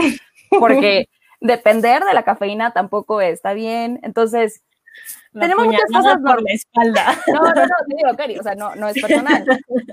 porque 0.59 1.09
depender 1.41 2.05
de 2.05 2.13
la 2.13 2.25
cafeína 2.25 2.73
tampoco 2.73 3.23
está 3.23 3.55
bien, 3.55 3.99
entonces 4.03 4.63
tenemos 5.33 5.67
muchas 5.67 5.91
cosas 5.93 6.19
por 6.19 6.43
la 6.43 6.53
espalda. 6.53 7.19
No, 7.27 7.41
no, 7.41 7.55
no, 7.55 7.75
te 7.89 7.97
digo, 7.97 8.17
Cari, 8.17 8.39
o 8.39 8.43
sea, 8.43 8.55
no, 8.55 8.75
no 8.75 8.89
es 8.89 9.01
personal, 9.01 9.45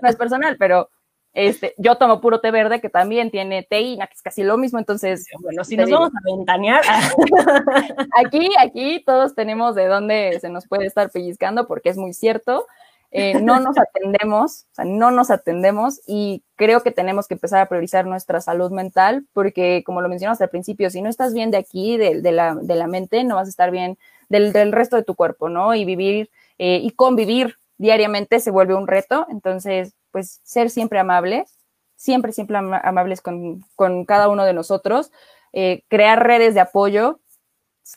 no 0.02 0.10
es 0.10 0.16
personal, 0.16 0.58
pero 0.58 0.90
este, 1.38 1.76
yo 1.78 1.98
tomo 1.98 2.20
puro 2.20 2.42
té 2.42 2.50
verde 2.50 2.82
que 2.82 2.90
también 2.90 3.30
tiene 3.30 3.62
teína, 3.62 4.08
que 4.08 4.16
es 4.16 4.24
casi 4.24 4.44
lo 4.44 4.58
mismo, 4.58 4.80
entonces. 4.80 5.28
Bueno, 5.42 5.64
si 5.64 5.78
nos 5.78 5.88
vamos 5.90 6.10
a 6.10 6.36
ventanear. 6.36 6.82
aquí, 8.16 8.50
aquí 8.58 9.04
todos 9.06 9.36
tenemos 9.36 9.76
de 9.76 9.86
dónde 9.86 10.40
se 10.42 10.50
nos 10.50 10.68
puede 10.68 10.88
estar 10.88 11.12
pellizcando, 11.12 11.68
porque 11.68 11.90
es 11.90 11.98
muy 11.98 12.14
cierto. 12.14 12.66
Eh, 13.12 13.40
no 13.42 13.60
nos 13.62 13.78
atendemos, 13.78 14.66
o 14.72 14.76
sea, 14.76 14.86
no 14.86 15.12
nos 15.12 15.32
atendemos 15.32 16.02
y 16.06 16.44
creo 16.56 16.84
que 16.84 16.92
tenemos 16.92 17.28
que 17.28 17.36
empezar 17.36 17.62
a 17.62 17.70
priorizar 17.70 18.06
nuestra 18.06 18.42
salud 18.42 18.72
mental, 18.72 19.26
porque 19.32 19.82
como 19.86 20.02
lo 20.02 20.10
mencionamos 20.10 20.42
al 20.42 20.50
principio, 20.50 20.90
si 20.90 21.02
no 21.02 21.10
estás 21.10 21.34
bien 21.34 21.50
de 21.50 21.58
aquí, 21.58 21.98
de, 21.98 22.22
de, 22.22 22.32
la, 22.34 22.56
de 22.56 22.76
la 22.76 22.88
mente, 22.88 23.24
no 23.24 23.36
vas 23.36 23.48
a 23.48 23.50
estar 23.50 23.72
bien 23.72 23.98
del, 24.30 24.72
resto 24.72 24.96
de 24.96 25.04
tu 25.04 25.16
cuerpo, 25.16 25.50
¿no? 25.50 25.74
Y 25.76 25.86
vivir 25.86 26.30
eh, 26.58 26.80
y 26.84 26.92
convivir 26.92 27.58
diariamente 27.78 28.40
se 28.40 28.52
vuelve 28.52 28.76
un 28.76 28.88
reto. 28.88 29.26
Entonces, 29.30 29.96
pues 30.12 30.42
ser 30.44 30.70
siempre 30.70 31.00
amables, 31.00 31.58
siempre, 31.96 32.32
siempre 32.32 32.58
amables 32.58 33.22
con, 33.22 33.64
cada 34.06 34.30
uno 34.30 34.46
de 34.46 34.54
nosotros, 34.54 35.12
eh, 35.54 35.84
crear 35.88 36.26
redes 36.26 36.54
de 36.54 36.60
apoyo, 36.60 37.20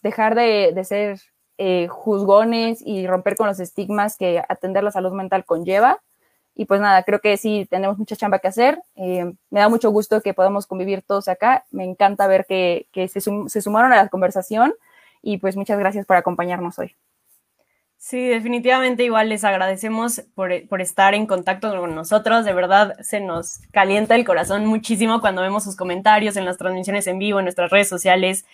dejar 0.02 0.34
de, 0.34 0.80
ser 0.84 1.20
eh, 1.62 1.88
juzgones 1.88 2.80
y 2.82 3.06
romper 3.06 3.36
con 3.36 3.46
los 3.46 3.61
estigmas 3.61 4.16
que 4.16 4.42
atender 4.48 4.82
la 4.82 4.90
salud 4.90 5.12
mental 5.12 5.44
conlleva. 5.44 6.00
Y 6.54 6.64
pues 6.64 6.80
nada, 6.80 7.02
creo 7.02 7.20
que 7.20 7.36
sí 7.36 7.66
tenemos 7.68 7.98
mucha 7.98 8.16
chamba 8.16 8.38
que 8.38 8.48
hacer. 8.48 8.80
me 8.96 9.61
da 9.61 9.68
mucho 9.68 9.90
gusto 9.90 10.22
que 10.22 10.32
podamos 10.32 10.66
convivir 10.66 11.02
todos 11.02 11.28
acá. 11.28 11.66
Me 11.70 11.84
encanta 11.84 12.26
ver 12.28 12.46
que, 12.46 12.86
se, 13.08 13.20
sumaron 13.61 13.92
a 13.92 13.96
la 13.96 14.08
conversación 14.08 14.72
y 15.20 15.36
pues 15.36 15.54
muchas 15.54 15.78
gracias 15.78 16.06
por 16.06 16.16
acompañarnos 16.16 16.78
hoy. 16.78 16.96
Sí, 17.98 18.26
definitivamente 18.26 19.04
igual 19.04 19.28
les 19.28 19.44
agradecemos 19.44 20.22
por, 20.34 20.52
estar 20.80 21.12
en 21.12 21.26
contacto 21.26 21.78
con 21.78 21.94
nosotros. 21.94 22.46
De 22.46 22.54
verdad, 22.54 22.96
se 23.02 23.20
nos 23.20 23.58
calienta 23.70 24.14
el 24.14 24.24
corazón 24.24 24.64
muchísimo 24.64 25.20
cuando 25.20 25.42
vemos 25.42 25.64
sus 25.64 25.76
comentarios 25.76 26.38
en 26.38 26.46
las 26.46 26.56
transmisiones 26.56 27.06
en 27.06 27.18
vivo, 27.18 27.38
en 27.38 27.44
nuestras 27.44 27.70
redes 27.70 27.88
sociales. 27.88 28.46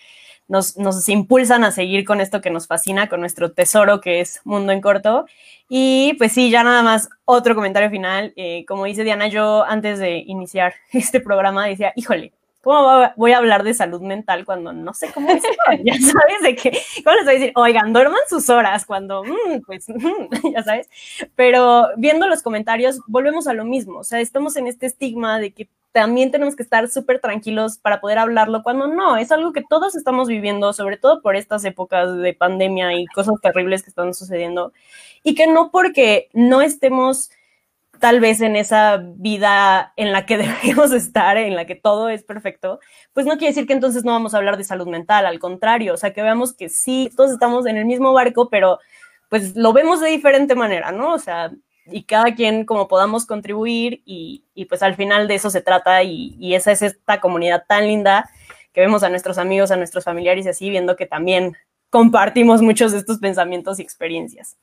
Nos, 0.47 0.77
nos 0.77 1.07
impulsan 1.09 1.63
a 1.63 1.71
seguir 1.71 2.05
con 2.05 2.21
esto 2.21 2.41
que 2.41 2.49
nos 2.49 2.67
fascina, 2.67 3.09
con 3.09 3.19
nuestro 3.19 3.51
tesoro 3.51 3.99
que 3.99 4.21
es 4.21 4.41
Mundo 4.45 4.71
en 4.71 4.81
Corto. 4.81 5.25
Y 5.69 6.13
pues 6.17 6.31
sí, 6.31 6.49
ya 6.49 6.63
nada 6.63 6.83
más 6.83 7.09
otro 7.25 7.55
comentario 7.55 7.89
final. 7.89 8.33
Eh, 8.35 8.65
como 8.67 8.85
dice 8.85 9.03
Diana, 9.03 9.27
yo 9.27 9.63
antes 9.65 9.99
de 9.99 10.17
iniciar 10.19 10.73
este 10.91 11.19
programa 11.19 11.67
decía, 11.67 11.93
híjole, 11.95 12.33
¿Cómo 12.67 13.09
voy 13.15 13.31
a 13.31 13.37
hablar 13.37 13.63
de 13.63 13.73
salud 13.73 14.01
mental 14.01 14.43
cuando 14.43 14.73
no 14.73 14.93
sé 14.93 15.09
cómo 15.13 15.29
es? 15.29 15.41
ya 15.85 15.93
sabes 15.93 16.41
de 16.43 16.53
qué, 16.53 16.77
¿cómo 17.01 17.15
les 17.15 17.23
voy 17.23 17.35
a 17.35 17.39
decir? 17.39 17.53
Oigan, 17.55 17.93
duerman 17.93 18.19
sus 18.27 18.49
horas 18.49 18.85
cuando, 18.85 19.23
mm, 19.23 19.61
pues, 19.65 19.87
mm, 19.87 20.51
ya 20.53 20.63
sabes. 20.63 20.89
Pero 21.37 21.87
viendo 21.95 22.27
los 22.27 22.41
comentarios, 22.41 22.99
volvemos 23.07 23.47
a 23.47 23.53
lo 23.53 23.63
mismo. 23.63 23.99
O 23.99 24.03
sea, 24.03 24.19
estamos 24.19 24.57
en 24.57 24.67
este 24.67 24.85
estigma 24.85 25.39
de 25.39 25.53
que 25.53 25.69
también 25.93 26.29
tenemos 26.29 26.57
que 26.57 26.63
estar 26.63 26.89
súper 26.89 27.21
tranquilos 27.21 27.77
para 27.77 28.01
poder 28.01 28.17
hablarlo, 28.17 28.63
cuando 28.63 28.87
no, 28.87 29.15
es 29.15 29.31
algo 29.31 29.53
que 29.53 29.63
todos 29.63 29.95
estamos 29.95 30.27
viviendo, 30.27 30.73
sobre 30.73 30.97
todo 30.97 31.21
por 31.21 31.37
estas 31.37 31.63
épocas 31.63 32.17
de 32.17 32.33
pandemia 32.33 32.99
y 32.99 33.05
cosas 33.05 33.35
terribles 33.41 33.81
que 33.81 33.91
están 33.91 34.13
sucediendo, 34.13 34.73
y 35.23 35.35
que 35.35 35.47
no 35.47 35.71
porque 35.71 36.27
no 36.33 36.61
estemos 36.61 37.31
tal 37.99 38.19
vez 38.19 38.41
en 38.41 38.55
esa 38.55 38.97
vida 38.97 39.93
en 39.95 40.11
la 40.11 40.25
que 40.25 40.37
debemos 40.63 40.91
estar, 40.91 41.37
en 41.37 41.55
la 41.55 41.65
que 41.65 41.75
todo 41.75 42.09
es 42.09 42.23
perfecto, 42.23 42.79
pues 43.13 43.25
no 43.25 43.33
quiere 43.33 43.47
decir 43.47 43.67
que 43.67 43.73
entonces 43.73 44.03
no 44.03 44.11
vamos 44.11 44.33
a 44.33 44.37
hablar 44.37 44.57
de 44.57 44.63
salud 44.63 44.87
mental, 44.87 45.25
al 45.25 45.39
contrario, 45.39 45.93
o 45.93 45.97
sea, 45.97 46.13
que 46.13 46.21
veamos 46.21 46.53
que 46.53 46.69
sí, 46.69 47.09
todos 47.15 47.31
estamos 47.31 47.65
en 47.65 47.77
el 47.77 47.85
mismo 47.85 48.13
barco, 48.13 48.49
pero 48.49 48.79
pues 49.29 49.55
lo 49.55 49.73
vemos 49.73 49.99
de 50.01 50.09
diferente 50.09 50.55
manera, 50.55 50.91
¿no? 50.91 51.13
O 51.13 51.19
sea, 51.19 51.51
y 51.85 52.03
cada 52.03 52.35
quien 52.35 52.65
como 52.65 52.87
podamos 52.87 53.25
contribuir 53.25 54.01
y, 54.05 54.43
pues 54.69 54.83
al 54.83 54.95
final 54.95 55.27
de 55.27 55.35
eso 55.35 55.49
se 55.49 55.61
trata 55.61 56.03
y, 56.03 56.35
y, 56.39 56.55
esa 56.55 56.71
es 56.71 56.81
esta 56.81 57.19
comunidad 57.21 57.63
tan 57.67 57.87
linda 57.87 58.29
que 58.73 58.81
vemos 58.81 59.03
a 59.03 59.09
nuestros 59.09 59.37
amigos, 59.37 59.71
a 59.71 59.77
nuestros 59.77 60.03
familiares 60.03 60.45
y 60.45 60.49
así, 60.49 60.69
viendo 60.69 60.95
que 60.95 61.05
también 61.05 61.55
compartimos 61.89 62.61
muchos 62.61 62.91
de 62.91 62.99
estos 62.99 63.19
pensamientos 63.19 63.79
y 63.79 63.81
experiencias. 63.81 64.57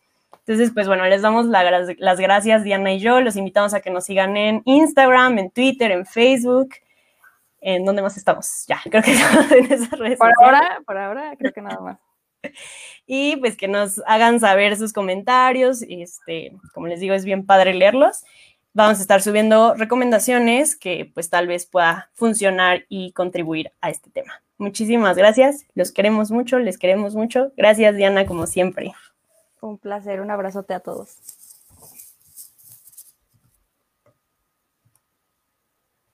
Entonces, 0.46 0.72
pues 0.74 0.86
bueno, 0.86 1.06
les 1.06 1.22
damos 1.22 1.46
las 1.46 2.20
gracias, 2.20 2.64
Diana 2.64 2.92
y 2.92 2.98
yo. 2.98 3.20
Los 3.20 3.36
invitamos 3.36 3.72
a 3.72 3.80
que 3.80 3.90
nos 3.90 4.04
sigan 4.04 4.36
en 4.36 4.62
Instagram, 4.66 5.38
en 5.38 5.50
Twitter, 5.50 5.90
en 5.90 6.04
Facebook. 6.04 6.74
¿En 7.60 7.86
dónde 7.86 8.02
más 8.02 8.18
estamos? 8.18 8.66
Ya, 8.68 8.78
creo 8.84 9.02
que 9.02 9.12
estamos 9.14 9.50
en 9.52 9.72
esas 9.72 9.98
redes 9.98 10.18
Por 10.18 10.32
ahora, 10.42 10.82
por 10.86 10.98
ahora, 10.98 11.34
creo 11.38 11.52
que 11.52 11.62
nada 11.62 11.80
más. 11.80 11.98
y 13.06 13.36
pues 13.36 13.56
que 13.56 13.68
nos 13.68 14.02
hagan 14.06 14.38
saber 14.38 14.76
sus 14.76 14.92
comentarios. 14.92 15.82
Este, 15.88 16.52
como 16.74 16.88
les 16.88 17.00
digo, 17.00 17.14
es 17.14 17.24
bien 17.24 17.46
padre 17.46 17.72
leerlos. 17.72 18.24
Vamos 18.74 18.98
a 18.98 19.02
estar 19.02 19.22
subiendo 19.22 19.74
recomendaciones 19.74 20.76
que 20.76 21.10
pues 21.14 21.30
tal 21.30 21.46
vez 21.46 21.64
pueda 21.64 22.10
funcionar 22.12 22.84
y 22.90 23.12
contribuir 23.12 23.72
a 23.80 23.88
este 23.88 24.10
tema. 24.10 24.42
Muchísimas 24.58 25.16
gracias. 25.16 25.64
Los 25.74 25.90
queremos 25.90 26.30
mucho, 26.30 26.58
les 26.58 26.76
queremos 26.76 27.14
mucho. 27.14 27.52
Gracias, 27.56 27.96
Diana, 27.96 28.26
como 28.26 28.46
siempre. 28.46 28.92
Un 29.64 29.78
placer, 29.78 30.20
un 30.20 30.30
abrazote 30.30 30.74
a 30.74 30.80
todos. 30.80 31.33